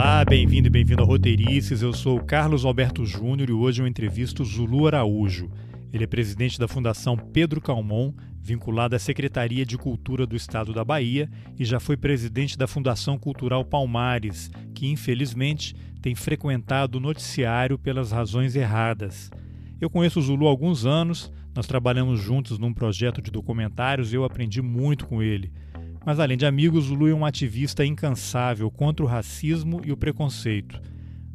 Olá, 0.00 0.24
bem-vindo 0.24 0.68
e 0.68 0.70
bem-vindo 0.70 1.02
ao 1.02 1.08
Roteirices. 1.08 1.82
Eu 1.82 1.92
sou 1.92 2.18
o 2.18 2.24
Carlos 2.24 2.64
Alberto 2.64 3.04
Júnior 3.04 3.50
e 3.50 3.52
hoje 3.52 3.82
eu 3.82 3.86
entrevisto 3.86 4.44
Zulu 4.44 4.86
Araújo. 4.86 5.50
Ele 5.92 6.04
é 6.04 6.06
presidente 6.06 6.56
da 6.56 6.68
Fundação 6.68 7.16
Pedro 7.16 7.60
Calmon, 7.60 8.14
vinculada 8.40 8.94
à 8.94 8.98
Secretaria 9.00 9.66
de 9.66 9.76
Cultura 9.76 10.24
do 10.24 10.36
Estado 10.36 10.72
da 10.72 10.84
Bahia, 10.84 11.28
e 11.58 11.64
já 11.64 11.80
foi 11.80 11.96
presidente 11.96 12.56
da 12.56 12.68
Fundação 12.68 13.18
Cultural 13.18 13.64
Palmares, 13.64 14.52
que 14.72 14.86
infelizmente 14.86 15.74
tem 16.00 16.14
frequentado 16.14 16.98
o 16.98 17.00
noticiário 17.00 17.76
pelas 17.76 18.12
razões 18.12 18.54
erradas. 18.54 19.32
Eu 19.80 19.90
conheço 19.90 20.20
o 20.20 20.22
Zulu 20.22 20.46
há 20.46 20.50
alguns 20.50 20.86
anos, 20.86 21.32
nós 21.56 21.66
trabalhamos 21.66 22.20
juntos 22.20 22.56
num 22.56 22.72
projeto 22.72 23.20
de 23.20 23.32
documentários 23.32 24.12
e 24.12 24.16
eu 24.16 24.22
aprendi 24.22 24.62
muito 24.62 25.08
com 25.08 25.20
ele. 25.20 25.52
Mas 26.08 26.18
além 26.18 26.38
de 26.38 26.46
amigos, 26.46 26.86
Zulu 26.86 27.06
é 27.06 27.12
um 27.12 27.26
ativista 27.26 27.84
incansável 27.84 28.70
contra 28.70 29.04
o 29.04 29.06
racismo 29.06 29.82
e 29.84 29.92
o 29.92 29.96
preconceito. 29.96 30.80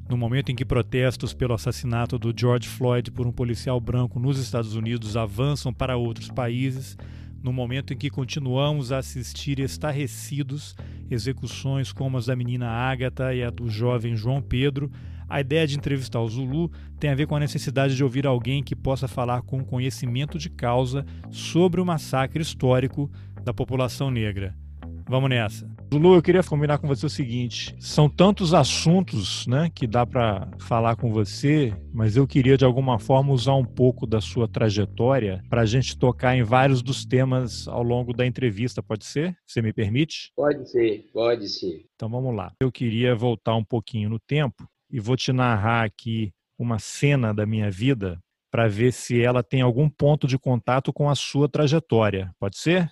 No 0.09 0.17
momento 0.17 0.51
em 0.51 0.55
que 0.55 0.65
protestos 0.65 1.31
pelo 1.31 1.53
assassinato 1.53 2.17
do 2.17 2.33
George 2.35 2.67
Floyd 2.67 3.11
por 3.11 3.27
um 3.27 3.31
policial 3.31 3.79
branco 3.79 4.19
nos 4.19 4.39
Estados 4.39 4.75
Unidos 4.75 5.15
avançam 5.15 5.71
para 5.71 5.95
outros 5.95 6.27
países, 6.29 6.97
no 7.43 7.53
momento 7.53 7.93
em 7.93 7.95
que 7.95 8.09
continuamos 8.09 8.91
a 8.91 8.97
assistir 8.97 9.59
estarrecidos 9.59 10.75
execuções 11.07 11.93
como 11.93 12.17
as 12.17 12.25
da 12.25 12.35
menina 12.35 12.67
Ágata 12.67 13.31
e 13.31 13.43
a 13.43 13.51
do 13.51 13.69
jovem 13.69 14.15
João 14.15 14.41
Pedro, 14.41 14.91
a 15.29 15.39
ideia 15.39 15.67
de 15.67 15.77
entrevistar 15.77 16.19
o 16.19 16.27
Zulu 16.27 16.71
tem 16.99 17.11
a 17.11 17.15
ver 17.15 17.27
com 17.27 17.35
a 17.35 17.39
necessidade 17.39 17.95
de 17.95 18.03
ouvir 18.03 18.25
alguém 18.25 18.63
que 18.63 18.75
possa 18.75 19.07
falar 19.07 19.43
com 19.43 19.63
conhecimento 19.63 20.39
de 20.39 20.49
causa 20.49 21.05
sobre 21.29 21.79
o 21.79 21.85
massacre 21.85 22.41
histórico 22.41 23.07
da 23.43 23.53
população 23.53 24.09
negra. 24.09 24.62
Vamos 25.13 25.29
nessa. 25.29 25.69
Lulu, 25.93 26.15
eu 26.15 26.23
queria 26.23 26.41
combinar 26.41 26.79
com 26.79 26.87
você 26.87 27.05
o 27.05 27.09
seguinte: 27.09 27.75
são 27.79 28.09
tantos 28.09 28.51
assuntos, 28.51 29.45
né, 29.45 29.69
que 29.69 29.85
dá 29.85 30.07
para 30.07 30.49
falar 30.57 30.95
com 30.95 31.13
você, 31.13 31.71
mas 31.93 32.17
eu 32.17 32.25
queria 32.25 32.57
de 32.57 32.65
alguma 32.65 32.97
forma 32.97 33.31
usar 33.31 33.53
um 33.53 33.63
pouco 33.63 34.07
da 34.07 34.19
sua 34.19 34.47
trajetória 34.47 35.43
para 35.51 35.61
a 35.61 35.65
gente 35.67 35.95
tocar 35.99 36.35
em 36.35 36.41
vários 36.41 36.81
dos 36.81 37.05
temas 37.05 37.67
ao 37.67 37.83
longo 37.83 38.11
da 38.11 38.25
entrevista. 38.25 38.81
Pode 38.81 39.05
ser? 39.05 39.37
Você 39.45 39.61
me 39.61 39.71
permite? 39.71 40.31
Pode 40.35 40.67
ser, 40.67 41.07
pode 41.13 41.47
ser. 41.47 41.85
Então 41.93 42.09
vamos 42.09 42.35
lá. 42.35 42.51
Eu 42.59 42.71
queria 42.71 43.13
voltar 43.13 43.53
um 43.53 43.63
pouquinho 43.63 44.09
no 44.09 44.19
tempo 44.19 44.67
e 44.89 44.99
vou 44.99 45.15
te 45.15 45.31
narrar 45.31 45.83
aqui 45.83 46.33
uma 46.57 46.79
cena 46.79 47.31
da 47.31 47.45
minha 47.45 47.69
vida 47.69 48.19
para 48.49 48.67
ver 48.67 48.91
se 48.91 49.21
ela 49.21 49.43
tem 49.43 49.61
algum 49.61 49.87
ponto 49.87 50.25
de 50.25 50.39
contato 50.39 50.91
com 50.91 51.07
a 51.07 51.13
sua 51.13 51.47
trajetória. 51.47 52.31
Pode 52.39 52.57
ser? 52.57 52.89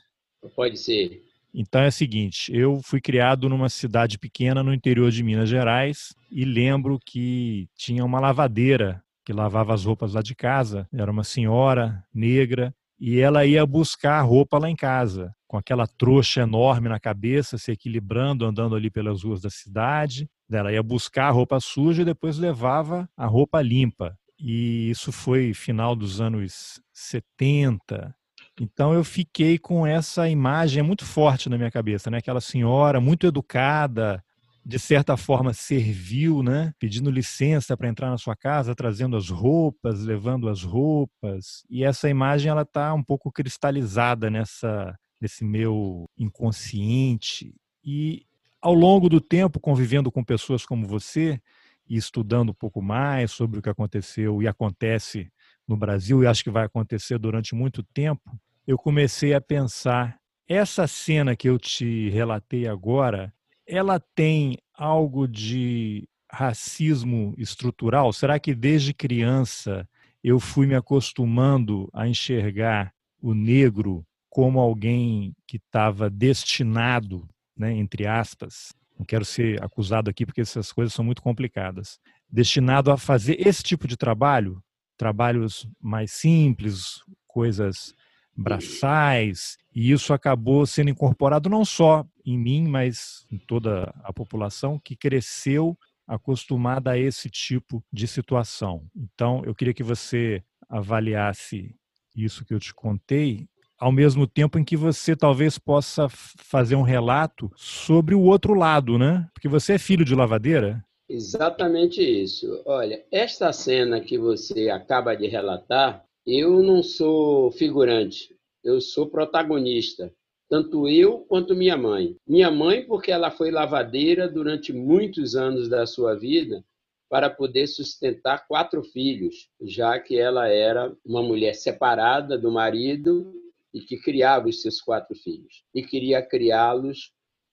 Pode 0.55 0.77
ser. 0.77 1.30
Então 1.53 1.81
é 1.81 1.87
o 1.87 1.91
seguinte, 1.91 2.51
eu 2.55 2.79
fui 2.83 3.01
criado 3.01 3.49
numa 3.49 3.67
cidade 3.67 4.17
pequena 4.17 4.63
no 4.63 4.73
interior 4.73 5.11
de 5.11 5.21
Minas 5.21 5.49
Gerais 5.49 6.13
e 6.31 6.45
lembro 6.45 6.97
que 7.05 7.67
tinha 7.75 8.05
uma 8.05 8.19
lavadeira 8.19 9.03
que 9.25 9.33
lavava 9.33 9.73
as 9.73 9.85
roupas 9.85 10.13
lá 10.13 10.21
de 10.21 10.33
casa. 10.33 10.87
Era 10.93 11.11
uma 11.11 11.23
senhora 11.23 12.03
negra 12.13 12.73
e 12.99 13.19
ela 13.19 13.45
ia 13.45 13.65
buscar 13.65 14.21
roupa 14.21 14.57
lá 14.57 14.69
em 14.69 14.75
casa, 14.75 15.33
com 15.47 15.57
aquela 15.57 15.87
trouxa 15.87 16.41
enorme 16.41 16.87
na 16.87 16.99
cabeça, 16.99 17.57
se 17.57 17.71
equilibrando, 17.71 18.45
andando 18.45 18.75
ali 18.75 18.89
pelas 18.89 19.23
ruas 19.23 19.41
da 19.41 19.49
cidade. 19.49 20.29
Ela 20.49 20.71
ia 20.71 20.83
buscar 20.83 21.27
a 21.27 21.31
roupa 21.31 21.59
suja 21.59 22.03
e 22.03 22.05
depois 22.05 22.37
levava 22.37 23.09
a 23.17 23.25
roupa 23.25 23.61
limpa. 23.61 24.15
E 24.39 24.89
isso 24.89 25.11
foi 25.11 25.53
final 25.53 25.95
dos 25.95 26.19
anos 26.21 26.81
70, 26.93 28.15
então 28.59 28.93
eu 28.93 29.03
fiquei 29.03 29.57
com 29.57 29.85
essa 29.85 30.29
imagem 30.29 30.83
muito 30.83 31.05
forte 31.05 31.49
na 31.49 31.57
minha 31.57 31.71
cabeça, 31.71 32.09
né? 32.09 32.17
Aquela 32.17 32.41
senhora 32.41 32.99
muito 32.99 33.25
educada, 33.25 34.23
de 34.63 34.77
certa 34.77 35.17
forma 35.17 35.53
servil, 35.53 36.43
né? 36.43 36.73
Pedindo 36.79 37.09
licença 37.09 37.75
para 37.75 37.87
entrar 37.89 38.09
na 38.09 38.17
sua 38.17 38.35
casa, 38.35 38.75
trazendo 38.75 39.17
as 39.17 39.29
roupas, 39.29 40.01
levando 40.03 40.47
as 40.47 40.63
roupas. 40.63 41.63
E 41.69 41.83
essa 41.83 42.09
imagem 42.09 42.51
ela 42.51 42.65
tá 42.65 42.93
um 42.93 43.03
pouco 43.03 43.31
cristalizada 43.31 44.29
nessa 44.29 44.95
nesse 45.19 45.43
meu 45.45 46.09
inconsciente 46.17 47.53
e 47.83 48.25
ao 48.59 48.73
longo 48.73 49.07
do 49.07 49.21
tempo 49.21 49.59
convivendo 49.59 50.11
com 50.11 50.23
pessoas 50.23 50.65
como 50.65 50.87
você 50.87 51.39
e 51.87 51.95
estudando 51.95 52.49
um 52.49 52.55
pouco 52.55 52.81
mais 52.81 53.31
sobre 53.31 53.59
o 53.59 53.61
que 53.61 53.69
aconteceu 53.69 54.41
e 54.41 54.47
acontece 54.47 55.31
no 55.67 55.77
Brasil 55.77 56.23
e 56.23 56.27
acho 56.27 56.43
que 56.43 56.49
vai 56.49 56.65
acontecer 56.65 57.17
durante 57.17 57.55
muito 57.55 57.83
tempo, 57.83 58.37
eu 58.67 58.77
comecei 58.77 59.33
a 59.33 59.41
pensar: 59.41 60.17
essa 60.47 60.87
cena 60.87 61.35
que 61.35 61.49
eu 61.49 61.57
te 61.57 62.09
relatei 62.09 62.67
agora, 62.67 63.33
ela 63.67 63.99
tem 64.15 64.57
algo 64.73 65.27
de 65.27 66.07
racismo 66.31 67.33
estrutural? 67.37 68.11
Será 68.13 68.39
que 68.39 68.55
desde 68.55 68.93
criança 68.93 69.87
eu 70.23 70.39
fui 70.39 70.67
me 70.67 70.75
acostumando 70.75 71.89
a 71.93 72.07
enxergar 72.07 72.93
o 73.21 73.33
negro 73.33 74.05
como 74.29 74.59
alguém 74.59 75.33
que 75.45 75.57
estava 75.57 76.09
destinado, 76.09 77.27
né, 77.57 77.73
entre 77.73 78.07
aspas, 78.07 78.73
não 78.97 79.05
quero 79.05 79.25
ser 79.25 79.61
acusado 79.63 80.09
aqui 80.09 80.25
porque 80.25 80.41
essas 80.41 80.71
coisas 80.71 80.93
são 80.93 81.03
muito 81.03 81.21
complicadas, 81.21 81.99
destinado 82.29 82.91
a 82.91 82.97
fazer 82.97 83.45
esse 83.45 83.61
tipo 83.63 83.87
de 83.87 83.97
trabalho, 83.97 84.63
trabalhos 85.01 85.67
mais 85.81 86.11
simples, 86.11 87.01
coisas 87.25 87.95
braçais, 88.37 89.57
e 89.73 89.91
isso 89.91 90.13
acabou 90.13 90.63
sendo 90.67 90.91
incorporado 90.91 91.49
não 91.49 91.65
só 91.65 92.05
em 92.23 92.37
mim, 92.37 92.67
mas 92.67 93.25
em 93.31 93.39
toda 93.39 93.91
a 94.03 94.13
população 94.13 94.77
que 94.77 94.95
cresceu 94.95 95.75
acostumada 96.07 96.91
a 96.91 96.99
esse 96.99 97.31
tipo 97.31 97.83
de 97.91 98.07
situação. 98.07 98.85
Então, 98.95 99.41
eu 99.43 99.55
queria 99.55 99.73
que 99.73 99.81
você 99.81 100.43
avaliasse 100.69 101.75
isso 102.15 102.45
que 102.45 102.53
eu 102.53 102.59
te 102.59 102.71
contei, 102.71 103.47
ao 103.79 103.91
mesmo 103.91 104.27
tempo 104.27 104.59
em 104.59 104.63
que 104.63 104.77
você 104.77 105.15
talvez 105.15 105.57
possa 105.57 106.07
fazer 106.09 106.75
um 106.75 106.83
relato 106.83 107.51
sobre 107.55 108.13
o 108.13 108.21
outro 108.21 108.53
lado, 108.53 108.99
né? 108.99 109.27
Porque 109.33 109.49
você 109.49 109.73
é 109.73 109.77
filho 109.79 110.05
de 110.05 110.13
lavadeira. 110.13 110.85
Exatamente 111.13 112.01
isso. 112.01 112.61
Olha, 112.65 113.03
esta 113.11 113.51
cena 113.51 113.99
que 113.99 114.17
você 114.17 114.69
acaba 114.69 115.13
de 115.15 115.27
relatar 115.27 116.05
eu 116.25 116.61
não 116.61 116.83
sou 116.83 117.51
figurante, 117.51 118.35
eu 118.63 118.79
sou 118.79 119.09
protagonista, 119.09 120.13
tanto 120.47 120.87
eu 120.87 121.19
quanto 121.21 121.55
minha 121.55 121.75
mãe. 121.75 122.15
Minha 122.27 122.51
mãe, 122.51 122.85
porque 122.85 123.11
ela 123.11 123.31
foi 123.31 123.49
lavadeira 123.49 124.27
durante 124.27 124.71
muitos 124.71 125.35
anos 125.35 125.67
da 125.67 125.85
sua 125.87 126.13
vida 126.15 126.63
para 127.09 127.29
poder 127.29 127.67
sustentar 127.67 128.47
quatro 128.47 128.83
filhos, 128.83 129.49
já 129.61 129.99
que 129.99 130.17
ela 130.17 130.47
era 130.47 130.95
uma 131.03 131.23
mulher 131.23 131.55
separada 131.55 132.37
do 132.37 132.51
marido 132.51 133.33
e 133.73 133.81
que 133.81 133.97
criava 133.97 134.47
os 134.47 134.61
seus 134.61 134.79
quatro 134.79 135.15
filhos 135.15 135.63
e 135.73 135.81
queria 135.81 136.21
criá-los 136.21 137.11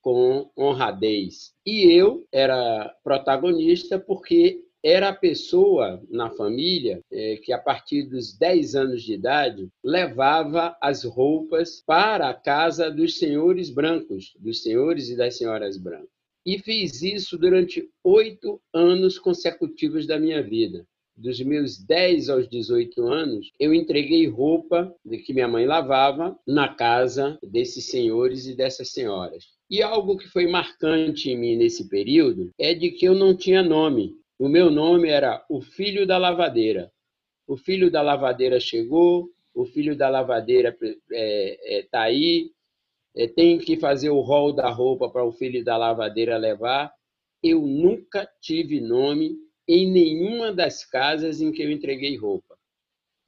com 0.09 0.51
honradez. 0.57 1.53
E 1.67 1.93
eu 1.93 2.27
era 2.33 2.91
protagonista 3.05 3.99
porque 3.99 4.65
era 4.83 5.11
a 5.11 5.15
pessoa 5.15 6.03
na 6.09 6.31
família 6.31 7.03
é, 7.13 7.37
que, 7.37 7.53
a 7.53 7.59
partir 7.59 8.05
dos 8.05 8.35
10 8.39 8.75
anos 8.75 9.03
de 9.03 9.13
idade, 9.13 9.69
levava 9.85 10.75
as 10.81 11.05
roupas 11.05 11.83
para 11.87 12.31
a 12.31 12.33
casa 12.33 12.91
dos 12.91 13.19
senhores 13.19 13.69
brancos, 13.69 14.33
dos 14.41 14.63
senhores 14.63 15.11
e 15.11 15.17
das 15.17 15.37
senhoras 15.37 15.77
brancas. 15.77 16.09
E 16.47 16.59
fiz 16.59 17.03
isso 17.03 17.37
durante 17.37 17.87
oito 18.03 18.59
anos 18.73 19.19
consecutivos 19.19 20.07
da 20.07 20.19
minha 20.19 20.43
vida. 20.43 20.87
Dos 21.19 21.41
meus 21.41 21.77
10 21.85 22.29
aos 22.29 22.49
18 22.49 23.03
anos, 23.03 23.51
eu 23.59 23.75
entreguei 23.75 24.29
roupa 24.29 24.95
que 25.27 25.35
minha 25.35 25.49
mãe 25.49 25.67
lavava 25.67 26.39
na 26.47 26.73
casa 26.73 27.37
desses 27.43 27.87
senhores 27.87 28.47
e 28.47 28.55
dessas 28.55 28.93
senhoras. 28.93 29.47
E 29.69 29.83
algo 29.83 30.17
que 30.17 30.29
foi 30.29 30.47
marcante 30.47 31.29
em 31.29 31.37
mim 31.37 31.57
nesse 31.57 31.89
período 31.89 32.53
é 32.57 32.73
de 32.73 32.93
que 32.93 33.05
eu 33.05 33.17
não 33.17 33.37
tinha 33.37 33.65
nome. 33.65 34.15
O 34.39 34.49
meu 34.49 34.71
nome 34.71 35.09
era 35.09 35.45
o 35.51 35.61
filho 35.61 36.07
da 36.07 36.17
lavadeira. 36.19 36.89
O 37.49 37.57
filho 37.57 37.91
da 37.91 38.01
lavadeira 38.01 38.61
chegou, 38.61 39.29
o 39.53 39.65
filho 39.65 39.97
da 39.97 40.09
lavadeira 40.09 40.69
está 40.69 40.97
é, 41.11 41.79
é, 41.79 41.83
tá 41.91 42.03
aí, 42.03 42.53
é, 43.17 43.27
tem 43.27 43.59
que 43.59 43.77
fazer 43.77 44.11
o 44.11 44.21
rol 44.21 44.53
da 44.53 44.71
roupa 44.71 45.11
para 45.11 45.25
o 45.25 45.33
filho 45.33 45.65
da 45.65 45.77
lavadeira 45.77 46.39
levar. 46.39 46.93
Eu 47.43 47.61
nunca 47.63 48.25
tive 48.41 48.81
nome 48.81 49.48
em 49.69 49.91
nenhuma 49.91 50.53
das 50.53 50.85
casas 50.85 51.41
em 51.41 51.53
que 51.53 51.63
eu 51.63 51.71
entreguei 51.71 52.17
roupa. 52.17 52.57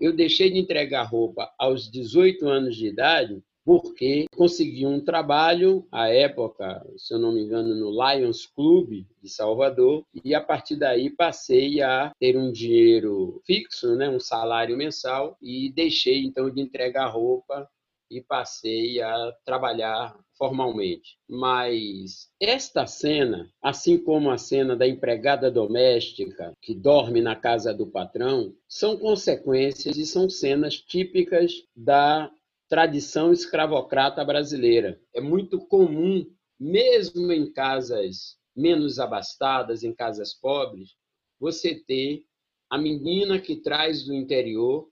Eu 0.00 0.14
deixei 0.14 0.50
de 0.50 0.58
entregar 0.58 1.02
roupa 1.02 1.52
aos 1.58 1.90
18 1.90 2.48
anos 2.48 2.74
de 2.74 2.86
idade 2.86 3.42
porque 3.64 4.24
consegui 4.34 4.86
um 4.86 5.04
trabalho, 5.04 5.86
à 5.92 6.08
época, 6.08 6.82
se 6.96 7.12
eu 7.12 7.18
não 7.18 7.32
me 7.32 7.42
engano, 7.42 7.74
no 7.74 7.90
Lions 7.90 8.46
Club 8.46 9.04
de 9.22 9.28
Salvador, 9.28 10.04
e 10.24 10.34
a 10.34 10.40
partir 10.40 10.76
daí 10.76 11.10
passei 11.10 11.82
a 11.82 12.10
ter 12.18 12.38
um 12.38 12.50
dinheiro 12.50 13.40
fixo, 13.46 13.94
né, 13.96 14.08
um 14.08 14.18
salário 14.18 14.76
mensal, 14.76 15.36
e 15.42 15.70
deixei 15.70 16.24
então 16.24 16.50
de 16.50 16.60
entregar 16.60 17.06
roupa 17.08 17.68
e 18.10 18.20
passei 18.20 19.00
a 19.00 19.32
trabalhar 19.44 20.18
formalmente. 20.36 21.16
Mas 21.28 22.28
esta 22.40 22.86
cena, 22.86 23.48
assim 23.62 24.02
como 24.02 24.30
a 24.30 24.38
cena 24.38 24.74
da 24.74 24.88
empregada 24.88 25.50
doméstica 25.50 26.52
que 26.60 26.74
dorme 26.74 27.20
na 27.20 27.36
casa 27.36 27.72
do 27.72 27.86
patrão, 27.86 28.54
são 28.68 28.96
consequências 28.96 29.96
e 29.96 30.04
são 30.04 30.28
cenas 30.28 30.76
típicas 30.76 31.52
da 31.76 32.30
tradição 32.68 33.32
escravocrata 33.32 34.24
brasileira. 34.24 35.00
É 35.14 35.20
muito 35.20 35.58
comum, 35.58 36.26
mesmo 36.58 37.32
em 37.32 37.52
casas 37.52 38.36
menos 38.56 38.98
abastadas, 38.98 39.82
em 39.82 39.94
casas 39.94 40.34
pobres, 40.34 40.90
você 41.38 41.74
ter 41.74 42.24
a 42.68 42.78
menina 42.78 43.40
que 43.40 43.56
traz 43.56 44.04
do 44.04 44.14
interior 44.14 44.88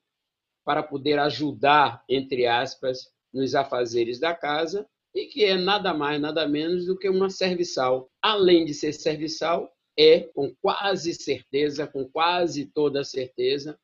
para 0.65 0.83
poder 0.83 1.19
ajudar, 1.19 2.03
entre 2.07 2.45
aspas, 2.45 3.09
nos 3.33 3.55
afazeres 3.55 4.19
da 4.19 4.33
casa 4.33 4.87
e 5.13 5.25
que 5.25 5.43
é 5.43 5.55
nada 5.55 5.93
mais, 5.93 6.21
nada 6.21 6.47
menos 6.47 6.85
do 6.85 6.97
que 6.97 7.09
uma 7.09 7.29
serviçal. 7.29 8.09
Além 8.21 8.65
de 8.65 8.73
ser 8.73 8.93
serviçal, 8.93 9.71
é, 9.97 10.21
com 10.33 10.53
quase 10.61 11.13
certeza, 11.13 11.87
com 11.87 12.07
quase 12.09 12.65
toda 12.65 13.03
certeza, 13.03 13.77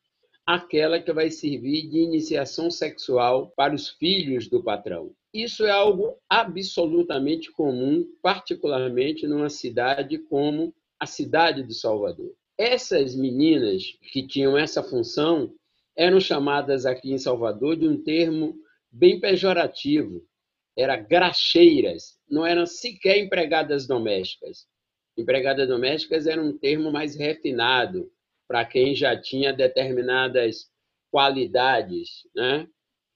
aquela 0.46 1.02
que 1.02 1.12
vai 1.12 1.32
servir 1.32 1.90
de 1.90 1.98
iniciação 1.98 2.70
sexual 2.70 3.52
para 3.56 3.74
os 3.74 3.90
filhos 3.90 4.48
do 4.48 4.64
patrão. 4.64 5.12
Isso 5.34 5.66
é 5.66 5.72
algo 5.72 6.16
absolutamente 6.30 7.52
comum, 7.52 8.06
particularmente 8.22 9.28
numa 9.28 9.50
cidade 9.50 10.18
como 10.18 10.74
a 11.00 11.06
cidade 11.06 11.64
de 11.64 11.74
Salvador. 11.74 12.32
Essas 12.58 13.16
meninas 13.16 13.84
que 14.14 14.26
tinham 14.26 14.58
essa 14.58 14.82
função 14.82 15.54
eram 15.96 16.20
chamadas 16.20 16.86
aqui 16.86 17.12
em 17.12 17.18
Salvador 17.18 17.76
de 17.78 17.88
um 17.88 18.02
termo 18.02 18.56
bem 18.92 19.20
pejorativo, 19.20 20.26
era 20.78 20.98
graxeiras, 20.98 22.20
não 22.30 22.46
eram 22.46 22.66
sequer 22.66 23.18
empregadas 23.18 23.88
domésticas. 23.88 24.68
Empregadas 25.18 25.68
domésticas 25.68 26.28
era 26.28 26.42
um 26.42 26.58
termo 26.58 26.92
mais 26.92 27.16
refinado 27.16 28.12
para 28.48 28.66
quem 28.66 28.94
já 28.94 29.20
tinha 29.20 29.54
determinadas 29.54 30.70
qualidades, 31.10 32.28
né? 32.36 32.68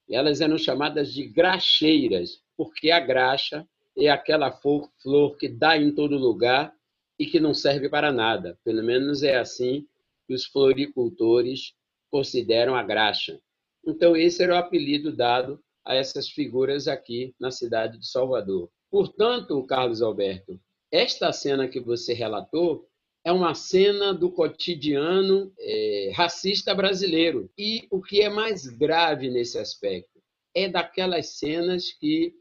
Elas 0.10 0.42
eram 0.42 0.58
chamadas 0.58 1.14
de 1.14 1.28
graxeiras, 1.28 2.42
porque 2.56 2.90
a 2.90 3.00
graxa 3.00 3.68
é 3.98 4.10
aquela 4.10 4.52
flor, 4.52 5.38
que 5.38 5.50
dá 5.50 5.78
em 5.78 5.94
todo 5.94 6.18
lugar 6.18 6.74
e 7.20 7.26
que 7.26 7.40
não 7.40 7.54
serve 7.54 7.90
para 7.90 8.12
nada. 8.12 8.58
Pelo 8.64 8.82
menos 8.82 9.22
é 9.22 9.38
assim 9.38 9.86
que 10.26 10.34
os 10.34 10.46
floricultores 10.46 11.74
consideram 12.10 12.76
a 12.76 12.84
graxa. 12.84 13.40
Então, 13.86 14.16
esse 14.16 14.44
era 14.44 14.56
o 14.56 14.58
apelido 14.58 15.16
dado 15.16 15.60
a 15.86 15.96
essas 15.96 16.30
figuras 16.30 16.88
aqui 16.88 17.34
na 17.40 17.52
cidade 17.52 17.98
de 17.98 18.08
Salvador. 18.08 18.70
Portanto, 18.92 19.64
Carlos 19.66 20.02
Alberto, 20.02 20.60
esta 20.92 21.32
cena 21.32 21.68
que 21.68 21.80
você 21.80 22.14
relatou 22.14 22.88
é 23.24 23.32
uma 23.32 23.54
cena 23.54 24.14
do 24.14 24.32
cotidiano 24.32 25.54
é, 25.60 26.12
racista 26.16 26.74
brasileiro. 26.74 27.50
E 27.58 27.88
o 27.92 28.02
que 28.02 28.22
é 28.22 28.30
mais 28.30 28.68
grave 28.68 29.30
nesse 29.30 29.58
aspecto 29.58 30.20
é 30.56 30.68
daquelas 30.68 31.38
cenas 31.38 31.92
que 31.92 32.34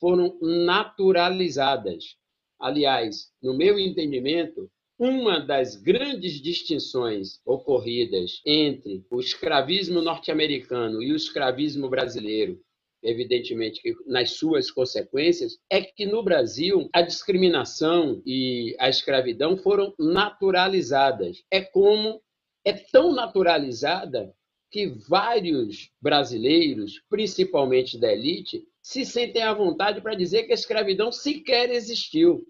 foram 0.00 0.38
naturalizadas. 0.40 2.16
Aliás, 2.60 3.32
no 3.42 3.54
meu 3.54 3.78
entendimento, 3.78 4.70
uma 4.98 5.40
das 5.40 5.76
grandes 5.76 6.40
distinções 6.40 7.40
ocorridas 7.44 8.40
entre 8.46 9.04
o 9.10 9.20
escravismo 9.20 10.00
norte-americano 10.00 11.02
e 11.02 11.12
o 11.12 11.16
escravismo 11.16 11.88
brasileiro 11.88 12.60
evidentemente, 13.04 13.80
nas 14.06 14.30
suas 14.32 14.70
consequências, 14.70 15.58
é 15.70 15.82
que 15.82 16.06
no 16.06 16.22
Brasil 16.22 16.88
a 16.92 17.02
discriminação 17.02 18.22
e 18.24 18.74
a 18.80 18.88
escravidão 18.88 19.56
foram 19.56 19.94
naturalizadas. 19.98 21.44
É 21.50 21.60
como 21.60 22.20
é 22.64 22.72
tão 22.72 23.12
naturalizada 23.12 24.34
que 24.70 24.88
vários 24.88 25.90
brasileiros, 26.00 27.00
principalmente 27.08 27.98
da 27.98 28.12
elite, 28.12 28.66
se 28.82 29.04
sentem 29.04 29.42
à 29.42 29.52
vontade 29.52 30.00
para 30.00 30.16
dizer 30.16 30.44
que 30.44 30.52
a 30.52 30.56
escravidão 30.56 31.12
sequer 31.12 31.70
existiu. 31.70 32.44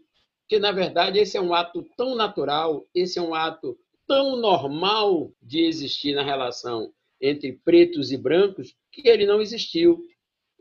Que, 0.49 0.59
na 0.59 0.73
verdade, 0.73 1.19
esse 1.19 1.37
é 1.37 1.41
um 1.41 1.55
ato 1.55 1.87
tão 1.97 2.15
natural, 2.15 2.87
esse 2.95 3.19
é 3.19 3.23
um 3.23 3.35
ato 3.35 3.79
tão 4.07 4.37
normal 4.37 5.33
de 5.43 5.65
existir 5.65 6.15
na 6.15 6.23
relação 6.23 6.93
entre 7.21 7.53
pretos 7.65 8.13
e 8.13 8.17
brancos, 8.17 8.75
que 8.93 9.09
ele 9.09 9.27
não 9.27 9.41
existiu 9.41 10.05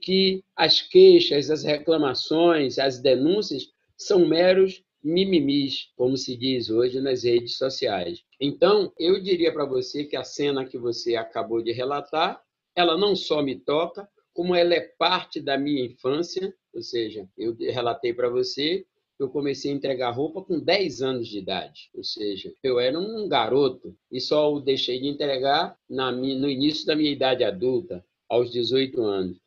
que 0.01 0.43
as 0.55 0.81
queixas, 0.81 1.49
as 1.49 1.63
reclamações, 1.63 2.79
as 2.79 2.99
denúncias 2.99 3.69
são 3.97 4.25
meros 4.25 4.83
mimimis, 5.03 5.89
como 5.97 6.15
se 6.15 6.35
diz 6.37 6.69
hoje 6.69 7.01
nas 7.01 7.23
redes 7.23 7.57
sociais. 7.57 8.23
Então, 8.39 8.91
eu 8.97 9.21
diria 9.21 9.51
para 9.51 9.65
você 9.65 10.05
que 10.05 10.15
a 10.15 10.23
cena 10.23 10.65
que 10.65 10.77
você 10.77 11.15
acabou 11.15 11.61
de 11.61 11.71
relatar, 11.71 12.41
ela 12.75 12.97
não 12.97 13.15
só 13.15 13.41
me 13.41 13.59
toca, 13.59 14.07
como 14.33 14.55
ela 14.55 14.73
é 14.73 14.81
parte 14.97 15.39
da 15.41 15.57
minha 15.57 15.85
infância, 15.85 16.53
ou 16.73 16.81
seja, 16.81 17.27
eu 17.37 17.55
relatei 17.55 18.13
para 18.13 18.29
você 18.29 18.85
eu 19.19 19.29
comecei 19.29 19.71
a 19.71 19.75
entregar 19.75 20.11
roupa 20.11 20.41
com 20.41 20.59
10 20.59 21.01
anos 21.01 21.27
de 21.27 21.39
idade, 21.39 21.89
ou 21.93 22.03
seja, 22.03 22.53
eu 22.63 22.79
era 22.79 22.99
um 22.99 23.27
garoto 23.27 23.95
e 24.11 24.19
só 24.19 24.53
o 24.53 24.59
deixei 24.59 24.99
de 24.99 25.07
entregar 25.07 25.77
na, 25.89 26.11
no 26.11 26.49
início 26.49 26.85
da 26.85 26.95
minha 26.95 27.11
idade 27.11 27.43
adulta, 27.43 28.03
aos 28.27 28.51
18 28.51 29.01
anos. 29.01 29.37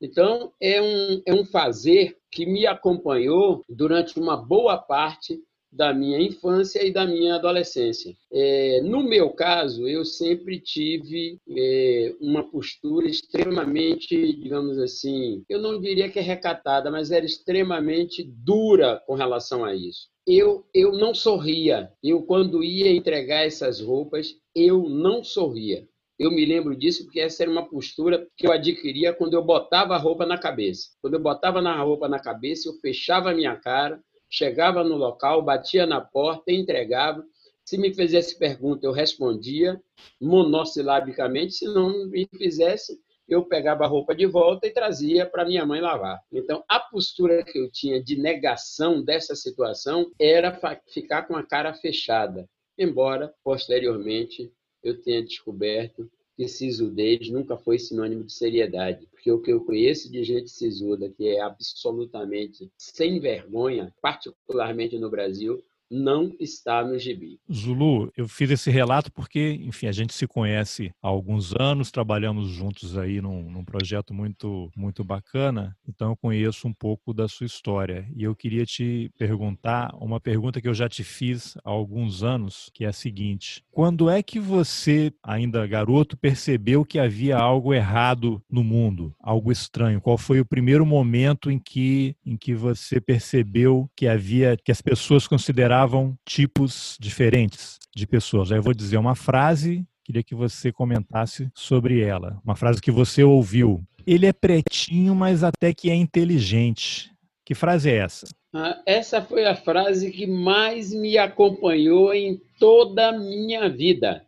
Então, 0.00 0.52
é 0.60 0.80
um, 0.80 1.22
é 1.26 1.34
um 1.34 1.44
fazer 1.44 2.16
que 2.30 2.46
me 2.46 2.66
acompanhou 2.66 3.64
durante 3.68 4.18
uma 4.20 4.36
boa 4.36 4.76
parte 4.76 5.42
da 5.76 5.92
minha 5.92 6.18
infância 6.18 6.84
e 6.84 6.92
da 6.92 7.06
minha 7.06 7.34
adolescência. 7.34 8.16
É, 8.32 8.80
no 8.82 9.02
meu 9.02 9.30
caso, 9.30 9.86
eu 9.86 10.04
sempre 10.04 10.58
tive 10.58 11.38
é, 11.48 12.14
uma 12.20 12.42
postura 12.42 13.06
extremamente, 13.06 14.16
digamos 14.36 14.78
assim, 14.78 15.44
eu 15.48 15.60
não 15.60 15.80
diria 15.80 16.08
que 16.08 16.18
é 16.18 16.22
recatada, 16.22 16.90
mas 16.90 17.10
era 17.10 17.26
extremamente 17.26 18.22
dura 18.22 19.02
com 19.06 19.14
relação 19.14 19.64
a 19.64 19.74
isso. 19.74 20.08
Eu, 20.26 20.64
eu 20.74 20.92
não 20.92 21.14
sorria. 21.14 21.92
Eu, 22.02 22.22
quando 22.22 22.64
ia 22.64 22.90
entregar 22.90 23.46
essas 23.46 23.80
roupas, 23.80 24.34
eu 24.54 24.88
não 24.88 25.22
sorria. 25.22 25.86
Eu 26.18 26.30
me 26.30 26.46
lembro 26.46 26.74
disso 26.74 27.04
porque 27.04 27.20
essa 27.20 27.42
era 27.42 27.52
uma 27.52 27.68
postura 27.68 28.26
que 28.36 28.46
eu 28.46 28.52
adquiria 28.52 29.12
quando 29.12 29.34
eu 29.34 29.44
botava 29.44 29.94
a 29.94 29.98
roupa 29.98 30.24
na 30.24 30.38
cabeça. 30.38 30.88
Quando 31.02 31.14
eu 31.14 31.20
botava 31.20 31.60
a 31.60 31.82
roupa 31.82 32.08
na 32.08 32.18
cabeça, 32.18 32.68
eu 32.68 32.74
fechava 32.80 33.30
a 33.30 33.34
minha 33.34 33.54
cara, 33.54 34.00
chegava 34.30 34.82
no 34.84 34.96
local, 34.96 35.42
batia 35.42 35.86
na 35.86 36.00
porta, 36.00 36.52
entregava. 36.52 37.24
Se 37.64 37.76
me 37.76 37.92
fizesse 37.92 38.38
pergunta, 38.38 38.86
eu 38.86 38.92
respondia 38.92 39.80
monossilabicamente. 40.20 41.54
Se 41.54 41.64
não 41.66 42.06
me 42.06 42.28
fizesse, 42.36 42.98
eu 43.28 43.44
pegava 43.44 43.84
a 43.84 43.88
roupa 43.88 44.14
de 44.14 44.26
volta 44.26 44.66
e 44.66 44.70
trazia 44.70 45.26
para 45.26 45.44
minha 45.44 45.66
mãe 45.66 45.80
lavar. 45.80 46.22
Então, 46.32 46.62
a 46.68 46.78
postura 46.78 47.42
que 47.42 47.58
eu 47.58 47.70
tinha 47.70 48.02
de 48.02 48.16
negação 48.16 49.02
dessa 49.02 49.34
situação 49.34 50.10
era 50.18 50.58
ficar 50.88 51.22
com 51.22 51.36
a 51.36 51.42
cara 51.42 51.74
fechada, 51.74 52.48
embora 52.78 53.34
posteriormente 53.42 54.52
eu 54.82 55.02
tenha 55.02 55.24
descoberto 55.24 56.08
que 56.36 56.46
sisudez 56.46 57.30
nunca 57.30 57.56
foi 57.56 57.78
sinônimo 57.78 58.22
de 58.24 58.32
seriedade. 58.32 59.06
Porque 59.10 59.32
o 59.32 59.40
que 59.40 59.52
eu 59.52 59.64
conheço 59.64 60.10
de 60.12 60.22
gente 60.22 60.50
sisuda, 60.50 61.08
que 61.08 61.28
é 61.28 61.40
absolutamente 61.40 62.70
sem 62.76 63.18
vergonha, 63.18 63.92
particularmente 64.02 64.98
no 64.98 65.10
Brasil, 65.10 65.62
não 65.90 66.32
está 66.40 66.84
no 66.84 66.98
gibi. 66.98 67.38
Zulu, 67.52 68.10
eu 68.16 68.28
fiz 68.28 68.50
esse 68.50 68.70
relato 68.70 69.10
porque, 69.12 69.58
enfim, 69.62 69.86
a 69.86 69.92
gente 69.92 70.12
se 70.12 70.26
conhece 70.26 70.92
há 71.02 71.08
alguns 71.08 71.54
anos, 71.54 71.90
trabalhamos 71.90 72.48
juntos 72.48 72.98
aí 72.98 73.20
num, 73.20 73.50
num, 73.50 73.64
projeto 73.64 74.12
muito, 74.12 74.70
muito 74.76 75.04
bacana, 75.04 75.76
então 75.88 76.10
eu 76.10 76.16
conheço 76.16 76.68
um 76.68 76.72
pouco 76.72 77.12
da 77.12 77.28
sua 77.28 77.46
história. 77.46 78.06
E 78.14 78.24
eu 78.24 78.34
queria 78.34 78.64
te 78.64 79.10
perguntar 79.18 79.94
uma 80.00 80.20
pergunta 80.20 80.60
que 80.60 80.68
eu 80.68 80.74
já 80.74 80.88
te 80.88 81.04
fiz 81.04 81.56
há 81.64 81.70
alguns 81.70 82.22
anos, 82.22 82.70
que 82.74 82.84
é 82.84 82.88
a 82.88 82.92
seguinte: 82.92 83.64
quando 83.70 84.10
é 84.10 84.22
que 84.22 84.40
você, 84.40 85.12
ainda 85.22 85.66
garoto, 85.66 86.16
percebeu 86.16 86.84
que 86.84 86.98
havia 86.98 87.36
algo 87.36 87.72
errado 87.72 88.42
no 88.50 88.64
mundo, 88.64 89.14
algo 89.20 89.52
estranho? 89.52 90.00
Qual 90.00 90.18
foi 90.18 90.40
o 90.40 90.46
primeiro 90.46 90.84
momento 90.84 91.50
em 91.50 91.58
que, 91.58 92.16
em 92.24 92.36
que 92.36 92.54
você 92.54 93.00
percebeu 93.00 93.88
que 93.96 94.06
havia, 94.06 94.56
que 94.56 94.72
as 94.72 94.80
pessoas 94.80 95.26
consideravam 95.26 95.75
consideravam 95.76 96.16
tipos 96.24 96.96
diferentes 96.98 97.78
de 97.94 98.06
pessoas. 98.06 98.50
Aí 98.50 98.58
eu 98.58 98.62
vou 98.62 98.72
dizer 98.72 98.96
uma 98.96 99.14
frase, 99.14 99.84
queria 100.02 100.22
que 100.22 100.34
você 100.34 100.72
comentasse 100.72 101.50
sobre 101.54 102.00
ela. 102.00 102.40
Uma 102.42 102.56
frase 102.56 102.80
que 102.80 102.90
você 102.90 103.22
ouviu. 103.22 103.84
Ele 104.06 104.26
é 104.26 104.32
pretinho, 104.32 105.14
mas 105.14 105.44
até 105.44 105.74
que 105.74 105.90
é 105.90 105.94
inteligente. 105.94 107.12
Que 107.44 107.54
frase 107.54 107.90
é 107.90 107.96
essa? 107.96 108.26
Ah, 108.54 108.80
essa 108.86 109.20
foi 109.20 109.44
a 109.44 109.54
frase 109.54 110.10
que 110.10 110.26
mais 110.26 110.94
me 110.94 111.18
acompanhou 111.18 112.14
em 112.14 112.40
toda 112.58 113.08
a 113.08 113.18
minha 113.18 113.68
vida. 113.68 114.24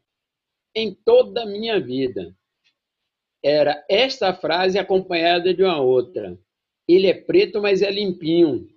Em 0.75 0.95
toda 0.95 1.43
a 1.43 1.47
minha 1.47 1.81
vida. 1.81 2.35
era 3.43 3.85
esta 3.89 4.35
frase 4.35 4.79
acompanhada 4.79 5.55
de 5.55 5.63
uma 5.63 5.81
outra. 5.81 6.39
Ele 6.87 7.07
é 7.07 7.15
preto, 7.15 7.63
mas 7.63 7.81
é 7.83 7.91
limpinho. 7.91 8.69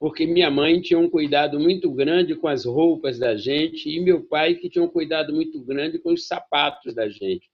Porque 0.00 0.26
minha 0.26 0.50
mãe 0.50 0.80
tinha 0.80 0.98
um 0.98 1.10
cuidado 1.10 1.60
muito 1.60 1.92
grande 1.92 2.34
com 2.34 2.48
as 2.48 2.64
roupas 2.64 3.18
da 3.18 3.36
gente 3.36 3.86
e 3.86 4.00
meu 4.00 4.24
pai 4.24 4.54
que 4.54 4.70
tinha 4.70 4.82
um 4.82 4.88
cuidado 4.88 5.30
muito 5.30 5.60
grande 5.60 5.98
com 5.98 6.14
os 6.14 6.26
sapatos 6.26 6.94
da 6.94 7.10
gente. 7.10 7.50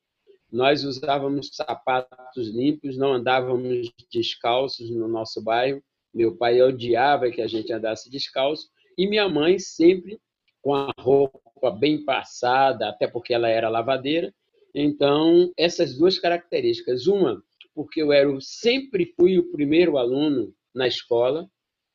Nós 0.51 0.85
usávamos 0.85 1.51
sapatos 1.53 2.49
limpos, 2.49 2.97
não 2.97 3.15
andávamos 3.15 3.93
descalços 4.13 4.89
no 4.89 5.09
nosso 5.09 5.43
bairro. 5.43 5.83
Meu 6.15 6.37
pai 6.37 6.63
odiava 6.63 7.33
que 7.33 7.43
a 7.43 7.49
gente 7.49 7.73
andasse 7.73 8.09
descalço 8.09 8.69
e 8.97 9.09
minha 9.09 9.29
mãe 9.29 9.59
sempre 9.59 10.21
com 10.63 10.73
a 10.73 10.93
roupa 11.01 11.71
bem 11.73 12.05
passada, 12.05 12.89
até 12.89 13.09
porque 13.09 13.35
ela 13.35 13.49
era 13.49 13.69
lavadeira. 13.69 14.33
Então, 14.73 15.53
essas 15.57 15.99
duas 15.99 16.17
características. 16.17 17.09
Uma, 17.09 17.43
porque 17.75 18.01
eu 18.01 18.13
era, 18.13 18.31
sempre 18.41 19.13
fui 19.17 19.37
o 19.37 19.51
primeiro 19.51 19.99
aluno 19.99 20.55
na 20.73 20.87
escola, 20.87 21.51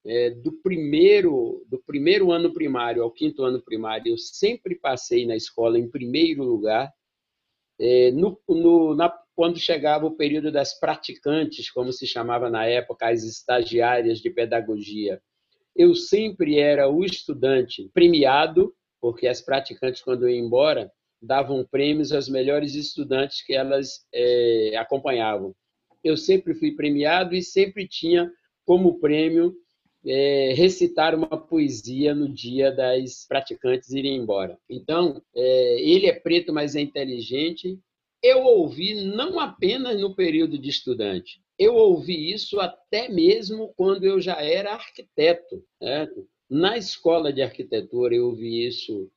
é, 0.05 0.31
do 0.31 0.51
primeiro 0.51 1.63
do 1.67 1.79
primeiro 1.79 2.31
ano 2.31 2.53
primário 2.53 3.03
ao 3.03 3.11
quinto 3.11 3.43
ano 3.43 3.61
primário, 3.61 4.11
eu 4.11 4.17
sempre 4.17 4.75
passei 4.75 5.25
na 5.25 5.35
escola 5.35 5.77
em 5.77 5.89
primeiro 5.89 6.43
lugar. 6.43 6.91
É, 7.79 8.11
no, 8.11 8.39
no, 8.47 8.95
na, 8.95 9.11
quando 9.35 9.59
chegava 9.59 10.05
o 10.05 10.15
período 10.15 10.51
das 10.51 10.79
praticantes, 10.79 11.71
como 11.71 11.91
se 11.91 12.05
chamava 12.05 12.49
na 12.49 12.65
época, 12.65 13.09
as 13.09 13.23
estagiárias 13.23 14.19
de 14.19 14.29
pedagogia, 14.29 15.21
eu 15.75 15.95
sempre 15.95 16.59
era 16.59 16.89
o 16.89 17.03
estudante 17.03 17.89
premiado, 17.93 18.73
porque 18.99 19.27
as 19.27 19.41
praticantes, 19.41 20.01
quando 20.01 20.29
iam 20.29 20.45
embora, 20.45 20.91
davam 21.21 21.65
prêmios 21.65 22.11
aos 22.11 22.27
melhores 22.27 22.75
estudantes 22.75 23.43
que 23.43 23.53
elas 23.53 24.05
é, 24.13 24.75
acompanhavam. 24.77 25.55
Eu 26.03 26.17
sempre 26.17 26.53
fui 26.53 26.75
premiado 26.75 27.35
e 27.35 27.41
sempre 27.41 27.87
tinha 27.87 28.29
como 28.65 28.99
prêmio 28.99 29.55
é, 30.05 30.53
recitar 30.55 31.15
uma 31.15 31.27
poesia 31.27 32.13
no 32.15 32.27
dia 32.27 32.71
das 32.71 33.25
praticantes 33.27 33.91
irem 33.91 34.17
embora. 34.17 34.57
Então, 34.69 35.21
é, 35.35 35.81
ele 35.81 36.07
é 36.07 36.13
preto, 36.13 36.51
mas 36.51 36.75
é 36.75 36.81
inteligente. 36.81 37.79
Eu 38.21 38.43
ouvi 38.43 39.03
não 39.03 39.39
apenas 39.39 39.99
no 39.99 40.15
período 40.15 40.57
de 40.57 40.69
estudante, 40.69 41.41
eu 41.57 41.75
ouvi 41.75 42.31
isso 42.31 42.59
até 42.59 43.07
mesmo 43.07 43.71
quando 43.77 44.03
eu 44.03 44.19
já 44.19 44.41
era 44.41 44.73
arquiteto. 44.73 45.63
Certo? 45.77 46.27
Na 46.49 46.75
escola 46.75 47.31
de 47.31 47.41
arquitetura, 47.41 48.15
eu 48.15 48.27
ouvi 48.27 48.65
isso 48.65 49.11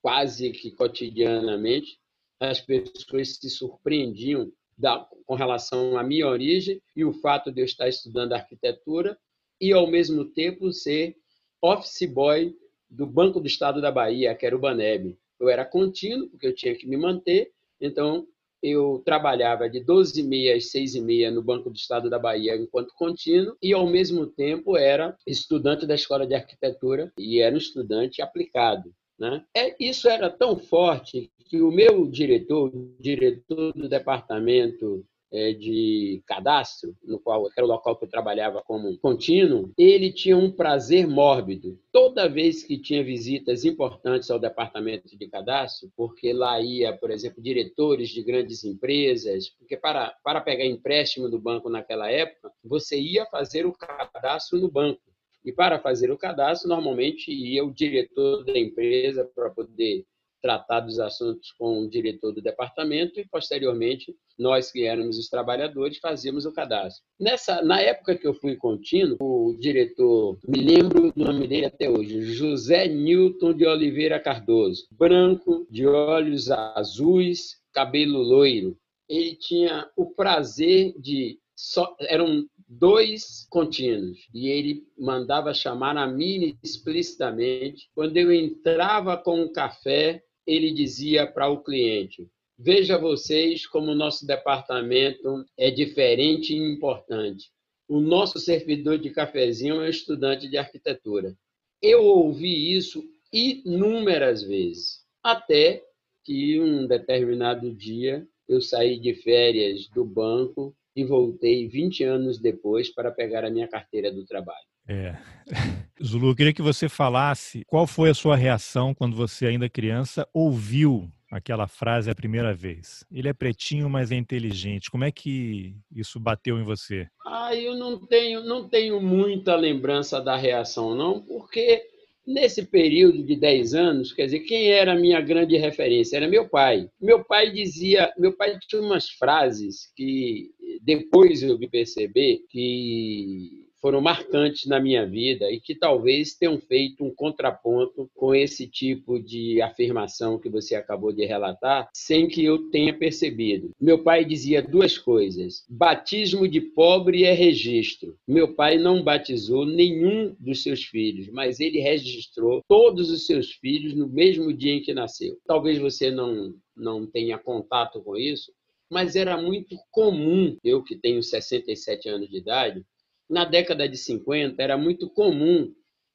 quase 0.00 0.50
que 0.50 0.70
cotidianamente. 0.70 1.98
As 2.40 2.58
pessoas 2.58 3.36
se 3.36 3.50
surpreendiam 3.50 4.50
da, 4.78 5.06
com 5.26 5.34
relação 5.34 5.98
à 5.98 6.02
minha 6.02 6.26
origem 6.26 6.80
e 6.96 7.04
o 7.04 7.12
fato 7.12 7.52
de 7.52 7.60
eu 7.60 7.66
estar 7.66 7.86
estudando 7.86 8.32
arquitetura 8.32 9.18
e, 9.60 9.72
ao 9.72 9.86
mesmo 9.86 10.24
tempo, 10.24 10.72
ser 10.72 11.16
office 11.62 12.08
boy 12.10 12.54
do 12.88 13.06
Banco 13.06 13.40
do 13.40 13.46
Estado 13.46 13.80
da 13.80 13.92
Bahia, 13.92 14.34
que 14.34 14.46
era 14.46 14.56
o 14.56 14.60
Baneb. 14.60 15.16
Eu 15.38 15.48
era 15.48 15.64
contínuo, 15.64 16.28
porque 16.28 16.46
eu 16.46 16.54
tinha 16.54 16.74
que 16.74 16.86
me 16.86 16.96
manter, 16.96 17.52
então 17.80 18.26
eu 18.62 19.02
trabalhava 19.04 19.68
de 19.68 19.80
12h30 19.80 20.56
às 20.56 20.64
6h30 20.64 21.30
no 21.30 21.42
Banco 21.42 21.70
do 21.70 21.76
Estado 21.76 22.10
da 22.10 22.18
Bahia 22.18 22.56
enquanto 22.56 22.94
contínuo 22.94 23.56
e, 23.62 23.72
ao 23.72 23.86
mesmo 23.86 24.26
tempo, 24.26 24.76
era 24.76 25.16
estudante 25.26 25.86
da 25.86 25.94
Escola 25.94 26.26
de 26.26 26.34
Arquitetura 26.34 27.12
e 27.18 27.40
era 27.40 27.54
um 27.54 27.58
estudante 27.58 28.20
aplicado. 28.20 28.92
Né? 29.18 29.44
É, 29.54 29.76
isso 29.78 30.08
era 30.08 30.30
tão 30.30 30.58
forte 30.58 31.30
que 31.46 31.60
o 31.60 31.70
meu 31.70 32.06
diretor, 32.06 32.70
o 32.74 32.94
diretor 33.00 33.72
do 33.72 33.88
departamento 33.88 35.04
de 35.30 36.22
cadastro, 36.26 36.94
no 37.04 37.18
qual 37.18 37.48
era 37.56 37.64
o 37.64 37.68
local 37.68 37.96
que 37.96 38.04
eu 38.04 38.08
trabalhava 38.08 38.62
como 38.62 38.98
contínuo, 38.98 39.72
ele 39.78 40.12
tinha 40.12 40.36
um 40.36 40.50
prazer 40.50 41.06
mórbido. 41.06 41.78
Toda 41.92 42.28
vez 42.28 42.64
que 42.64 42.78
tinha 42.78 43.04
visitas 43.04 43.64
importantes 43.64 44.30
ao 44.30 44.38
departamento 44.38 45.16
de 45.16 45.28
cadastro, 45.28 45.90
porque 45.96 46.32
lá 46.32 46.60
ia, 46.60 46.96
por 46.96 47.10
exemplo, 47.10 47.42
diretores 47.42 48.08
de 48.10 48.22
grandes 48.22 48.64
empresas, 48.64 49.48
porque 49.50 49.76
para, 49.76 50.14
para 50.24 50.40
pegar 50.40 50.64
empréstimo 50.64 51.28
do 51.28 51.38
banco 51.38 51.70
naquela 51.70 52.10
época, 52.10 52.50
você 52.64 52.98
ia 53.00 53.24
fazer 53.26 53.66
o 53.66 53.72
cadastro 53.72 54.58
no 54.58 54.70
banco. 54.70 55.00
E 55.44 55.52
para 55.52 55.78
fazer 55.78 56.10
o 56.10 56.18
cadastro, 56.18 56.68
normalmente 56.68 57.32
ia 57.32 57.64
o 57.64 57.72
diretor 57.72 58.44
da 58.44 58.58
empresa 58.58 59.24
para 59.34 59.48
poder 59.50 60.04
tratar 60.40 60.80
dos 60.80 60.98
assuntos 60.98 61.52
com 61.52 61.80
o 61.80 61.88
diretor 61.88 62.32
do 62.32 62.42
departamento 62.42 63.20
e, 63.20 63.28
posteriormente, 63.28 64.14
nós 64.38 64.70
que 64.70 64.84
éramos 64.84 65.18
os 65.18 65.28
trabalhadores 65.28 65.98
fazíamos 65.98 66.46
o 66.46 66.52
cadastro. 66.52 67.04
Nessa, 67.18 67.62
na 67.62 67.80
época 67.80 68.16
que 68.16 68.26
eu 68.26 68.34
fui 68.34 68.56
contínuo, 68.56 69.16
o 69.20 69.56
diretor, 69.58 70.38
me 70.48 70.62
lembro 70.62 71.12
do 71.12 71.24
nome 71.24 71.46
dele 71.46 71.66
até 71.66 71.88
hoje, 71.88 72.22
José 72.22 72.88
Newton 72.88 73.52
de 73.52 73.66
Oliveira 73.66 74.18
Cardoso, 74.18 74.86
branco, 74.92 75.66
de 75.70 75.86
olhos 75.86 76.50
azuis, 76.50 77.60
cabelo 77.72 78.18
loiro. 78.22 78.76
Ele 79.08 79.34
tinha 79.36 79.90
o 79.96 80.06
prazer 80.06 80.94
de 80.98 81.38
só, 81.54 81.94
eram 82.00 82.46
dois 82.66 83.46
contínuos 83.50 84.18
e 84.32 84.48
ele 84.48 84.84
mandava 84.96 85.52
chamar 85.52 85.96
a 85.96 86.06
mim 86.06 86.56
explicitamente. 86.62 87.90
Quando 87.94 88.16
eu 88.16 88.32
entrava 88.32 89.16
com 89.16 89.42
o 89.42 89.52
café, 89.52 90.22
ele 90.50 90.72
dizia 90.72 91.26
para 91.26 91.48
o 91.48 91.62
cliente: 91.62 92.28
Veja 92.58 92.98
vocês 92.98 93.66
como 93.66 93.92
o 93.92 93.94
nosso 93.94 94.26
departamento 94.26 95.44
é 95.56 95.70
diferente 95.70 96.52
e 96.52 96.58
importante. 96.58 97.50
O 97.88 98.00
nosso 98.00 98.38
servidor 98.38 98.98
de 98.98 99.10
cafezinho 99.10 99.76
é 99.76 99.78
um 99.78 99.88
estudante 99.88 100.48
de 100.48 100.58
arquitetura. 100.58 101.34
Eu 101.80 102.04
ouvi 102.04 102.76
isso 102.76 103.02
inúmeras 103.32 104.42
vezes, 104.42 105.00
até 105.22 105.82
que 106.24 106.60
um 106.60 106.86
determinado 106.86 107.72
dia 107.72 108.26
eu 108.48 108.60
saí 108.60 108.98
de 108.98 109.14
férias 109.14 109.88
do 109.88 110.04
banco 110.04 110.74
e 110.94 111.04
voltei 111.04 111.68
20 111.68 112.04
anos 112.04 112.38
depois 112.38 112.92
para 112.92 113.10
pegar 113.10 113.44
a 113.44 113.50
minha 113.50 113.68
carteira 113.68 114.12
do 114.12 114.24
trabalho. 114.26 114.66
É. 114.88 115.16
Zulu, 116.02 116.30
eu 116.30 116.34
queria 116.34 116.52
que 116.52 116.62
você 116.62 116.88
falasse 116.88 117.62
qual 117.66 117.86
foi 117.86 118.10
a 118.10 118.14
sua 118.14 118.34
reação 118.34 118.94
quando 118.94 119.14
você, 119.14 119.46
ainda 119.46 119.68
criança, 119.68 120.26
ouviu 120.32 121.10
aquela 121.30 121.68
frase 121.68 122.10
a 122.10 122.14
primeira 122.14 122.54
vez. 122.54 123.04
Ele 123.12 123.28
é 123.28 123.32
pretinho, 123.32 123.88
mas 123.88 124.10
é 124.10 124.16
inteligente. 124.16 124.90
Como 124.90 125.04
é 125.04 125.12
que 125.12 125.76
isso 125.94 126.18
bateu 126.18 126.58
em 126.58 126.64
você? 126.64 127.06
Ah, 127.24 127.54
eu 127.54 127.76
não 127.76 127.98
tenho, 128.06 128.42
não 128.42 128.68
tenho 128.68 129.00
muita 129.00 129.54
lembrança 129.54 130.20
da 130.20 130.36
reação, 130.36 130.94
não, 130.94 131.20
porque 131.20 131.82
nesse 132.26 132.66
período 132.66 133.22
de 133.22 133.36
10 133.36 133.74
anos, 133.74 134.12
quer 134.12 134.24
dizer, 134.24 134.40
quem 134.40 134.70
era 134.70 134.92
a 134.92 134.98
minha 134.98 135.20
grande 135.20 135.56
referência? 135.56 136.16
Era 136.16 136.28
meu 136.28 136.48
pai. 136.48 136.88
Meu 137.00 137.24
pai 137.24 137.50
dizia, 137.50 138.12
meu 138.18 138.32
pai 138.32 138.58
tinha 138.66 138.80
umas 138.80 139.08
frases 139.10 139.92
que 139.94 140.50
depois 140.82 141.42
eu 141.42 141.58
vi 141.58 141.68
perceber 141.68 142.40
que 142.48 143.59
foram 143.80 144.00
marcantes 144.00 144.66
na 144.66 144.78
minha 144.78 145.06
vida 145.06 145.50
e 145.50 145.60
que 145.60 145.74
talvez 145.74 146.34
tenham 146.34 146.58
feito 146.58 147.04
um 147.04 147.14
contraponto 147.14 148.10
com 148.14 148.34
esse 148.34 148.66
tipo 148.66 149.18
de 149.18 149.60
afirmação 149.62 150.38
que 150.38 150.48
você 150.48 150.74
acabou 150.74 151.12
de 151.12 151.24
relatar, 151.24 151.88
sem 151.94 152.28
que 152.28 152.44
eu 152.44 152.70
tenha 152.70 152.96
percebido. 152.96 153.70
Meu 153.80 154.02
pai 154.02 154.24
dizia 154.24 154.62
duas 154.62 154.98
coisas: 154.98 155.64
batismo 155.68 156.46
de 156.46 156.60
pobre 156.60 157.24
é 157.24 157.32
registro. 157.32 158.16
Meu 158.26 158.54
pai 158.54 158.78
não 158.78 159.02
batizou 159.02 159.64
nenhum 159.64 160.34
dos 160.38 160.62
seus 160.62 160.84
filhos, 160.84 161.28
mas 161.28 161.60
ele 161.60 161.80
registrou 161.80 162.62
todos 162.68 163.10
os 163.10 163.26
seus 163.26 163.52
filhos 163.52 163.94
no 163.94 164.08
mesmo 164.08 164.52
dia 164.52 164.74
em 164.74 164.82
que 164.82 164.92
nasceu. 164.92 165.38
Talvez 165.46 165.78
você 165.78 166.10
não 166.10 166.54
não 166.76 167.06
tenha 167.06 167.36
contato 167.36 168.00
com 168.02 168.16
isso, 168.16 168.50
mas 168.90 169.14
era 169.14 169.40
muito 169.40 169.76
comum, 169.90 170.56
eu 170.64 170.82
que 170.82 170.96
tenho 170.96 171.22
67 171.22 172.08
anos 172.08 172.28
de 172.28 172.38
idade, 172.38 172.84
na 173.30 173.44
década 173.44 173.88
de 173.88 173.96
50, 173.96 174.60
era 174.62 174.76
muito 174.76 175.08
comum 175.08 175.72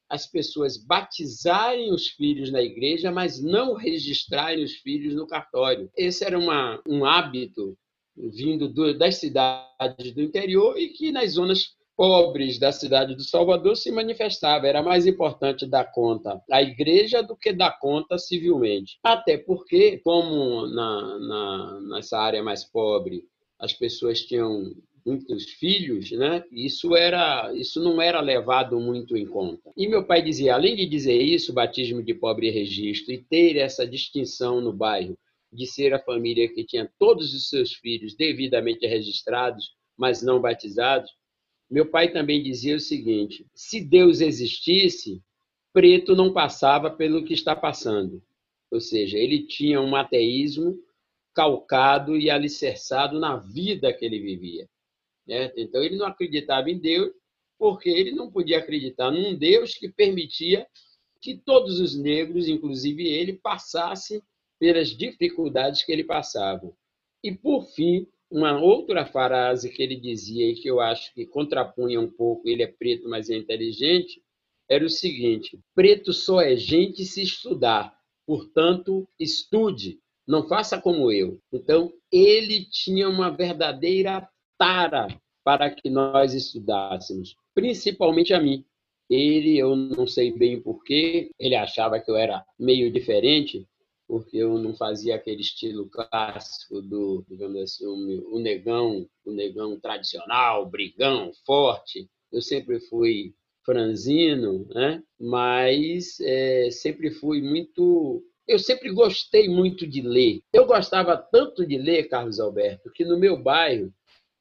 as 0.08 0.26
pessoas 0.26 0.76
batizarem 0.76 1.92
os 1.92 2.08
filhos 2.08 2.52
na 2.52 2.62
igreja, 2.62 3.10
mas 3.10 3.42
não 3.42 3.74
registrarem 3.74 4.62
os 4.62 4.74
filhos 4.74 5.14
no 5.14 5.26
cartório. 5.26 5.90
Esse 5.96 6.24
era 6.24 6.38
uma, 6.38 6.80
um 6.88 7.04
hábito 7.04 7.76
vindo 8.16 8.68
do, 8.68 8.96
das 8.96 9.16
cidades 9.16 10.12
do 10.12 10.22
interior 10.22 10.78
e 10.78 10.88
que 10.90 11.10
nas 11.10 11.32
zonas 11.32 11.74
pobres 11.96 12.58
da 12.58 12.70
cidade 12.70 13.16
do 13.16 13.24
Salvador 13.24 13.76
se 13.76 13.90
manifestava. 13.90 14.68
Era 14.68 14.82
mais 14.82 15.06
importante 15.06 15.66
dar 15.66 15.90
conta 15.92 16.40
à 16.50 16.62
igreja 16.62 17.22
do 17.22 17.36
que 17.36 17.52
dar 17.52 17.78
conta 17.80 18.18
civilmente. 18.18 18.98
Até 19.02 19.38
porque, 19.38 19.98
como 19.98 20.66
na, 20.66 21.18
na, 21.18 21.80
nessa 21.80 22.18
área 22.18 22.42
mais 22.42 22.64
pobre 22.64 23.24
as 23.58 23.72
pessoas 23.72 24.20
tinham 24.20 24.74
muitos 25.06 25.44
filhos, 25.44 26.10
né? 26.10 26.44
Isso 26.50 26.96
era, 26.96 27.52
isso 27.54 27.80
não 27.80 28.02
era 28.02 28.20
levado 28.20 28.80
muito 28.80 29.16
em 29.16 29.24
conta. 29.24 29.70
E 29.76 29.86
meu 29.86 30.04
pai 30.04 30.20
dizia, 30.20 30.54
além 30.54 30.74
de 30.74 30.84
dizer 30.84 31.20
isso, 31.22 31.52
batismo 31.52 32.02
de 32.02 32.12
pobre 32.12 32.50
registro 32.50 33.14
e 33.14 33.22
ter 33.22 33.56
essa 33.56 33.86
distinção 33.86 34.60
no 34.60 34.72
bairro 34.72 35.16
de 35.52 35.66
ser 35.66 35.94
a 35.94 36.02
família 36.02 36.52
que 36.52 36.64
tinha 36.64 36.90
todos 36.98 37.32
os 37.32 37.48
seus 37.48 37.72
filhos 37.72 38.16
devidamente 38.16 38.84
registrados, 38.86 39.70
mas 39.96 40.22
não 40.22 40.40
batizados, 40.40 41.10
meu 41.70 41.88
pai 41.88 42.12
também 42.12 42.42
dizia 42.42 42.76
o 42.76 42.80
seguinte: 42.80 43.46
se 43.54 43.80
Deus 43.80 44.20
existisse, 44.20 45.22
preto 45.72 46.16
não 46.16 46.32
passava 46.32 46.90
pelo 46.90 47.24
que 47.24 47.32
está 47.32 47.54
passando. 47.54 48.22
Ou 48.70 48.80
seja, 48.80 49.16
ele 49.16 49.46
tinha 49.46 49.80
um 49.80 49.94
ateísmo 49.94 50.76
calcado 51.32 52.16
e 52.16 52.28
alicerçado 52.28 53.20
na 53.20 53.36
vida 53.36 53.92
que 53.92 54.04
ele 54.04 54.18
vivia. 54.18 54.68
Então, 55.28 55.82
ele 55.82 55.96
não 55.96 56.06
acreditava 56.06 56.70
em 56.70 56.78
Deus, 56.78 57.12
porque 57.58 57.88
ele 57.88 58.12
não 58.12 58.30
podia 58.30 58.58
acreditar 58.58 59.10
num 59.10 59.34
Deus 59.34 59.74
que 59.74 59.88
permitia 59.88 60.66
que 61.20 61.36
todos 61.36 61.80
os 61.80 61.96
negros, 61.96 62.48
inclusive 62.48 63.06
ele, 63.06 63.32
passassem 63.32 64.22
pelas 64.58 64.88
dificuldades 64.90 65.82
que 65.82 65.92
ele 65.92 66.04
passava. 66.04 66.70
E, 67.22 67.32
por 67.32 67.64
fim, 67.66 68.06
uma 68.30 68.60
outra 68.60 69.06
frase 69.06 69.70
que 69.70 69.82
ele 69.82 69.96
dizia 69.96 70.50
e 70.50 70.54
que 70.54 70.68
eu 70.68 70.80
acho 70.80 71.12
que 71.14 71.26
contrapunha 71.26 72.00
um 72.00 72.10
pouco, 72.10 72.48
ele 72.48 72.62
é 72.62 72.66
preto, 72.66 73.08
mas 73.08 73.30
é 73.30 73.36
inteligente, 73.36 74.22
era 74.68 74.84
o 74.84 74.90
seguinte: 74.90 75.58
preto 75.74 76.12
só 76.12 76.40
é 76.40 76.56
gente 76.56 77.04
se 77.04 77.22
estudar, 77.22 77.96
portanto, 78.26 79.08
estude, 79.18 79.98
não 80.26 80.46
faça 80.48 80.80
como 80.80 81.10
eu. 81.12 81.40
Então, 81.52 81.92
ele 82.10 82.64
tinha 82.64 83.08
uma 83.08 83.30
verdadeira 83.30 84.28
tara 84.58 85.08
para 85.44 85.70
que 85.70 85.88
nós 85.88 86.34
estudássemos, 86.34 87.36
principalmente 87.54 88.34
a 88.34 88.40
mim. 88.40 88.64
Ele, 89.08 89.56
eu 89.56 89.76
não 89.76 90.06
sei 90.06 90.32
bem 90.32 90.60
porquê, 90.60 91.30
ele 91.38 91.54
achava 91.54 92.00
que 92.00 92.10
eu 92.10 92.16
era 92.16 92.44
meio 92.58 92.90
diferente, 92.90 93.64
porque 94.08 94.36
eu 94.36 94.58
não 94.58 94.74
fazia 94.74 95.14
aquele 95.14 95.40
estilo 95.40 95.88
clássico 95.88 96.82
do, 96.82 97.24
digamos 97.28 97.60
assim, 97.62 97.86
o, 97.86 98.38
negão, 98.40 99.08
o 99.24 99.32
negão 99.32 99.78
tradicional, 99.78 100.68
brigão, 100.68 101.32
forte. 101.44 102.08
Eu 102.32 102.42
sempre 102.42 102.80
fui 102.80 103.32
franzino, 103.64 104.66
né? 104.74 105.02
Mas 105.18 106.18
é, 106.20 106.70
sempre 106.70 107.10
fui 107.10 107.40
muito 107.40 108.24
eu 108.46 108.60
sempre 108.60 108.92
gostei 108.92 109.48
muito 109.48 109.86
de 109.86 110.00
ler. 110.00 110.40
Eu 110.52 110.66
gostava 110.66 111.16
tanto 111.16 111.66
de 111.66 111.76
ler, 111.76 112.08
Carlos 112.08 112.38
Alberto, 112.38 112.90
que 112.92 113.04
no 113.04 113.18
meu 113.18 113.36
bairro 113.36 113.92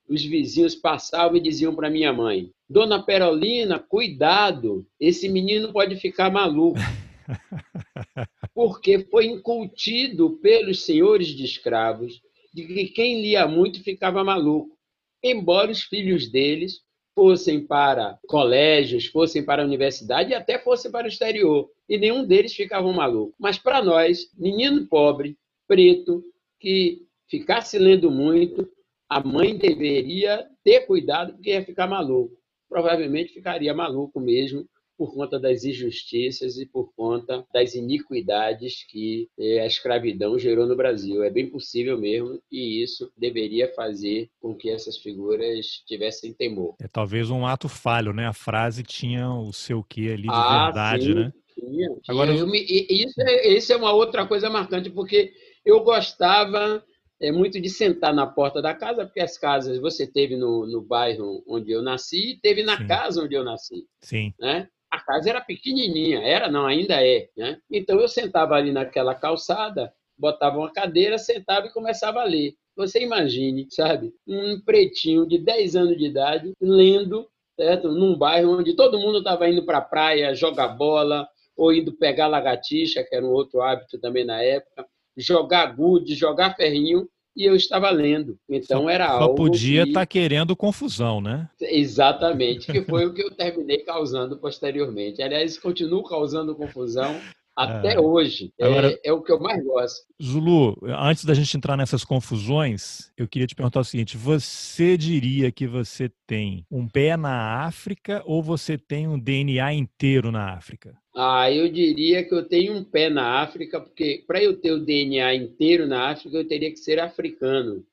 os 0.08 0.24
vizinhos 0.24 0.76
passavam 0.76 1.38
e 1.38 1.42
diziam 1.42 1.76
para 1.76 1.90
minha 1.90 2.14
mãe: 2.14 2.52
Dona 2.70 3.04
Perolina, 3.04 3.80
cuidado, 3.80 4.86
esse 5.00 5.28
menino 5.30 5.72
pode 5.72 5.96
ficar 5.98 6.32
maluco. 6.32 6.80
Porque 8.54 9.00
foi 9.00 9.26
incutido 9.26 10.38
pelos 10.42 10.84
senhores 10.84 11.28
de 11.28 11.44
escravos 11.44 12.22
de 12.54 12.66
que 12.66 12.86
quem 12.88 13.22
lia 13.22 13.48
muito 13.48 13.84
ficava 13.84 14.24
maluco. 14.24 14.78
Embora 15.22 15.72
os 15.72 15.84
filhos 15.84 16.32
deles 16.32 16.80
fossem 17.14 17.66
para 17.66 18.18
colégios, 18.28 19.08
fossem 19.08 19.44
para 19.44 19.62
a 19.62 19.66
universidade 19.66 20.32
e 20.32 20.36
até 20.36 20.60
fossem 20.60 20.92
para 20.92 21.06
o 21.06 21.10
exterior. 21.10 21.70
E 21.90 21.98
nenhum 21.98 22.26
deles 22.26 22.54
ficava 22.54 22.92
maluco. 22.94 23.34
Mas 23.40 23.58
para 23.58 23.84
nós, 23.84 24.30
menino 24.38 24.86
pobre, 24.88 25.38
preto, 25.68 26.24
que 26.60 27.06
ficasse 27.28 27.78
lendo 27.80 28.12
muito, 28.12 28.70
a 29.16 29.22
mãe 29.22 29.58
deveria 29.58 30.46
ter 30.62 30.82
cuidado 30.82 31.36
porque 31.36 31.52
ia 31.52 31.64
ficar 31.64 31.88
maluco. 31.88 32.36
Provavelmente 32.68 33.32
ficaria 33.32 33.74
maluco 33.74 34.20
mesmo 34.20 34.68
por 34.98 35.14
conta 35.14 35.40
das 35.40 35.64
injustiças 35.64 36.58
e 36.58 36.66
por 36.66 36.94
conta 36.94 37.46
das 37.54 37.76
iniquidades 37.76 38.86
que 38.90 39.30
eh, 39.40 39.62
a 39.62 39.66
escravidão 39.66 40.38
gerou 40.38 40.68
no 40.68 40.76
Brasil. 40.76 41.24
É 41.24 41.30
bem 41.30 41.50
possível 41.50 41.98
mesmo 41.98 42.42
e 42.52 42.84
isso 42.84 43.10
deveria 43.18 43.74
fazer 43.74 44.30
com 44.42 44.54
que 44.54 44.70
essas 44.70 44.98
figuras 44.98 45.82
tivessem 45.88 46.34
temor. 46.34 46.76
É 46.82 46.88
talvez 46.90 47.30
um 47.30 47.46
ato 47.46 47.70
falho, 47.70 48.12
né? 48.12 48.28
A 48.28 48.34
frase 48.34 48.84
tinha 48.84 49.30
o 49.30 49.54
seu 49.54 49.82
quê 49.82 50.12
ali 50.14 50.24
de 50.24 50.30
ah, 50.30 50.66
verdade, 50.66 51.06
sim, 51.06 51.14
né? 51.14 51.34
Tinha. 51.54 51.90
Agora, 52.10 52.34
me, 52.46 52.60
isso, 52.60 53.22
é, 53.22 53.48
isso 53.48 53.72
é 53.72 53.78
uma 53.78 53.94
outra 53.94 54.28
coisa 54.28 54.50
marcante, 54.50 54.90
porque 54.90 55.32
eu 55.64 55.86
gostava 55.86 56.84
é 57.20 57.32
muito 57.32 57.60
de 57.62 57.70
sentar 57.70 58.14
na 58.14 58.28
porta 58.28 58.62
da 58.62 58.74
casa, 58.74 59.06
porque 59.06 59.22
as 59.22 59.38
casas 59.38 59.80
você 59.80 60.06
teve 60.06 60.36
no, 60.36 60.66
no 60.66 60.82
bairro 60.82 61.44
onde 61.48 61.72
eu 61.72 61.82
nasci 61.82 62.32
e 62.32 62.40
teve 62.40 62.64
na 62.64 62.78
Sim. 62.78 62.88
casa 62.88 63.24
onde 63.24 63.36
eu 63.36 63.44
nasci. 63.44 63.86
Sim. 64.01 64.34
Né? 64.40 64.68
A 64.92 65.00
casa 65.00 65.30
era 65.30 65.42
pequenininha, 65.42 66.20
era 66.20 66.50
não, 66.50 66.66
ainda 66.66 67.06
é. 67.06 67.30
Né? 67.36 67.58
Então 67.72 68.00
eu 68.00 68.08
sentava 68.08 68.56
ali 68.56 68.72
naquela 68.72 69.16
calçada, 69.16 69.94
botava 70.18 70.58
uma 70.58 70.72
cadeira, 70.72 71.18
sentava 71.18 71.68
e 71.68 71.74
começava 71.74 72.22
a 72.22 72.25
ler. 72.25 72.56
Você 72.75 73.01
imagine, 73.01 73.68
sabe, 73.70 74.14
um 74.28 74.60
pretinho 74.60 75.25
de 75.25 75.38
10 75.38 75.75
anos 75.78 75.98
de 75.98 76.06
idade 76.06 76.54
lendo, 76.60 77.28
certo? 77.58 77.90
num 77.90 78.18
bairro 78.18 78.60
onde 78.60 78.75
todo 78.75 79.00
mundo 79.00 79.20
estava 79.20 79.50
indo 79.50 79.66
para 79.66 79.78
a 79.78 79.82
praia 79.82 80.36
jogar 80.36 80.70
bola, 80.70 81.28
ou 81.56 81.72
indo 81.74 81.94
pegar 81.94 82.28
lagartixa, 82.28 83.04
que 83.04 83.16
era 83.16 83.25
um 83.25 83.30
outro 83.30 83.62
hábito 83.62 83.98
também 83.98 84.25
na 84.25 84.42
época, 84.42 84.86
jogar 85.18 85.75
gude, 85.75 86.16
jogar 86.16 86.56
ferrinho, 86.56 87.08
e 87.36 87.44
eu 87.44 87.56
estava 87.56 87.90
lendo. 87.90 88.38
Então 88.50 88.84
só, 88.84 88.90
era 88.90 89.08
algo. 89.08 89.25
Só 89.25 89.34
podia 89.34 89.82
estar 89.84 89.88
que... 89.88 89.94
tá 89.94 90.06
querendo 90.06 90.56
confusão, 90.56 91.20
né? 91.20 91.50
Exatamente, 91.60 92.72
que 92.72 92.82
foi 92.84 93.06
o 93.08 93.14
que 93.14 93.22
eu 93.22 93.32
terminei 93.32 93.80
causando 93.80 94.38
posteriormente. 94.38 95.22
Aliás, 95.22 95.58
continuo 95.58 96.04
causando 96.04 96.56
confusão 96.56 97.20
até 97.56 97.94
é. 97.94 98.00
hoje. 98.00 98.54
Agora, 98.60 98.92
é, 98.92 99.00
é, 99.06 99.14
o 99.14 99.22
que 99.22 99.32
eu 99.32 99.40
mais 99.40 99.64
gosto. 99.64 100.06
Zulu, 100.22 100.78
antes 100.84 101.24
da 101.24 101.34
gente 101.34 101.56
entrar 101.56 101.78
nessas 101.78 102.04
confusões, 102.04 103.12
eu 103.18 103.28
queria 103.28 103.48
te 103.48 103.56
perguntar 103.56 103.80
o 103.80 103.86
seguinte: 103.86 104.18
você 104.18 104.98
diria 104.98 105.51
que 105.51 105.68
você 105.68 106.12
tem 106.28 106.66
um 106.70 106.88
pé 106.88 107.16
na 107.16 107.66
África 107.66 108.22
ou 108.25 108.44
você 108.44 108.78
tem 108.78 109.08
um 109.08 109.20
DNA 109.20 109.74
inteiro 109.74 110.32
na 110.32 110.54
África? 110.54 110.98
Ah, 111.16 111.50
eu 111.51 111.72
diria 111.72 112.24
que 112.24 112.34
eu 112.34 112.44
tenho 112.44 112.74
um 112.74 112.84
pé 112.84 113.10
na 113.10 113.42
África, 113.42 113.80
porque 113.80 114.24
para 114.28 114.44
eu 114.44 114.58
ter 114.58 114.72
o 114.72 114.84
DNA 114.84 115.36
inteiro 115.36 115.88
na 115.88 116.12
África, 116.12 116.38
eu 116.38 116.48
teria 116.48 116.70
que 116.70 116.78
ser 116.78 117.00
africano 117.00 117.86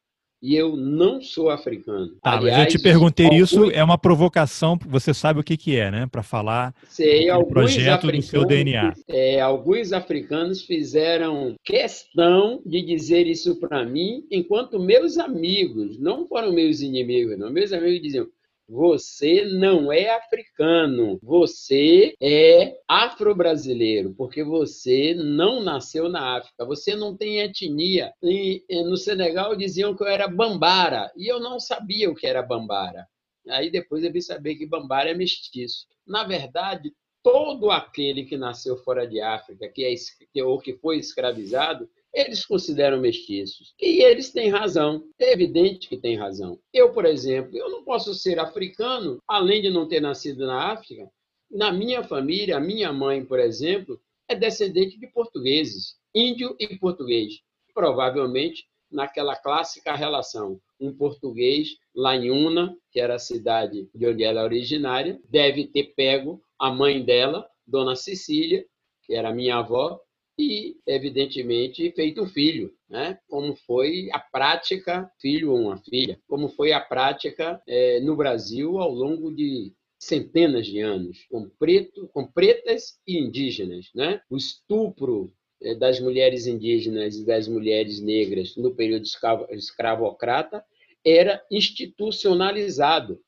e 0.42 0.56
eu 0.56 0.76
não 0.76 1.22
sou 1.22 1.50
africano. 1.50 2.16
Tá, 2.20 2.32
Aliás, 2.32 2.64
mas 2.64 2.74
eu 2.74 2.78
te 2.80 2.82
perguntei 2.82 3.28
isso, 3.28 3.70
é 3.70 3.82
uma 3.82 3.96
provocação, 3.96 4.76
você 4.88 5.14
sabe 5.14 5.38
o 5.38 5.44
que, 5.44 5.56
que 5.56 5.76
é, 5.76 5.88
né? 5.88 6.08
Para 6.10 6.24
falar 6.24 6.74
sei, 6.88 7.30
do 7.30 7.46
projeto 7.46 8.10
do 8.10 8.22
seu 8.22 8.44
DNA. 8.44 8.92
É, 9.06 9.40
alguns 9.40 9.92
africanos 9.92 10.62
fizeram 10.62 11.54
questão 11.64 12.60
de 12.66 12.82
dizer 12.82 13.28
isso 13.28 13.60
para 13.60 13.84
mim, 13.84 14.24
enquanto 14.32 14.80
meus 14.80 15.16
amigos, 15.16 15.96
não 16.00 16.26
foram 16.26 16.52
meus 16.52 16.80
inimigos, 16.80 17.38
não, 17.38 17.48
meus 17.48 17.72
amigos 17.72 18.02
diziam, 18.02 18.26
você 18.68 19.44
não 19.44 19.92
é 19.92 20.10
africano, 20.10 21.18
você 21.22 22.14
é 22.20 22.76
afro-brasileiro, 22.88 24.14
porque 24.14 24.42
você 24.42 25.14
não 25.14 25.62
nasceu 25.62 26.08
na 26.08 26.38
África, 26.38 26.64
você 26.64 26.94
não 26.94 27.16
tem 27.16 27.40
etnia. 27.40 28.12
E, 28.22 28.64
no 28.84 28.96
Senegal 28.96 29.54
diziam 29.56 29.94
que 29.94 30.02
eu 30.02 30.08
era 30.08 30.28
bambara, 30.28 31.12
e 31.16 31.26
eu 31.26 31.40
não 31.40 31.60
sabia 31.60 32.10
o 32.10 32.14
que 32.14 32.26
era 32.26 32.42
bambara. 32.42 33.06
Aí 33.48 33.70
depois 33.70 34.04
eu 34.04 34.12
vim 34.12 34.20
saber 34.20 34.54
que 34.54 34.66
bambara 34.66 35.10
é 35.10 35.14
mestiço. 35.14 35.86
Na 36.06 36.24
verdade, 36.24 36.92
todo 37.22 37.70
aquele 37.70 38.24
que 38.24 38.36
nasceu 38.36 38.76
fora 38.78 39.06
de 39.06 39.20
África, 39.20 39.68
que 39.68 39.84
é 39.84 40.44
ou 40.44 40.58
que 40.58 40.74
foi 40.74 40.98
escravizado, 40.98 41.88
eles 42.12 42.44
consideram 42.44 43.00
mestiços. 43.00 43.74
E 43.80 44.02
eles 44.02 44.30
têm 44.30 44.50
razão. 44.50 45.04
É 45.18 45.32
evidente 45.32 45.88
que 45.88 45.96
têm 45.96 46.16
razão. 46.16 46.58
Eu, 46.72 46.92
por 46.92 47.06
exemplo, 47.06 47.56
eu 47.56 47.70
não 47.70 47.84
posso 47.84 48.14
ser 48.14 48.38
africano, 48.38 49.18
além 49.26 49.62
de 49.62 49.70
não 49.70 49.88
ter 49.88 50.00
nascido 50.00 50.46
na 50.46 50.72
África. 50.72 51.08
Na 51.50 51.72
minha 51.72 52.02
família, 52.02 52.56
a 52.56 52.60
minha 52.60 52.92
mãe, 52.92 53.24
por 53.24 53.38
exemplo, 53.38 54.00
é 54.28 54.34
descendente 54.34 54.98
de 54.98 55.06
portugueses, 55.08 55.96
índio 56.14 56.54
e 56.58 56.78
português. 56.78 57.40
Provavelmente 57.74 58.66
naquela 58.92 59.34
clássica 59.34 59.94
relação. 59.94 60.60
Um 60.78 60.94
português 60.94 61.76
lá 61.94 62.14
em 62.14 62.30
Una, 62.30 62.76
que 62.90 63.00
era 63.00 63.14
a 63.14 63.18
cidade 63.18 63.88
de 63.94 64.06
onde 64.06 64.22
ela 64.22 64.42
é 64.42 64.44
originária, 64.44 65.18
deve 65.28 65.66
ter 65.66 65.94
pego 65.94 66.42
a 66.58 66.70
mãe 66.70 67.02
dela, 67.02 67.48
Dona 67.66 67.96
Cecília, 67.96 68.64
que 69.04 69.14
era 69.14 69.34
minha 69.34 69.56
avó, 69.56 69.98
e, 70.42 70.76
evidentemente, 70.86 71.92
feito 71.92 72.26
filho, 72.26 72.72
né? 72.88 73.18
como 73.28 73.54
foi 73.54 74.08
a 74.12 74.18
prática, 74.18 75.10
filho 75.20 75.52
ou 75.52 75.58
uma 75.58 75.78
filha, 75.78 76.18
como 76.26 76.48
foi 76.48 76.72
a 76.72 76.80
prática 76.80 77.62
é, 77.66 78.00
no 78.00 78.16
Brasil 78.16 78.78
ao 78.78 78.90
longo 78.90 79.34
de 79.34 79.72
centenas 80.00 80.66
de 80.66 80.80
anos, 80.80 81.24
com, 81.30 81.48
preto, 81.58 82.08
com 82.08 82.26
pretas 82.26 82.98
e 83.06 83.18
indígenas. 83.18 83.86
Né? 83.94 84.20
O 84.28 84.36
estupro 84.36 85.32
é, 85.62 85.74
das 85.76 86.00
mulheres 86.00 86.46
indígenas 86.46 87.16
e 87.16 87.24
das 87.24 87.46
mulheres 87.46 88.00
negras 88.00 88.56
no 88.56 88.74
período 88.74 89.04
escravocrata 89.50 90.64
era 91.04 91.40
institucionalizado. 91.50 93.20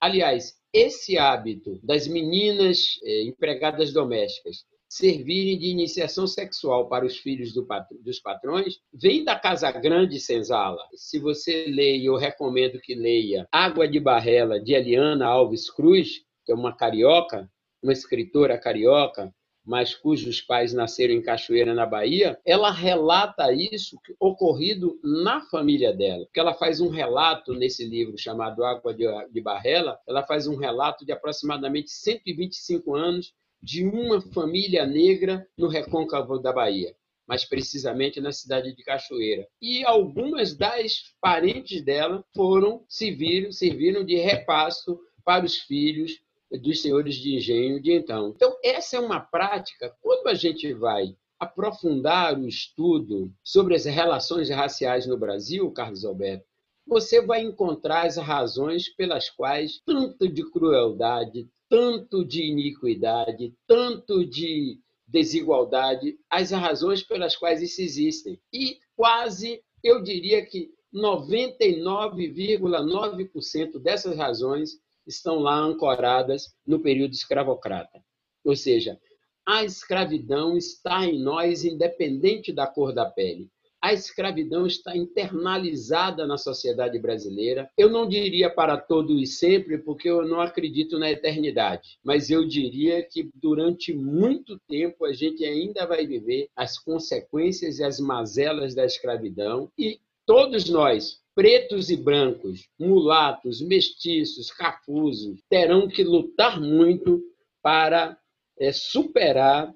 Aliás, 0.00 0.54
esse 0.72 1.16
hábito 1.16 1.80
das 1.82 2.06
meninas 2.06 2.98
é, 3.02 3.22
empregadas 3.22 3.92
domésticas 3.92 4.66
servirem 4.88 5.58
de 5.58 5.66
iniciação 5.66 6.26
sexual 6.26 6.88
para 6.88 7.04
os 7.04 7.18
filhos 7.18 7.52
do 7.52 7.66
dos 8.00 8.18
patrões, 8.18 8.80
vem 8.92 9.22
da 9.22 9.38
Casa 9.38 9.70
Grande 9.70 10.18
Senzala. 10.18 10.82
Se 10.94 11.18
você 11.18 11.66
lê, 11.66 11.98
eu 11.98 12.16
recomendo 12.16 12.80
que 12.80 12.94
leia 12.94 13.46
Água 13.52 13.86
de 13.86 14.00
Barrela, 14.00 14.58
de 14.58 14.72
Eliana 14.72 15.26
Alves 15.26 15.70
Cruz, 15.70 16.22
que 16.44 16.52
é 16.52 16.54
uma 16.54 16.74
carioca, 16.74 17.50
uma 17.82 17.92
escritora 17.92 18.58
carioca, 18.58 19.32
mas 19.68 19.94
cujos 19.94 20.40
pais 20.40 20.72
nasceram 20.72 21.12
em 21.12 21.20
Cachoeira, 21.20 21.74
na 21.74 21.84
Bahia, 21.84 22.40
ela 22.42 22.70
relata 22.70 23.52
isso 23.52 23.98
ocorrido 24.18 24.98
na 25.04 25.42
família 25.42 25.92
dela. 25.92 26.26
Que 26.32 26.40
ela 26.40 26.54
faz 26.54 26.80
um 26.80 26.88
relato 26.88 27.52
nesse 27.52 27.84
livro 27.84 28.16
chamado 28.16 28.64
Água 28.64 28.94
de 28.94 29.40
Barrela, 29.42 29.98
ela 30.08 30.22
faz 30.26 30.46
um 30.46 30.56
relato 30.56 31.04
de 31.04 31.12
aproximadamente 31.12 31.90
125 31.90 32.94
anos 32.94 33.34
de 33.62 33.84
uma 33.84 34.20
família 34.20 34.86
negra 34.86 35.46
no 35.56 35.68
recôncavo 35.68 36.38
da 36.38 36.52
Bahia 36.52 36.94
mais 37.28 37.44
precisamente 37.44 38.22
na 38.22 38.32
cidade 38.32 38.74
de 38.74 38.82
Cachoeira. 38.82 39.46
E 39.60 39.84
algumas 39.84 40.56
das 40.56 41.12
parentes 41.20 41.84
dela 41.84 42.24
foram 42.34 42.82
serviram, 42.88 43.52
serviram 43.52 44.02
de 44.02 44.16
repasto 44.16 44.98
para 45.22 45.44
os 45.44 45.58
filhos 45.58 46.18
dos 46.50 46.80
senhores 46.80 47.16
de 47.16 47.36
engenho 47.36 47.82
de 47.82 47.92
então. 47.92 48.32
Então, 48.34 48.56
essa 48.64 48.96
é 48.96 49.00
uma 49.00 49.20
prática, 49.20 49.94
quando 50.00 50.28
a 50.28 50.34
gente 50.34 50.72
vai 50.72 51.14
aprofundar 51.38 52.38
o 52.38 52.48
estudo 52.48 53.30
sobre 53.44 53.74
as 53.74 53.84
relações 53.84 54.48
raciais 54.48 55.06
no 55.06 55.18
Brasil, 55.18 55.70
Carlos 55.70 56.06
Alberto, 56.06 56.46
você 56.86 57.20
vai 57.20 57.42
encontrar 57.42 58.06
as 58.06 58.16
razões 58.16 58.88
pelas 58.88 59.28
quais 59.28 59.82
tanto 59.84 60.26
de 60.26 60.42
crueldade, 60.50 61.46
tanto 61.68 62.24
de 62.24 62.42
iniquidade, 62.42 63.54
tanto 63.66 64.24
de 64.24 64.80
desigualdade, 65.06 66.18
as 66.28 66.50
razões 66.50 67.02
pelas 67.02 67.36
quais 67.36 67.62
isso 67.62 67.80
existem. 67.80 68.40
E 68.52 68.80
quase, 68.96 69.62
eu 69.82 70.02
diria 70.02 70.44
que 70.44 70.70
99,9% 70.94 73.78
dessas 73.78 74.16
razões 74.16 74.80
estão 75.06 75.38
lá 75.38 75.56
ancoradas 75.56 76.54
no 76.66 76.80
período 76.80 77.12
escravocrata. 77.12 78.02
Ou 78.44 78.56
seja, 78.56 79.00
a 79.46 79.64
escravidão 79.64 80.56
está 80.56 81.06
em 81.06 81.18
nós 81.18 81.64
independente 81.64 82.52
da 82.52 82.66
cor 82.66 82.92
da 82.92 83.06
pele. 83.06 83.50
A 83.80 83.92
escravidão 83.92 84.66
está 84.66 84.96
internalizada 84.96 86.26
na 86.26 86.36
sociedade 86.36 86.98
brasileira. 86.98 87.70
Eu 87.78 87.88
não 87.88 88.08
diria 88.08 88.50
para 88.50 88.76
todo 88.76 89.18
e 89.18 89.26
sempre, 89.26 89.78
porque 89.78 90.10
eu 90.10 90.26
não 90.26 90.40
acredito 90.40 90.98
na 90.98 91.10
eternidade, 91.10 91.98
mas 92.02 92.28
eu 92.28 92.46
diria 92.46 93.02
que 93.02 93.30
durante 93.34 93.94
muito 93.94 94.58
tempo 94.68 95.04
a 95.04 95.12
gente 95.12 95.44
ainda 95.44 95.86
vai 95.86 96.06
viver 96.06 96.48
as 96.56 96.76
consequências 96.76 97.78
e 97.78 97.84
as 97.84 98.00
mazelas 98.00 98.74
da 98.74 98.84
escravidão 98.84 99.70
e 99.78 100.00
todos 100.26 100.68
nós, 100.68 101.20
pretos 101.34 101.88
e 101.88 101.96
brancos, 101.96 102.68
mulatos, 102.78 103.62
mestiços, 103.62 104.50
cafusos, 104.50 105.40
terão 105.48 105.86
que 105.86 106.02
lutar 106.02 106.60
muito 106.60 107.22
para 107.62 108.18
é, 108.58 108.72
superar 108.72 109.72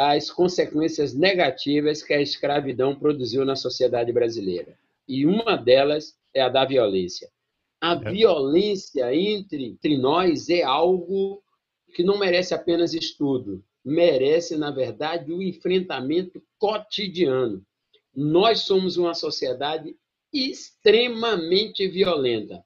as 0.00 0.30
consequências 0.30 1.12
negativas 1.12 2.04
que 2.04 2.14
a 2.14 2.22
escravidão 2.22 2.94
produziu 2.94 3.44
na 3.44 3.56
sociedade 3.56 4.12
brasileira. 4.12 4.78
E 5.08 5.26
uma 5.26 5.56
delas 5.56 6.16
é 6.32 6.40
a 6.40 6.48
da 6.48 6.64
violência. 6.64 7.28
A 7.80 7.94
é. 7.94 8.12
violência 8.12 9.12
entre, 9.12 9.64
entre 9.64 9.98
nós 9.98 10.48
é 10.48 10.62
algo 10.62 11.42
que 11.96 12.04
não 12.04 12.16
merece 12.16 12.54
apenas 12.54 12.94
estudo, 12.94 13.60
merece, 13.84 14.56
na 14.56 14.70
verdade, 14.70 15.32
o 15.32 15.42
enfrentamento 15.42 16.40
cotidiano. 16.58 17.60
Nós 18.14 18.60
somos 18.60 18.96
uma 18.96 19.14
sociedade 19.14 19.96
extremamente 20.32 21.88
violenta. 21.88 22.64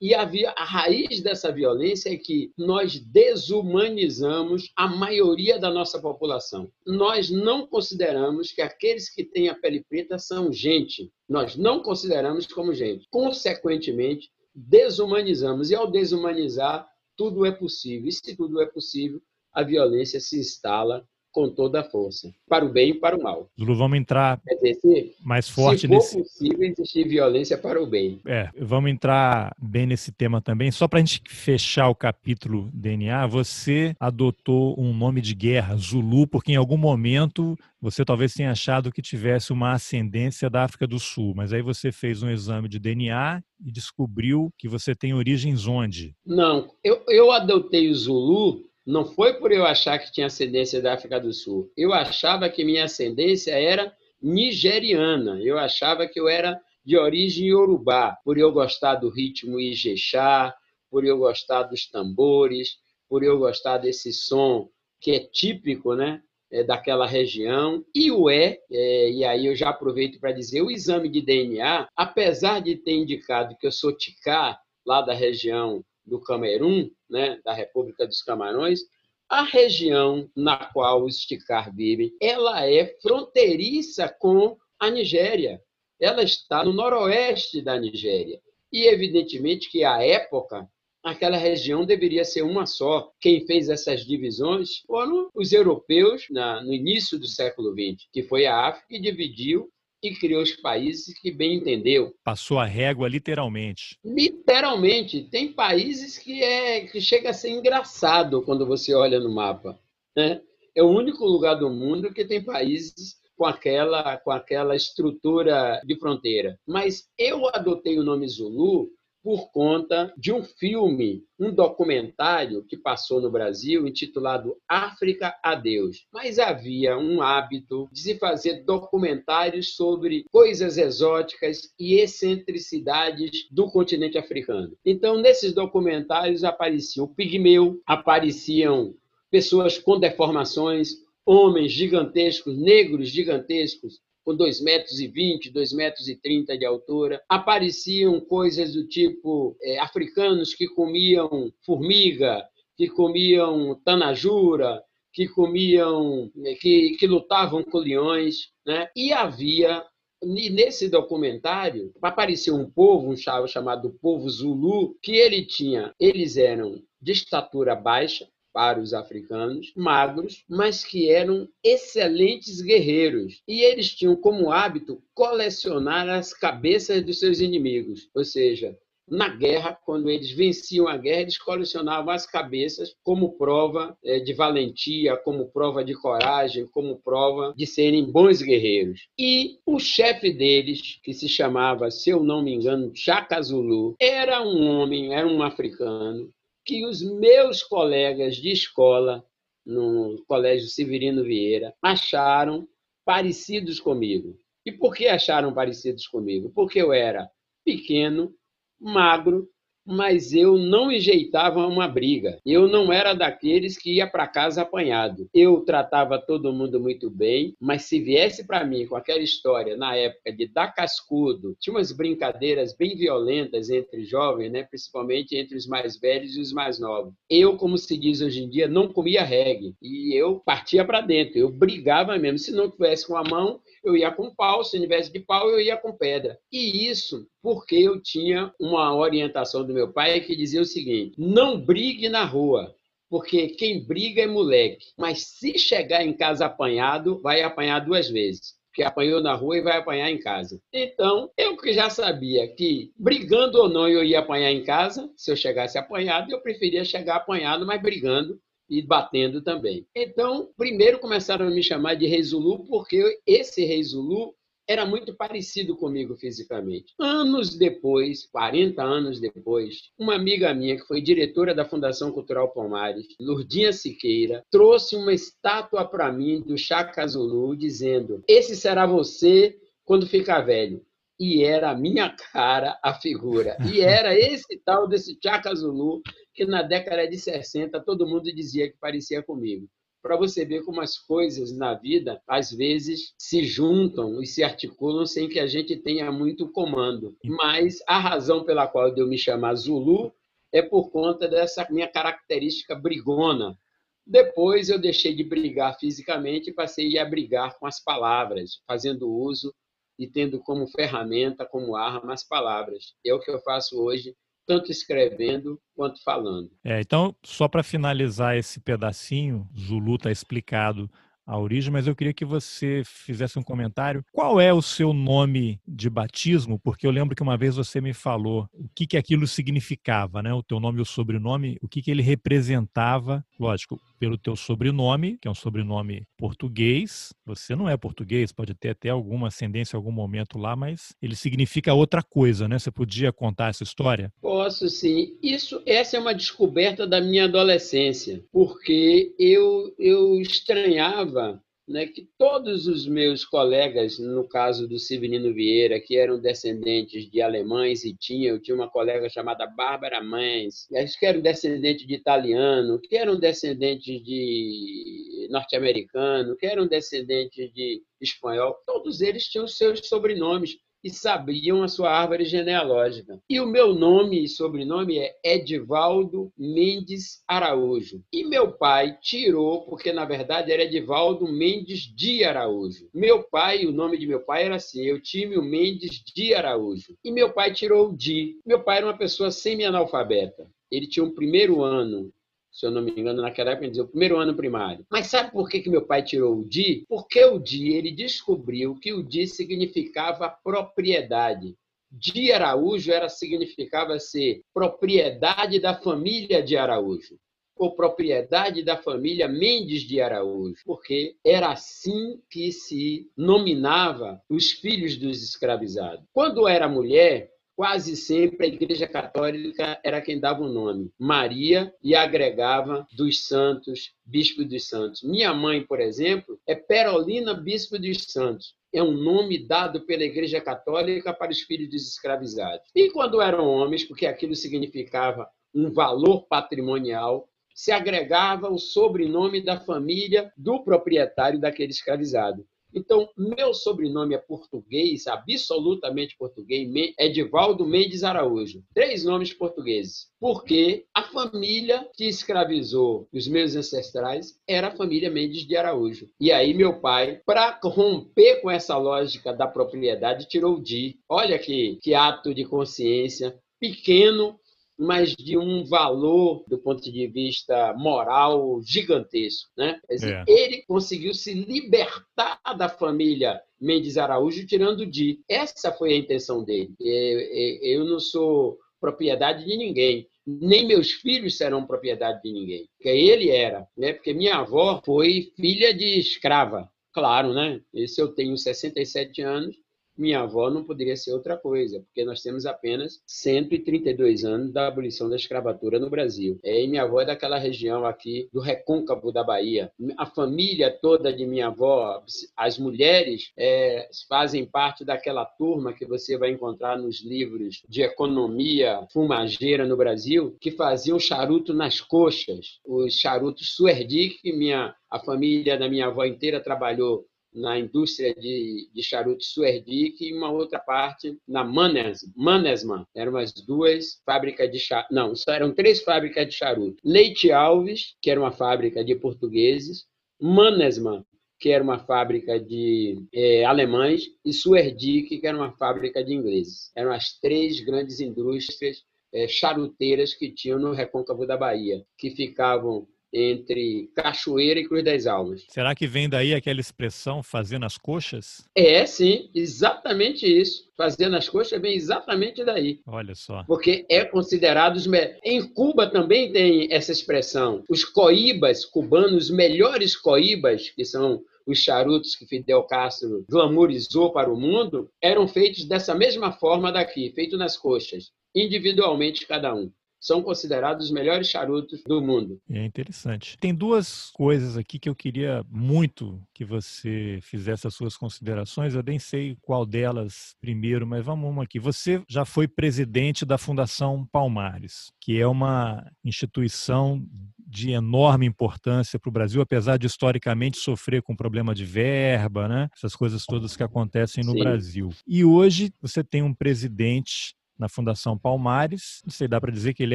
E 0.00 0.14
a, 0.14 0.22
a, 0.56 0.64
raiz 0.64 1.20
dessa 1.20 1.50
violência 1.50 2.10
é 2.10 2.16
que 2.16 2.52
nós 2.56 3.00
desumanizamos 3.00 4.70
a 4.76 4.86
maioria 4.86 5.58
da 5.58 5.70
nossa 5.70 6.00
população. 6.00 6.70
Nós 6.86 7.30
não 7.30 7.66
consideramos 7.66 8.52
que 8.52 8.62
aqueles 8.62 9.12
que 9.12 9.24
têm 9.24 9.48
a 9.48 9.56
pele 9.56 9.84
preta 9.88 10.16
são 10.16 10.52
gente. 10.52 11.12
Nós 11.28 11.56
não 11.56 11.82
consideramos 11.82 12.46
como 12.46 12.72
gente. 12.72 13.08
Consequentemente, 13.10 14.30
desumanizamos. 14.54 15.70
E 15.70 15.74
ao 15.74 15.90
desumanizar, 15.90 16.88
tudo 17.16 17.44
é 17.44 17.50
possível. 17.50 18.08
E 18.08 18.12
se 18.12 18.36
tudo 18.36 18.60
é 18.60 18.66
possível, 18.66 19.20
a 19.52 19.64
violência 19.64 20.20
se 20.20 20.38
instala 20.38 21.04
com 21.38 21.48
toda 21.48 21.82
a 21.82 21.84
força, 21.84 22.34
para 22.48 22.64
o 22.64 22.68
bem 22.68 22.90
e 22.90 22.94
para 22.94 23.16
o 23.16 23.22
mal. 23.22 23.48
Zulu, 23.56 23.76
vamos 23.76 23.96
entrar 23.96 24.40
dizer, 24.60 25.14
mais 25.24 25.48
forte 25.48 25.82
se 25.82 25.88
nesse. 25.88 26.08
Se 26.08 26.14
for 26.16 26.22
possível 26.24 26.64
existir 26.64 27.06
violência 27.06 27.56
para 27.56 27.80
o 27.80 27.86
bem. 27.86 28.20
É, 28.26 28.50
vamos 28.58 28.90
entrar 28.90 29.54
bem 29.56 29.86
nesse 29.86 30.10
tema 30.10 30.40
também. 30.40 30.72
Só 30.72 30.88
para 30.88 30.98
a 30.98 31.00
gente 31.00 31.22
fechar 31.28 31.88
o 31.90 31.94
capítulo 31.94 32.68
DNA, 32.74 33.24
você 33.28 33.94
adotou 34.00 34.74
um 34.76 34.92
nome 34.92 35.20
de 35.20 35.32
guerra, 35.32 35.76
Zulu, 35.76 36.26
porque 36.26 36.50
em 36.50 36.56
algum 36.56 36.76
momento 36.76 37.56
você 37.80 38.04
talvez 38.04 38.34
tenha 38.34 38.50
achado 38.50 38.90
que 38.90 39.00
tivesse 39.00 39.52
uma 39.52 39.74
ascendência 39.74 40.50
da 40.50 40.64
África 40.64 40.88
do 40.88 40.98
Sul, 40.98 41.34
mas 41.36 41.52
aí 41.52 41.62
você 41.62 41.92
fez 41.92 42.20
um 42.20 42.30
exame 42.30 42.68
de 42.68 42.80
DNA 42.80 43.40
e 43.64 43.70
descobriu 43.70 44.52
que 44.58 44.66
você 44.66 44.92
tem 44.92 45.14
origens 45.14 45.68
onde? 45.68 46.16
Não, 46.26 46.68
eu, 46.82 47.00
eu 47.08 47.30
adotei 47.30 47.88
o 47.88 47.94
Zulu 47.94 48.68
não 48.88 49.04
foi 49.04 49.34
por 49.34 49.52
eu 49.52 49.66
achar 49.66 49.98
que 49.98 50.10
tinha 50.10 50.28
ascendência 50.28 50.80
da 50.80 50.94
África 50.94 51.20
do 51.20 51.30
Sul. 51.30 51.70
Eu 51.76 51.92
achava 51.92 52.48
que 52.48 52.64
minha 52.64 52.84
ascendência 52.84 53.52
era 53.52 53.94
nigeriana. 54.20 55.38
Eu 55.42 55.58
achava 55.58 56.08
que 56.08 56.18
eu 56.18 56.26
era 56.26 56.58
de 56.82 56.96
origem 56.96 57.48
iorubá, 57.48 58.16
por 58.24 58.38
eu 58.38 58.50
gostar 58.50 58.94
do 58.94 59.10
ritmo 59.10 59.60
ijexá, 59.60 60.54
por 60.90 61.04
eu 61.04 61.18
gostar 61.18 61.64
dos 61.64 61.86
tambores, 61.86 62.78
por 63.10 63.22
eu 63.22 63.38
gostar 63.38 63.76
desse 63.76 64.10
som 64.10 64.70
que 64.98 65.10
é 65.10 65.18
típico, 65.20 65.94
né? 65.94 66.22
É, 66.50 66.64
daquela 66.64 67.06
região, 67.06 67.84
e 67.94 68.10
o 68.10 68.30
é, 68.30 68.58
é, 68.72 69.10
e 69.10 69.22
aí 69.22 69.44
eu 69.44 69.54
já 69.54 69.68
aproveito 69.68 70.18
para 70.18 70.32
dizer, 70.32 70.62
o 70.62 70.70
exame 70.70 71.10
de 71.10 71.20
DNA, 71.20 71.86
apesar 71.94 72.62
de 72.62 72.74
ter 72.74 72.92
indicado 72.92 73.54
que 73.60 73.66
eu 73.66 73.70
sou 73.70 73.94
ticá, 73.94 74.58
lá 74.86 75.02
da 75.02 75.12
região 75.12 75.84
do 76.08 76.20
Camerun, 76.20 76.90
né, 77.08 77.38
da 77.44 77.52
República 77.52 78.06
dos 78.06 78.22
Camarões, 78.22 78.80
a 79.28 79.42
região 79.42 80.28
na 80.34 80.56
qual 80.56 81.04
os 81.04 81.18
Tikar 81.18 81.74
vivem, 81.74 82.12
ela 82.20 82.66
é 82.66 82.96
fronteiriça 83.02 84.08
com 84.08 84.56
a 84.80 84.90
Nigéria. 84.90 85.60
Ela 86.00 86.22
está 86.22 86.64
no 86.64 86.72
noroeste 86.72 87.60
da 87.60 87.78
Nigéria. 87.78 88.40
E, 88.72 88.86
evidentemente, 88.86 89.70
que 89.70 89.84
à 89.84 90.02
época, 90.02 90.66
aquela 91.02 91.36
região 91.36 91.84
deveria 91.84 92.24
ser 92.24 92.42
uma 92.42 92.64
só. 92.64 93.12
Quem 93.20 93.46
fez 93.46 93.68
essas 93.68 94.04
divisões 94.04 94.78
foram 94.86 95.28
os 95.34 95.52
europeus 95.52 96.26
na, 96.30 96.62
no 96.62 96.72
início 96.72 97.18
do 97.18 97.26
século 97.26 97.72
XX, 97.72 98.08
que 98.12 98.22
foi 98.22 98.46
a 98.46 98.68
África 98.68 98.94
e 98.94 99.00
dividiu 99.00 99.70
e 100.02 100.14
criou 100.14 100.42
os 100.42 100.52
países 100.52 101.18
que 101.18 101.30
bem 101.30 101.56
entendeu. 101.56 102.14
Passou 102.24 102.58
a 102.58 102.64
régua 102.64 103.08
literalmente. 103.08 103.98
Literalmente. 104.04 105.28
Tem 105.30 105.52
países 105.52 106.18
que, 106.18 106.42
é, 106.42 106.86
que 106.86 107.00
chega 107.00 107.30
a 107.30 107.34
ser 107.34 107.50
engraçado 107.50 108.42
quando 108.42 108.66
você 108.66 108.94
olha 108.94 109.18
no 109.18 109.34
mapa. 109.34 109.78
Né? 110.16 110.40
É 110.74 110.82
o 110.82 110.88
único 110.88 111.24
lugar 111.24 111.54
do 111.54 111.70
mundo 111.70 112.12
que 112.12 112.24
tem 112.24 112.42
países 112.42 113.16
com 113.36 113.46
aquela, 113.46 114.16
com 114.18 114.30
aquela 114.30 114.74
estrutura 114.74 115.80
de 115.84 115.96
fronteira. 115.98 116.58
Mas 116.66 117.08
eu 117.16 117.48
adotei 117.48 117.98
o 117.98 118.04
nome 118.04 118.28
Zulu 118.28 118.90
por 119.28 119.50
conta 119.52 120.10
de 120.16 120.32
um 120.32 120.42
filme, 120.42 121.22
um 121.38 121.52
documentário 121.52 122.64
que 122.64 122.78
passou 122.78 123.20
no 123.20 123.30
Brasil 123.30 123.86
intitulado 123.86 124.56
África 124.66 125.38
a 125.42 125.54
Deus. 125.54 126.06
Mas 126.10 126.38
havia 126.38 126.96
um 126.96 127.20
hábito 127.20 127.90
de 127.92 128.00
se 128.00 128.18
fazer 128.18 128.64
documentários 128.64 129.76
sobre 129.76 130.24
coisas 130.32 130.78
exóticas 130.78 131.74
e 131.78 131.96
excentricidades 131.96 133.46
do 133.50 133.70
continente 133.70 134.16
africano. 134.16 134.74
Então, 134.82 135.20
nesses 135.20 135.52
documentários 135.52 136.42
aparecia 136.42 137.02
o 137.04 137.14
pigmeu, 137.14 137.82
apareciam 137.84 138.94
pessoas 139.30 139.76
com 139.76 140.00
deformações, 140.00 141.02
homens 141.26 141.70
gigantescos, 141.70 142.58
negros 142.58 143.10
gigantescos, 143.10 144.00
com 144.28 144.36
2,20 144.36 144.62
metros, 144.62 145.00
e 145.00 145.08
2,30 145.08 145.76
metros 145.76 146.08
e 146.08 146.16
30 146.20 146.58
de 146.58 146.66
altura. 146.66 147.22
Apareciam 147.26 148.20
coisas 148.20 148.74
do 148.74 148.86
tipo 148.86 149.56
é, 149.62 149.78
africanos 149.78 150.54
que 150.54 150.66
comiam 150.68 151.50
formiga, 151.64 152.44
que 152.76 152.88
comiam 152.88 153.80
tanajura, 153.82 154.82
que 155.14 155.26
comiam, 155.28 156.30
é, 156.44 156.54
que, 156.56 156.96
que 156.98 157.06
lutavam 157.06 157.62
com 157.64 157.78
leões, 157.78 158.50
né? 158.66 158.88
E 158.94 159.14
havia 159.14 159.82
nesse 160.22 160.88
documentário 160.88 161.92
apareceu 162.02 162.54
um 162.54 162.68
povo, 162.68 163.08
um 163.08 163.16
chavo 163.16 163.46
chamado 163.46 163.96
povo 164.02 164.28
Zulu, 164.28 164.96
que 165.00 165.12
ele 165.12 165.46
tinha, 165.46 165.94
eles 165.98 166.36
eram 166.36 166.82
de 167.00 167.12
estatura 167.12 167.76
baixa, 167.76 168.28
para 168.58 168.80
os 168.80 168.92
africanos, 168.92 169.72
magros, 169.76 170.44
mas 170.48 170.84
que 170.84 171.08
eram 171.08 171.48
excelentes 171.62 172.60
guerreiros. 172.60 173.40
E 173.46 173.60
eles 173.60 173.94
tinham 173.94 174.16
como 174.16 174.50
hábito 174.50 175.00
colecionar 175.14 176.08
as 176.08 176.34
cabeças 176.34 177.00
dos 177.04 177.20
seus 177.20 177.38
inimigos, 177.38 178.10
ou 178.12 178.24
seja, 178.24 178.76
na 179.08 179.28
guerra, 179.28 179.78
quando 179.86 180.10
eles 180.10 180.32
venciam 180.32 180.88
a 180.88 180.96
guerra, 180.96 181.20
eles 181.20 181.38
colecionavam 181.38 182.12
as 182.12 182.26
cabeças 182.26 182.96
como 183.04 183.38
prova 183.38 183.96
é, 184.04 184.18
de 184.18 184.34
valentia, 184.34 185.16
como 185.16 185.52
prova 185.52 185.84
de 185.84 185.94
coragem, 185.94 186.66
como 186.66 186.98
prova 186.98 187.54
de 187.56 187.64
serem 187.64 188.10
bons 188.10 188.42
guerreiros. 188.42 189.08
E 189.16 189.58
o 189.64 189.78
chefe 189.78 190.32
deles, 190.32 190.98
que 191.00 191.14
se 191.14 191.28
chamava, 191.28 191.92
se 191.92 192.10
eu 192.10 192.24
não 192.24 192.42
me 192.42 192.52
engano, 192.52 192.90
Chaka 192.92 193.40
Zulu, 193.40 193.94
era 194.00 194.42
um 194.42 194.66
homem, 194.68 195.14
era 195.14 195.28
um 195.28 195.44
africano, 195.44 196.28
que 196.68 196.84
os 196.84 197.02
meus 197.02 197.62
colegas 197.62 198.36
de 198.36 198.52
escola, 198.52 199.24
no 199.64 200.22
Colégio 200.26 200.68
Severino 200.68 201.24
Vieira, 201.24 201.74
acharam 201.80 202.68
parecidos 203.06 203.80
comigo. 203.80 204.38
E 204.66 204.70
por 204.70 204.94
que 204.94 205.06
acharam 205.06 205.54
parecidos 205.54 206.06
comigo? 206.06 206.50
Porque 206.54 206.78
eu 206.78 206.92
era 206.92 207.30
pequeno, 207.64 208.34
magro, 208.78 209.48
mas 209.88 210.34
eu 210.34 210.58
não 210.58 210.92
enjeitava 210.92 211.66
uma 211.66 211.88
briga. 211.88 212.38
Eu 212.44 212.68
não 212.68 212.92
era 212.92 213.14
daqueles 213.14 213.78
que 213.78 213.94
ia 213.94 214.06
para 214.06 214.28
casa 214.28 214.60
apanhado. 214.60 215.28
Eu 215.32 215.62
tratava 215.62 216.18
todo 216.18 216.52
mundo 216.52 216.78
muito 216.78 217.08
bem, 217.08 217.54
mas 217.58 217.84
se 217.84 217.98
viesse 217.98 218.46
para 218.46 218.64
mim 218.64 218.86
com 218.86 218.96
aquela 218.96 219.20
história 219.20 219.76
na 219.76 219.96
época 219.96 220.30
de 220.30 220.46
dar 220.46 220.68
cascudo, 220.74 221.56
tinha 221.58 221.74
umas 221.74 221.90
brincadeiras 221.90 222.76
bem 222.76 222.94
violentas 222.96 223.70
entre 223.70 224.04
jovens, 224.04 224.52
né? 224.52 224.62
principalmente 224.64 225.34
entre 225.34 225.56
os 225.56 225.66
mais 225.66 225.98
velhos 225.98 226.36
e 226.36 226.40
os 226.40 226.52
mais 226.52 226.78
novos. 226.78 227.14
Eu, 227.30 227.56
como 227.56 227.78
se 227.78 227.96
diz 227.96 228.20
hoje 228.20 228.42
em 228.42 228.48
dia, 228.48 228.68
não 228.68 228.92
comia 228.92 229.24
reggae 229.24 229.74
e 229.80 230.14
eu 230.14 230.40
partia 230.44 230.84
para 230.84 231.00
dentro. 231.00 231.38
Eu 231.38 231.50
brigava 231.50 232.18
mesmo. 232.18 232.38
Se 232.38 232.52
não 232.52 232.70
tivesse 232.70 233.06
com 233.06 233.16
a 233.16 233.24
mão, 233.24 233.60
eu 233.82 233.96
ia 233.96 234.10
com 234.10 234.34
pau, 234.34 234.62
se 234.62 234.78
tivesse 234.78 235.10
de 235.10 235.20
pau, 235.20 235.48
eu 235.48 235.60
ia 235.60 235.76
com 235.76 235.96
pedra. 235.96 236.38
E 236.52 236.88
isso 236.88 237.26
porque 237.42 237.76
eu 237.76 238.00
tinha 238.00 238.52
uma 238.60 238.94
orientação 238.94 239.64
do 239.64 239.72
meu 239.78 239.92
pai 239.92 240.20
que 240.20 240.34
dizia 240.34 240.60
o 240.60 240.64
seguinte: 240.64 241.14
não 241.16 241.60
brigue 241.60 242.08
na 242.08 242.24
rua, 242.24 242.74
porque 243.08 243.48
quem 243.48 243.86
briga 243.86 244.22
é 244.22 244.26
moleque. 244.26 244.86
Mas 244.96 245.20
se 245.20 245.56
chegar 245.56 246.04
em 246.04 246.12
casa 246.12 246.46
apanhado, 246.46 247.20
vai 247.20 247.42
apanhar 247.42 247.80
duas 247.80 248.08
vezes. 248.08 248.58
Porque 248.66 248.82
apanhou 248.82 249.20
na 249.20 249.34
rua 249.34 249.56
e 249.56 249.62
vai 249.62 249.76
apanhar 249.78 250.10
em 250.10 250.18
casa. 250.18 250.60
Então, 250.72 251.30
eu 251.36 251.56
que 251.56 251.72
já 251.72 251.88
sabia 251.88 252.46
que, 252.48 252.92
brigando 252.96 253.58
ou 253.58 253.68
não, 253.68 253.88
eu 253.88 254.04
ia 254.04 254.18
apanhar 254.18 254.52
em 254.52 254.64
casa, 254.64 255.10
se 255.16 255.30
eu 255.30 255.36
chegasse 255.36 255.78
apanhado, 255.78 256.30
eu 256.30 256.40
preferia 256.40 256.84
chegar 256.84 257.16
apanhado, 257.16 257.66
mas 257.66 257.80
brigando 257.80 258.38
e 258.68 258.82
batendo 258.82 259.42
também. 259.42 259.86
Então, 259.94 260.50
primeiro 260.56 260.98
começaram 260.98 261.46
a 261.46 261.50
me 261.50 261.62
chamar 261.62 261.94
de 261.94 262.06
Rei 262.06 262.22
Zulu, 262.22 262.66
porque 262.66 263.20
esse 263.26 263.64
Rei 263.64 263.82
Zulu 263.82 264.34
era 264.68 264.84
muito 264.84 265.14
parecido 265.14 265.74
comigo 265.76 266.14
fisicamente. 266.14 266.92
Anos 267.00 267.56
depois, 267.56 268.26
40 268.26 268.82
anos 268.82 269.18
depois, 269.18 269.90
uma 269.98 270.14
amiga 270.14 270.52
minha, 270.52 270.76
que 270.76 270.86
foi 270.86 271.00
diretora 271.00 271.54
da 271.54 271.64
Fundação 271.64 272.12
Cultural 272.12 272.52
Palmares, 272.52 273.06
Lurdinha 273.18 273.72
Siqueira, 273.72 274.44
trouxe 274.50 274.94
uma 274.94 275.14
estátua 275.14 275.84
para 275.86 276.12
mim 276.12 276.42
do 276.42 276.58
Chaka 276.58 277.06
Zulu, 277.06 277.56
dizendo: 277.56 278.22
Esse 278.28 278.54
será 278.54 278.84
você 278.84 279.58
quando 279.84 280.06
ficar 280.06 280.42
velho 280.42 280.84
e 281.18 281.42
era 281.42 281.70
a 281.70 281.74
minha 281.74 282.14
cara 282.32 282.78
a 282.82 282.94
figura. 282.94 283.56
E 283.72 283.80
era 283.80 284.14
esse 284.18 284.60
tal 284.64 284.86
desse 284.86 285.18
Chaka 285.22 285.54
Zulu 285.54 286.02
que 286.34 286.44
na 286.44 286.62
década 286.62 287.08
de 287.08 287.18
60 287.18 287.80
todo 287.80 288.06
mundo 288.06 288.32
dizia 288.32 288.70
que 288.70 288.78
parecia 288.78 289.22
comigo. 289.22 289.68
Para 290.02 290.16
você 290.16 290.44
ver 290.44 290.64
como 290.64 290.80
as 290.80 290.96
coisas 290.96 291.56
na 291.56 291.74
vida 291.74 292.22
às 292.26 292.52
vezes 292.52 293.14
se 293.18 293.44
juntam 293.44 294.22
e 294.22 294.26
se 294.26 294.44
articulam 294.44 295.04
sem 295.04 295.28
que 295.28 295.40
a 295.40 295.46
gente 295.46 295.76
tenha 295.76 296.10
muito 296.12 296.50
comando. 296.50 297.16
Mas 297.24 297.82
a 297.86 297.98
razão 297.98 298.44
pela 298.44 298.66
qual 298.66 298.96
eu 298.96 299.06
me 299.08 299.18
chamar 299.18 299.54
Zulu 299.54 300.12
é 300.52 300.62
por 300.62 300.90
conta 300.90 301.28
dessa 301.28 301.66
minha 301.70 301.88
característica 301.88 302.74
brigona. 302.74 303.58
Depois 304.06 304.70
eu 304.70 304.78
deixei 304.78 305.14
de 305.14 305.22
brigar 305.22 305.78
fisicamente 305.78 306.50
e 306.50 306.54
passei 306.54 306.98
a 306.98 307.04
brigar 307.04 307.58
com 307.58 307.66
as 307.66 307.82
palavras, 307.82 308.62
fazendo 308.66 309.10
uso 309.10 309.54
e 309.98 310.06
tendo 310.06 310.38
como 310.38 310.66
ferramenta, 310.68 311.44
como 311.44 311.76
arma 311.76 312.14
as 312.14 312.26
palavras. 312.26 312.94
É 313.04 313.12
o 313.12 313.20
que 313.20 313.30
eu 313.30 313.40
faço 313.40 313.78
hoje 313.78 314.16
tanto 314.48 314.72
escrevendo 314.72 315.60
quanto 315.76 316.02
falando. 316.02 316.50
É, 316.64 316.80
então, 316.80 317.14
só 317.22 317.46
para 317.46 317.62
finalizar 317.62 318.34
esse 318.34 318.58
pedacinho, 318.58 319.46
Zulu 319.54 319.96
está 319.96 320.10
explicado 320.10 320.90
a 321.26 321.38
origem, 321.38 321.70
mas 321.70 321.86
eu 321.86 321.94
queria 321.94 322.14
que 322.14 322.24
você 322.24 322.82
fizesse 322.86 323.38
um 323.38 323.42
comentário. 323.42 324.02
Qual 324.10 324.40
é 324.40 324.50
o 324.50 324.62
seu 324.62 324.94
nome 324.94 325.60
de 325.68 325.90
batismo? 325.90 326.58
Porque 326.58 326.86
eu 326.86 326.90
lembro 326.90 327.14
que 327.14 327.22
uma 327.22 327.36
vez 327.36 327.56
você 327.56 327.82
me 327.82 327.92
falou 327.92 328.48
o 328.54 328.66
que, 328.74 328.86
que 328.86 328.96
aquilo 328.96 329.26
significava, 329.26 330.22
né? 330.22 330.32
O 330.32 330.42
teu 330.42 330.58
nome 330.58 330.78
e 330.78 330.82
o 330.82 330.86
sobrenome, 330.86 331.58
o 331.60 331.68
que, 331.68 331.82
que 331.82 331.90
ele 331.90 332.02
representava. 332.02 333.22
Lógico, 333.38 333.78
pelo 333.98 334.18
teu 334.18 334.36
sobrenome, 334.36 335.18
que 335.20 335.28
é 335.28 335.30
um 335.30 335.34
sobrenome 335.34 336.04
português. 336.16 337.12
Você 337.26 337.54
não 337.56 337.68
é 337.68 337.76
português, 337.76 338.32
pode 338.32 338.54
ter 338.54 338.70
até 338.70 338.90
alguma 338.90 339.28
ascendência 339.28 339.76
em 339.76 339.78
algum 339.78 339.92
momento 339.92 340.38
lá, 340.38 340.54
mas 340.54 340.94
ele 341.02 341.16
significa 341.16 341.74
outra 341.74 342.02
coisa, 342.02 342.48
né? 342.48 342.58
Você 342.58 342.70
podia 342.70 343.12
contar 343.12 343.48
essa 343.48 343.62
história? 343.62 344.12
Posso 344.20 344.68
sim. 344.68 345.18
Isso, 345.22 345.62
essa 345.66 345.96
é 345.96 346.00
uma 346.00 346.14
descoberta 346.14 346.86
da 346.86 347.00
minha 347.00 347.24
adolescência, 347.24 348.24
porque 348.32 349.14
eu, 349.18 349.74
eu 349.78 350.20
estranhava 350.20 351.42
né, 351.68 351.86
que 351.86 352.08
todos 352.16 352.66
os 352.66 352.86
meus 352.86 353.24
colegas, 353.24 353.98
no 353.98 354.26
caso 354.26 354.66
do 354.66 354.78
Severino 354.78 355.32
Vieira, 355.34 355.78
que 355.78 355.96
eram 355.96 356.18
descendentes 356.18 357.10
de 357.10 357.20
alemães 357.20 357.84
e 357.84 357.94
tinha, 357.94 358.30
eu 358.30 358.40
tinha 358.40 358.54
uma 358.54 358.70
colega 358.70 359.08
chamada 359.08 359.46
Bárbara 359.46 360.02
Mães, 360.02 360.66
que 360.98 361.06
eram 361.06 361.20
descendentes 361.20 361.86
de 361.86 361.94
italiano, 361.94 362.80
que 362.80 362.96
eram 362.96 363.18
descendentes 363.18 364.02
de 364.02 365.28
norte-americano, 365.30 366.36
que 366.36 366.46
eram 366.46 366.66
descendentes 366.66 367.52
de 367.52 367.82
espanhol, 368.00 368.56
todos 368.66 369.00
eles 369.00 369.24
tinham 369.28 369.46
seus 369.46 369.86
sobrenomes 369.86 370.56
e 370.82 370.90
sabiam 370.90 371.62
a 371.62 371.68
sua 371.68 371.90
árvore 371.90 372.24
genealógica. 372.24 373.20
E 373.28 373.40
o 373.40 373.46
meu 373.46 373.74
nome 373.74 374.24
e 374.24 374.28
sobrenome 374.28 374.98
é 374.98 375.14
Edivaldo 375.24 376.32
Mendes 376.36 377.22
Araújo. 377.26 378.02
E 378.12 378.24
meu 378.24 378.52
pai 378.52 378.96
tirou, 379.00 379.62
porque 379.66 379.92
na 379.92 380.04
verdade 380.04 380.52
era 380.52 380.62
Edivaldo 380.62 381.26
Mendes 381.26 381.80
de 381.80 382.24
Araújo. 382.24 382.88
Meu 382.94 383.22
pai, 383.22 383.66
o 383.66 383.72
nome 383.72 383.98
de 383.98 384.06
meu 384.06 384.20
pai 384.20 384.44
era 384.44 384.56
assim, 384.56 384.84
eu 384.84 385.00
o 385.38 385.42
Mendes 385.42 386.02
de 386.14 386.34
Araújo. 386.34 386.96
E 387.04 387.10
meu 387.10 387.32
pai 387.32 387.52
tirou 387.52 387.88
o 387.88 387.96
de. 387.96 388.38
Meu 388.46 388.62
pai 388.62 388.78
era 388.78 388.86
uma 388.86 388.96
pessoa 388.96 389.30
semi-analfabeta. 389.30 390.48
Ele 390.70 390.86
tinha 390.86 391.04
um 391.04 391.14
primeiro 391.14 391.62
ano 391.62 392.12
se 392.58 392.66
eu 392.66 392.72
não 392.72 392.82
me 392.82 392.90
engano, 392.90 393.22
naquela 393.22 393.52
época, 393.52 393.68
dizia 393.68 393.84
o 393.84 393.88
primeiro 393.88 394.16
ano 394.16 394.34
primário. 394.34 394.84
Mas 394.90 395.06
sabe 395.06 395.30
por 395.30 395.48
que, 395.48 395.60
que 395.60 395.70
meu 395.70 395.86
pai 395.86 396.02
tirou 396.02 396.40
o 396.40 396.44
DI? 396.44 396.84
Porque 396.88 397.24
o 397.24 397.38
DI, 397.38 397.74
ele 397.74 397.92
descobriu 397.92 398.74
que 398.74 398.92
o 398.92 399.00
DI 399.00 399.28
significava 399.28 400.28
propriedade. 400.28 401.54
De 401.88 402.32
Araújo 402.32 402.92
era 402.92 403.08
significava 403.08 404.00
ser 404.00 404.42
propriedade 404.52 405.60
da 405.60 405.72
família 405.72 406.42
de 406.42 406.56
Araújo 406.56 407.16
ou 407.56 407.74
propriedade 407.74 408.62
da 408.62 408.76
família 408.76 409.28
Mendes 409.28 409.82
de 409.82 410.00
Araújo, 410.00 410.60
porque 410.64 411.16
era 411.24 411.50
assim 411.50 412.20
que 412.30 412.52
se 412.52 413.10
nominava 413.16 414.20
os 414.28 414.52
filhos 414.52 414.96
dos 414.96 415.22
escravizados. 415.22 416.04
Quando 416.12 416.46
era 416.46 416.68
mulher, 416.68 417.30
quase 417.58 417.96
sempre 417.96 418.46
a 418.46 418.48
Igreja 418.48 418.86
Católica 418.86 419.80
era 419.82 420.00
quem 420.00 420.20
dava 420.20 420.44
o 420.44 420.48
nome, 420.48 420.92
Maria, 420.96 421.74
e 421.82 421.92
agregava 421.92 422.86
dos 422.96 423.26
santos, 423.26 423.96
bispo 424.06 424.44
dos 424.44 424.68
santos. 424.68 425.02
Minha 425.02 425.34
mãe, 425.34 425.66
por 425.66 425.80
exemplo, 425.80 426.38
é 426.46 426.54
Perolina, 426.54 427.34
bispo 427.34 427.76
dos 427.76 428.04
santos. 428.12 428.54
É 428.72 428.80
um 428.80 428.92
nome 428.92 429.44
dado 429.44 429.80
pela 429.80 430.04
Igreja 430.04 430.40
Católica 430.40 431.12
para 431.12 431.32
os 431.32 431.40
filhos 431.40 431.68
dos 431.68 431.88
escravizados. 431.88 432.64
E 432.76 432.90
quando 432.90 433.20
eram 433.20 433.48
homens, 433.48 433.82
porque 433.82 434.06
aquilo 434.06 434.36
significava 434.36 435.28
um 435.52 435.72
valor 435.72 436.28
patrimonial, 436.28 437.28
se 437.52 437.72
agregava 437.72 438.48
o 438.48 438.56
sobrenome 438.56 439.44
da 439.44 439.58
família 439.58 440.32
do 440.36 440.62
proprietário 440.62 441.40
daquele 441.40 441.72
escravizado. 441.72 442.46
Então, 442.74 443.08
meu 443.16 443.54
sobrenome 443.54 444.14
é 444.14 444.18
português, 444.18 445.06
absolutamente 445.06 446.16
português, 446.16 446.68
Edivaldo 446.98 447.66
Mendes 447.66 448.04
Araújo. 448.04 448.62
Três 448.74 449.04
nomes 449.04 449.32
portugueses. 449.32 450.08
Porque 450.20 450.86
a 450.94 451.02
família 451.04 451.88
que 451.94 452.06
escravizou 452.06 453.08
os 453.12 453.26
meus 453.26 453.56
ancestrais 453.56 454.38
era 454.46 454.68
a 454.68 454.76
família 454.76 455.10
Mendes 455.10 455.46
de 455.46 455.56
Araújo. 455.56 456.08
E 456.20 456.32
aí, 456.32 456.52
meu 456.52 456.80
pai, 456.80 457.20
para 457.24 457.58
romper 457.62 458.40
com 458.40 458.50
essa 458.50 458.76
lógica 458.76 459.32
da 459.32 459.46
propriedade, 459.46 460.28
tirou 460.28 460.56
o 460.56 460.62
Di. 460.62 460.98
Olha 461.08 461.38
que, 461.38 461.78
que 461.82 461.94
ato 461.94 462.34
de 462.34 462.44
consciência 462.44 463.38
pequeno, 463.60 464.38
mas 464.78 465.14
de 465.16 465.36
um 465.36 465.64
valor 465.64 466.44
do 466.46 466.58
ponto 466.58 466.82
de 466.82 467.06
vista 467.08 467.74
moral 467.74 468.60
gigantesco. 468.62 469.50
Né? 469.56 469.80
Dizer, 469.90 470.14
é. 470.14 470.24
Ele 470.26 470.62
conseguiu 470.66 471.12
se 471.12 471.34
libertar 471.34 472.40
da 472.56 472.68
família 472.68 473.40
Mendes 473.60 473.98
Araújo 473.98 474.46
tirando 474.46 474.86
de. 474.86 475.20
Essa 475.28 475.72
foi 475.72 475.92
a 475.92 475.96
intenção 475.96 476.44
dele. 476.44 476.74
Eu 476.80 477.84
não 477.84 477.98
sou 477.98 478.56
propriedade 478.80 479.44
de 479.44 479.56
ninguém 479.56 480.08
nem 480.28 480.66
meus 480.66 480.92
filhos 480.92 481.38
serão 481.38 481.66
propriedade 481.66 482.22
de 482.22 482.30
ninguém. 482.30 482.68
Porque 482.76 482.90
ele 482.90 483.30
era, 483.30 483.66
né? 483.74 483.94
Porque 483.94 484.12
minha 484.12 484.36
avó 484.36 484.82
foi 484.84 485.32
filha 485.34 485.72
de 485.72 485.98
escrava. 485.98 486.70
Claro, 486.92 487.32
né? 487.32 487.62
Esse 487.72 488.02
eu 488.02 488.08
tenho 488.08 488.36
67 488.36 489.22
anos 489.22 489.56
minha 489.98 490.20
avó 490.20 490.48
não 490.48 490.62
poderia 490.62 490.96
ser 490.96 491.12
outra 491.12 491.36
coisa, 491.36 491.80
porque 491.80 492.04
nós 492.04 492.22
temos 492.22 492.46
apenas 492.46 493.02
132 493.06 494.24
anos 494.24 494.52
da 494.52 494.68
abolição 494.68 495.10
da 495.10 495.16
escravatura 495.16 495.78
no 495.78 495.90
Brasil. 495.90 496.38
É, 496.44 496.62
e 496.62 496.68
minha 496.68 496.84
avó 496.84 497.00
é 497.00 497.04
daquela 497.06 497.38
região 497.38 497.84
aqui 497.84 498.28
do 498.32 498.40
recôncavo 498.40 499.10
da 499.10 499.24
Bahia. 499.24 499.72
A 499.96 500.06
família 500.06 500.70
toda 500.70 501.12
de 501.12 501.26
minha 501.26 501.48
avó, 501.48 502.02
as 502.36 502.58
mulheres, 502.58 503.32
é, 503.36 503.88
fazem 504.08 504.46
parte 504.46 504.84
daquela 504.84 505.24
turma 505.24 505.72
que 505.72 505.84
você 505.84 506.16
vai 506.16 506.30
encontrar 506.30 506.78
nos 506.78 507.04
livros 507.04 507.62
de 507.68 507.82
economia 507.82 508.86
fumageira 508.92 509.66
no 509.66 509.76
Brasil, 509.76 510.36
que 510.40 510.50
faziam 510.50 510.98
charuto 510.98 511.52
nas 511.52 511.80
coxas, 511.80 512.60
os 512.64 512.94
charutos 512.94 513.56
Suerdic, 513.56 514.20
que 514.22 514.32
minha, 514.32 514.74
a 514.90 514.98
família 515.00 515.58
da 515.58 515.68
minha 515.68 515.86
avó 515.86 516.04
inteira 516.04 516.40
trabalhou 516.40 517.06
na 517.38 517.58
indústria 517.58 518.14
de, 518.14 518.68
de 518.72 518.82
charuto 518.82 519.24
Suerdic 519.24 520.00
e 520.00 520.12
uma 520.12 520.30
outra 520.30 520.58
parte 520.58 521.16
na 521.26 521.44
Manes, 521.44 522.00
Manesman. 522.16 522.84
Eram 522.94 523.16
as 523.16 523.32
duas 523.32 524.00
fábricas 524.04 524.50
de 524.50 524.58
charuto. 524.58 524.94
Não, 524.94 525.12
eram 525.28 525.52
três 525.52 525.82
fábricas 525.82 526.26
de 526.26 526.34
charuto. 526.34 526.76
Leite 526.84 527.30
Alves, 527.30 527.94
que 528.02 528.10
era 528.10 528.20
uma 528.20 528.32
fábrica 528.32 528.84
de 528.84 528.94
portugueses, 528.94 529.86
Manesman, 530.20 531.04
que 531.38 531.50
era 531.50 531.62
uma 531.62 531.78
fábrica 531.78 532.40
de 532.40 533.06
é, 533.14 533.44
alemães, 533.44 534.06
e 534.24 534.32
Suerdic, 534.32 535.18
que 535.18 535.26
era 535.26 535.36
uma 535.36 535.52
fábrica 535.52 536.02
de 536.02 536.12
ingleses. 536.12 536.72
Eram 536.74 536.92
as 536.92 537.18
três 537.20 537.60
grandes 537.60 538.00
indústrias 538.00 538.82
é, 539.12 539.28
charuteiras 539.28 540.14
que 540.14 540.30
tinham 540.30 540.58
no 540.58 540.72
recôncavo 540.72 541.26
da 541.26 541.36
Bahia, 541.36 541.84
que 541.96 542.10
ficavam 542.10 542.86
entre 543.12 543.90
Cachoeira 543.94 544.60
e 544.60 544.66
Cruz 544.66 544.84
das 544.84 545.06
Almas. 545.06 545.44
Será 545.48 545.74
que 545.74 545.86
vem 545.86 546.08
daí 546.08 546.34
aquela 546.34 546.60
expressão 546.60 547.22
fazendo 547.22 547.64
as 547.64 547.78
coxas? 547.78 548.44
É, 548.54 548.84
sim, 548.86 549.30
exatamente 549.34 550.26
isso. 550.26 550.68
Fazendo 550.76 551.16
as 551.16 551.28
coxas 551.28 551.60
vem 551.60 551.74
exatamente 551.74 552.44
daí. 552.44 552.80
Olha 552.86 553.14
só. 553.14 553.42
Porque 553.44 553.84
é 553.88 554.04
considerado 554.04 554.76
os 554.76 554.86
me... 554.86 555.16
Em 555.24 555.42
Cuba 555.42 555.90
também 555.90 556.30
tem 556.32 556.72
essa 556.72 556.92
expressão. 556.92 557.64
Os 557.68 557.84
coíbas 557.84 558.64
cubanos, 558.64 559.24
os 559.24 559.30
melhores 559.30 559.96
coíbas, 559.96 560.70
que 560.70 560.84
são 560.84 561.22
os 561.46 561.58
charutos 561.58 562.14
que 562.14 562.26
Fidel 562.26 562.62
Castro 562.64 563.24
glamourizou 563.28 564.12
para 564.12 564.30
o 564.30 564.38
mundo, 564.38 564.90
eram 565.02 565.26
feitos 565.26 565.64
dessa 565.64 565.94
mesma 565.94 566.30
forma 566.30 566.70
daqui, 566.70 567.10
feito 567.14 567.38
nas 567.38 567.56
coxas, 567.56 568.10
individualmente 568.34 569.26
cada 569.26 569.54
um 569.54 569.72
são 570.00 570.22
considerados 570.22 570.86
os 570.86 570.92
melhores 570.92 571.28
charutos 571.28 571.82
do 571.84 572.00
mundo. 572.00 572.40
É 572.50 572.64
interessante. 572.64 573.36
Tem 573.38 573.54
duas 573.54 574.10
coisas 574.10 574.56
aqui 574.56 574.78
que 574.78 574.88
eu 574.88 574.94
queria 574.94 575.44
muito 575.50 576.20
que 576.32 576.44
você 576.44 577.18
fizesse 577.22 577.66
as 577.66 577.74
suas 577.74 577.96
considerações. 577.96 578.74
Eu 578.74 578.82
nem 578.82 578.98
sei 578.98 579.36
qual 579.42 579.66
delas 579.66 580.34
primeiro, 580.40 580.86
mas 580.86 581.04
vamos 581.04 581.28
uma 581.28 581.42
aqui. 581.42 581.58
Você 581.58 582.02
já 582.08 582.24
foi 582.24 582.46
presidente 582.46 583.24
da 583.24 583.36
Fundação 583.38 584.06
Palmares, 584.12 584.92
que 585.00 585.20
é 585.20 585.26
uma 585.26 585.84
instituição 586.04 587.04
de 587.48 587.70
enorme 587.70 588.26
importância 588.26 588.98
para 588.98 589.08
o 589.08 589.12
Brasil, 589.12 589.40
apesar 589.40 589.78
de 589.78 589.86
historicamente 589.86 590.58
sofrer 590.58 591.02
com 591.02 591.16
problema 591.16 591.54
de 591.54 591.64
verba, 591.64 592.46
né? 592.46 592.68
Essas 592.76 592.94
coisas 592.94 593.24
todas 593.24 593.56
que 593.56 593.62
acontecem 593.62 594.22
no 594.22 594.32
Sim. 594.32 594.40
Brasil. 594.40 594.90
E 595.06 595.24
hoje 595.24 595.72
você 595.80 596.04
tem 596.04 596.22
um 596.22 596.34
presidente 596.34 597.34
na 597.58 597.68
Fundação 597.68 598.16
Palmares. 598.16 599.00
Não 599.04 599.10
sei, 599.10 599.26
dá 599.26 599.40
para 599.40 599.52
dizer 599.52 599.74
que 599.74 599.82
ele 599.82 599.94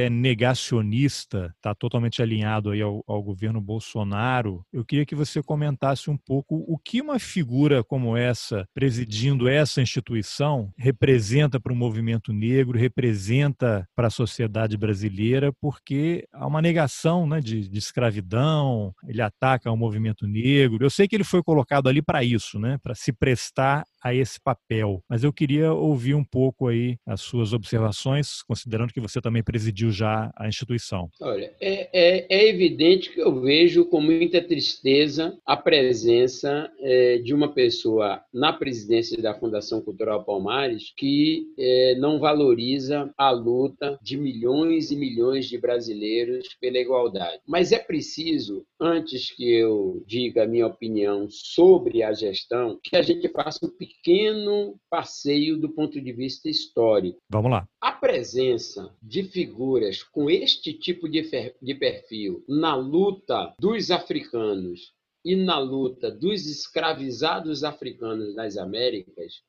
é 0.00 0.10
negacionista, 0.10 1.52
está 1.56 1.74
totalmente 1.74 2.20
alinhado 2.20 2.70
aí 2.70 2.82
ao, 2.82 3.02
ao, 3.06 3.22
governo 3.22 3.60
Bolsonaro. 3.60 4.64
Eu 4.72 4.84
queria 4.84 5.06
que 5.06 5.14
você 5.14 5.42
comentasse 5.42 6.10
um 6.10 6.16
pouco 6.16 6.64
o 6.68 6.78
que 6.78 7.00
uma 7.00 7.18
figura 7.18 7.82
como 7.82 8.16
essa, 8.16 8.66
presidindo 8.74 9.48
essa 9.48 9.80
instituição, 9.80 10.70
representa 10.76 11.58
para 11.58 11.72
o 11.72 11.76
movimento 11.76 12.32
negro, 12.32 12.78
representa 12.78 13.88
para 13.94 14.08
a 14.08 14.10
sociedade 14.10 14.76
brasileira, 14.76 15.52
porque 15.60 16.26
há 16.32 16.46
uma 16.46 16.60
negação 16.60 17.26
né, 17.26 17.40
de, 17.40 17.68
de 17.68 17.78
escravidão, 17.78 18.92
ele 19.06 19.22
ataca 19.22 19.70
o 19.70 19.76
movimento 19.76 20.26
negro. 20.26 20.84
Eu 20.84 20.90
sei 20.90 21.08
que 21.08 21.16
ele 21.16 21.24
foi 21.24 21.42
colocado 21.42 21.88
ali 21.88 22.02
para 22.02 22.22
isso, 22.22 22.58
né, 22.58 22.78
para 22.82 22.94
se 22.94 23.12
prestar 23.12 23.84
a 24.04 24.14
esse 24.14 24.38
papel. 24.38 25.02
Mas 25.08 25.24
eu 25.24 25.32
queria 25.32 25.72
ouvir 25.72 26.14
um 26.14 26.22
pouco 26.22 26.68
aí 26.68 26.98
as 27.06 27.22
suas 27.22 27.54
observações, 27.54 28.42
considerando 28.42 28.92
que 28.92 29.00
você 29.00 29.18
também 29.18 29.42
presidiu 29.42 29.90
já 29.90 30.30
a 30.36 30.46
instituição. 30.46 31.08
Olha, 31.22 31.50
é, 31.58 31.88
é, 31.92 32.26
é 32.28 32.48
evidente 32.48 33.10
que 33.10 33.20
eu 33.20 33.40
vejo 33.40 33.86
com 33.86 34.00
muita 34.00 34.42
tristeza 34.42 35.38
a 35.46 35.56
presença 35.56 36.70
é, 36.80 37.18
de 37.18 37.32
uma 37.32 37.54
pessoa 37.54 38.22
na 38.32 38.52
presidência 38.52 39.20
da 39.22 39.34
Fundação 39.34 39.80
Cultural 39.80 40.22
Palmares 40.24 40.92
que 40.96 41.46
é, 41.58 41.94
não 41.98 42.18
valoriza 42.18 43.10
a 43.16 43.30
luta 43.30 43.98
de 44.02 44.18
milhões 44.18 44.90
e 44.90 44.96
milhões 44.96 45.46
de 45.46 45.56
brasileiros 45.56 46.48
pela 46.60 46.78
igualdade. 46.78 47.40
Mas 47.46 47.72
é 47.72 47.78
preciso, 47.78 48.66
antes 48.84 49.30
que 49.30 49.50
eu 49.50 50.04
diga 50.06 50.44
a 50.44 50.46
minha 50.46 50.66
opinião 50.66 51.26
sobre 51.30 52.02
a 52.02 52.12
gestão, 52.12 52.78
que 52.82 52.94
a 52.94 53.00
gente 53.00 53.26
faça 53.30 53.64
um 53.64 53.70
pequeno 53.70 54.78
passeio 54.90 55.58
do 55.58 55.70
ponto 55.70 55.98
de 55.98 56.12
vista 56.12 56.50
histórico. 56.50 57.18
Vamos 57.30 57.50
lá. 57.50 57.66
A 57.80 57.92
presença 57.92 58.94
de 59.02 59.22
figuras 59.22 60.02
com 60.02 60.28
este 60.28 60.74
tipo 60.74 61.08
de, 61.08 61.22
de 61.62 61.74
perfil 61.74 62.44
na 62.46 62.74
luta 62.74 63.54
dos 63.58 63.90
africanos 63.90 64.92
e 65.24 65.34
na 65.34 65.58
luta 65.58 66.10
dos 66.10 66.46
escravizados 66.46 67.64
africanos 67.64 68.34
nas 68.34 68.58
Américas 68.58 69.42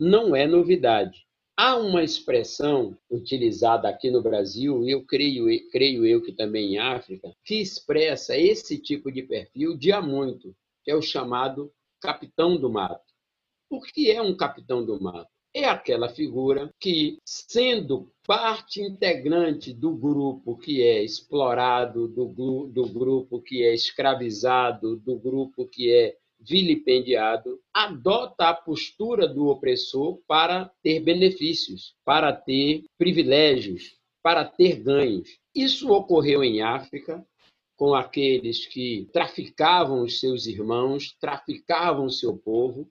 não 0.00 0.34
é 0.34 0.46
novidade. 0.46 1.27
Há 1.60 1.74
uma 1.74 2.04
expressão 2.04 2.96
utilizada 3.10 3.88
aqui 3.88 4.12
no 4.12 4.22
Brasil, 4.22 4.84
e 4.84 4.92
eu 4.92 5.04
creio, 5.04 5.46
creio 5.72 6.06
eu 6.06 6.22
que 6.22 6.30
também 6.30 6.74
em 6.74 6.78
África, 6.78 7.34
que 7.44 7.56
expressa 7.56 8.36
esse 8.36 8.78
tipo 8.78 9.10
de 9.10 9.24
perfil 9.24 9.76
de 9.76 9.90
há 9.90 10.00
muito, 10.00 10.54
que 10.84 10.90
é 10.92 10.94
o 10.94 11.02
chamado 11.02 11.72
capitão 12.00 12.56
do 12.56 12.70
mato. 12.70 13.12
O 13.68 13.80
que 13.80 14.08
é 14.08 14.22
um 14.22 14.36
capitão 14.36 14.86
do 14.86 15.02
mato? 15.02 15.28
É 15.52 15.64
aquela 15.64 16.08
figura 16.08 16.72
que, 16.78 17.18
sendo 17.24 18.08
parte 18.24 18.80
integrante 18.80 19.74
do 19.74 19.96
grupo 19.96 20.56
que 20.56 20.80
é 20.80 21.02
explorado, 21.02 22.06
do, 22.06 22.68
do 22.68 22.88
grupo 22.88 23.42
que 23.42 23.64
é 23.64 23.74
escravizado, 23.74 24.96
do 24.96 25.18
grupo 25.18 25.66
que 25.66 25.92
é 25.92 26.16
vilipendiado, 26.40 27.60
adota 27.72 28.48
a 28.48 28.54
postura 28.54 29.26
do 29.26 29.48
opressor 29.48 30.20
para 30.26 30.70
ter 30.82 31.00
benefícios, 31.00 31.94
para 32.04 32.32
ter 32.32 32.84
privilégios, 32.96 33.96
para 34.22 34.44
ter 34.44 34.82
ganhos. 34.82 35.28
Isso 35.54 35.90
ocorreu 35.90 36.44
em 36.44 36.62
África 36.62 37.24
com 37.76 37.94
aqueles 37.94 38.66
que 38.66 39.08
traficavam 39.12 40.02
os 40.02 40.18
seus 40.18 40.46
irmãos, 40.46 41.16
traficavam 41.20 42.08
seu 42.08 42.36
povo, 42.36 42.90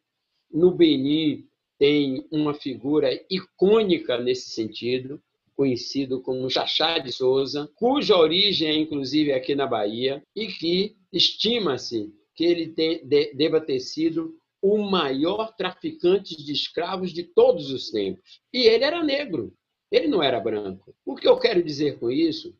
no 0.49 0.71
Benin 0.71 1.45
tem 1.77 2.25
uma 2.31 2.53
figura 2.53 3.09
icônica 3.29 4.17
nesse 4.17 4.49
sentido, 4.49 5.21
conhecido 5.55 6.21
como 6.21 6.49
Chachá 6.49 6.99
de 6.99 7.11
Souza, 7.11 7.69
cuja 7.75 8.15
origem 8.15 8.69
é 8.69 8.75
inclusive 8.75 9.33
aqui 9.33 9.55
na 9.55 9.67
Bahia 9.67 10.23
e 10.35 10.47
que 10.47 10.95
estima-se 11.11 12.13
que 12.37 12.45
ele 12.45 12.67
tem, 12.67 13.05
de, 13.05 13.33
deva 13.33 13.59
ter 13.59 13.79
sido 13.79 14.37
o 14.61 14.77
maior 14.77 15.55
traficante 15.55 16.37
de 16.37 16.53
escravos 16.53 17.11
de 17.11 17.23
todos 17.23 17.71
os 17.71 17.89
tempos. 17.89 18.41
E 18.53 18.67
ele 18.67 18.83
era 18.83 19.03
negro, 19.03 19.51
ele 19.91 20.07
não 20.07 20.21
era 20.21 20.39
branco. 20.39 20.95
O 21.03 21.15
que 21.15 21.27
eu 21.27 21.37
quero 21.37 21.63
dizer 21.63 21.99
com 21.99 22.11
isso 22.11 22.55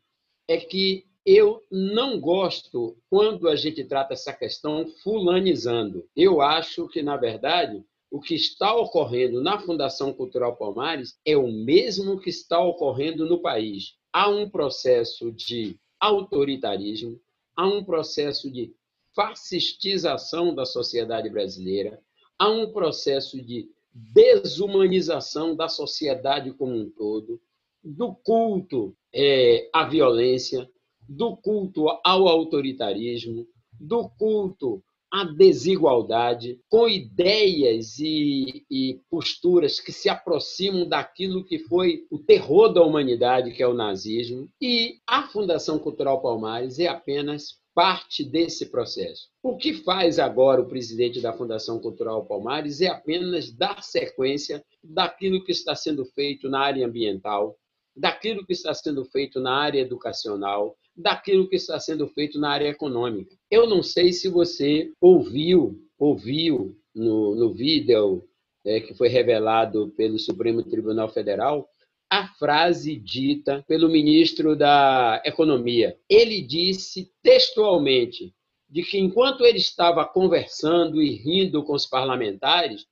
é 0.48 0.58
que 0.58 1.06
eu 1.24 1.64
não 1.70 2.20
gosto 2.20 2.98
quando 3.10 3.48
a 3.48 3.56
gente 3.56 3.84
trata 3.84 4.14
essa 4.14 4.34
questão 4.34 4.88
fulanizando. 5.04 6.08
Eu 6.16 6.42
acho 6.42 6.88
que, 6.88 7.04
na 7.04 7.18
verdade, 7.18 7.84
o 8.10 8.20
que 8.20 8.34
está 8.34 8.74
ocorrendo 8.74 9.44
na 9.44 9.60
Fundação 9.60 10.14
Cultural 10.14 10.56
Palmares 10.56 11.20
é 11.26 11.36
o 11.36 11.52
mesmo 11.52 12.20
que 12.20 12.30
está 12.30 12.60
ocorrendo 12.60 13.26
no 13.26 13.42
país. 13.42 13.96
Há 14.12 14.30
um 14.30 14.50
processo 14.50 15.32
de 15.32 15.78
autoritarismo, 16.00 17.20
há 17.56 17.68
um 17.68 17.84
processo 17.84 18.50
de 18.50 18.74
fascistização 19.18 20.54
da 20.54 20.64
sociedade 20.64 21.28
brasileira, 21.28 22.00
há 22.38 22.48
um 22.52 22.72
processo 22.72 23.42
de 23.42 23.68
desumanização 23.92 25.56
da 25.56 25.68
sociedade 25.68 26.54
como 26.54 26.76
um 26.76 26.88
todo, 26.88 27.42
do 27.84 28.14
culto 28.14 28.96
é, 29.12 29.68
à 29.74 29.86
violência, 29.86 30.70
do 31.10 31.36
culto 31.36 31.88
ao 32.04 32.28
autoritarismo, 32.28 33.48
do 33.80 34.08
culto 34.08 34.84
à 35.12 35.24
desigualdade, 35.24 36.60
com 36.70 36.88
ideias 36.88 37.98
e, 37.98 38.66
e, 38.70 39.02
posturas 39.10 39.80
que 39.80 39.92
se 39.92 40.10
aproximam 40.10 40.88
daquilo 40.88 41.44
que 41.44 41.58
foi 41.58 42.06
o 42.12 42.20
terror 42.20 42.72
da 42.72 42.84
humanidade, 42.84 43.52
que 43.52 43.64
é 43.64 43.68
o 43.68 43.74
nazismo. 43.74 44.48
E 44.62 45.00
a 45.08 45.24
Fundação 45.24 45.80
Cultural 45.80 46.22
Palmares 46.22 46.78
é 46.78 46.88
apenas 46.88 47.58
parte 47.78 48.24
desse 48.24 48.72
processo. 48.72 49.30
O 49.44 49.56
que 49.56 49.72
faz 49.72 50.18
agora 50.18 50.60
o 50.60 50.68
presidente 50.68 51.22
da 51.22 51.32
Fundação 51.32 51.80
Cultural 51.80 52.26
Palmares 52.26 52.82
é 52.82 52.88
apenas 52.88 53.52
dar 53.52 53.84
sequência 53.84 54.66
daquilo 54.84 55.44
que 55.44 55.52
está 55.52 55.76
sendo 55.76 56.04
feito 56.04 56.50
na 56.50 56.60
área 56.60 56.88
ambiental, 56.88 57.56
daquilo 57.96 58.44
que 58.44 58.54
está 58.54 58.74
sendo 58.74 59.06
feito 59.06 59.40
na 59.40 59.54
área 59.54 59.80
educacional, 59.80 60.76
daquilo 60.96 61.48
que 61.48 61.56
está 61.56 61.80
sendo 61.80 62.08
feito 62.08 62.40
na 62.40 62.50
área 62.50 62.68
econômica. 62.68 63.38
Eu 63.52 63.70
não 63.70 63.84
sei 63.84 64.12
se 64.12 64.28
você 64.28 64.92
ouviu, 65.00 65.80
ouviu 66.00 66.76
no, 66.96 67.36
no 67.36 67.54
vídeo 67.54 68.28
é, 68.66 68.80
que 68.80 68.96
foi 68.96 69.08
revelado 69.08 69.94
pelo 69.96 70.18
Supremo 70.18 70.64
Tribunal 70.64 71.10
Federal 71.10 71.70
a 72.10 72.28
frase 72.28 72.96
dita 72.96 73.64
pelo 73.68 73.90
ministro 73.90 74.56
da 74.56 75.22
Economia. 75.26 75.98
Ele 76.10 76.42
disse 76.42 77.12
textualmente 77.22 78.34
de 78.70 78.84
que 78.84 78.98
enquanto 78.98 79.46
ele 79.46 79.58
estava 79.58 80.06
conversando 80.06 81.02
e 81.02 81.12
rindo 81.16 81.64
com 81.64 81.74
os 81.74 81.86
parlamentares, 81.86 82.86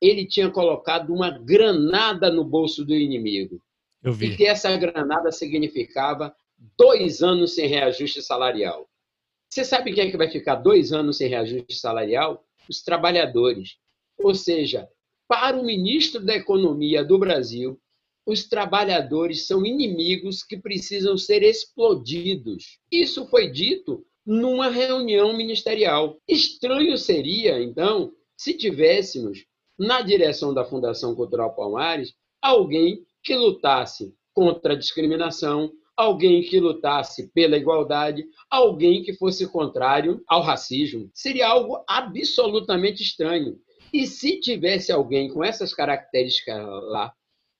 ele 0.00 0.26
tinha 0.26 0.50
colocado 0.50 1.12
uma 1.12 1.30
granada 1.30 2.30
no 2.30 2.44
bolso 2.44 2.84
do 2.84 2.94
inimigo. 2.94 3.60
E 4.32 4.36
que 4.36 4.46
essa 4.46 4.76
granada 4.76 5.32
significava 5.32 6.34
dois 6.76 7.22
anos 7.22 7.54
sem 7.54 7.66
reajuste 7.66 8.20
salarial. 8.22 8.86
Você 9.48 9.64
sabe 9.64 9.92
quem 9.92 10.08
é 10.08 10.10
que 10.10 10.16
vai 10.16 10.28
ficar 10.28 10.56
dois 10.56 10.92
anos 10.92 11.16
sem 11.16 11.28
reajuste 11.28 11.74
salarial? 11.76 12.44
Os 12.68 12.82
trabalhadores. 12.82 13.76
Ou 14.18 14.34
seja, 14.34 14.88
para 15.26 15.56
o 15.56 15.64
ministro 15.64 16.20
da 16.20 16.34
Economia 16.34 17.02
do 17.02 17.18
Brasil, 17.18 17.80
os 18.26 18.48
trabalhadores 18.48 19.46
são 19.46 19.64
inimigos 19.64 20.42
que 20.42 20.56
precisam 20.56 21.16
ser 21.16 21.42
explodidos. 21.42 22.78
Isso 22.90 23.26
foi 23.26 23.50
dito 23.50 24.04
numa 24.24 24.68
reunião 24.68 25.36
ministerial. 25.36 26.18
Estranho 26.26 26.96
seria, 26.96 27.62
então, 27.62 28.12
se 28.36 28.54
tivéssemos 28.54 29.44
na 29.78 30.00
direção 30.00 30.54
da 30.54 30.64
Fundação 30.64 31.14
Cultural 31.14 31.54
Palmares 31.54 32.14
alguém 32.40 33.04
que 33.22 33.34
lutasse 33.34 34.14
contra 34.32 34.72
a 34.74 34.76
discriminação, 34.76 35.70
alguém 35.96 36.42
que 36.42 36.58
lutasse 36.58 37.30
pela 37.32 37.56
igualdade, 37.56 38.24
alguém 38.50 39.02
que 39.02 39.14
fosse 39.14 39.46
contrário 39.46 40.22
ao 40.26 40.42
racismo. 40.42 41.10
Seria 41.14 41.48
algo 41.48 41.84
absolutamente 41.88 43.02
estranho. 43.02 43.58
E 43.92 44.06
se 44.06 44.40
tivesse 44.40 44.90
alguém 44.90 45.32
com 45.32 45.44
essas 45.44 45.72
características 45.72 46.56
lá, 46.88 47.12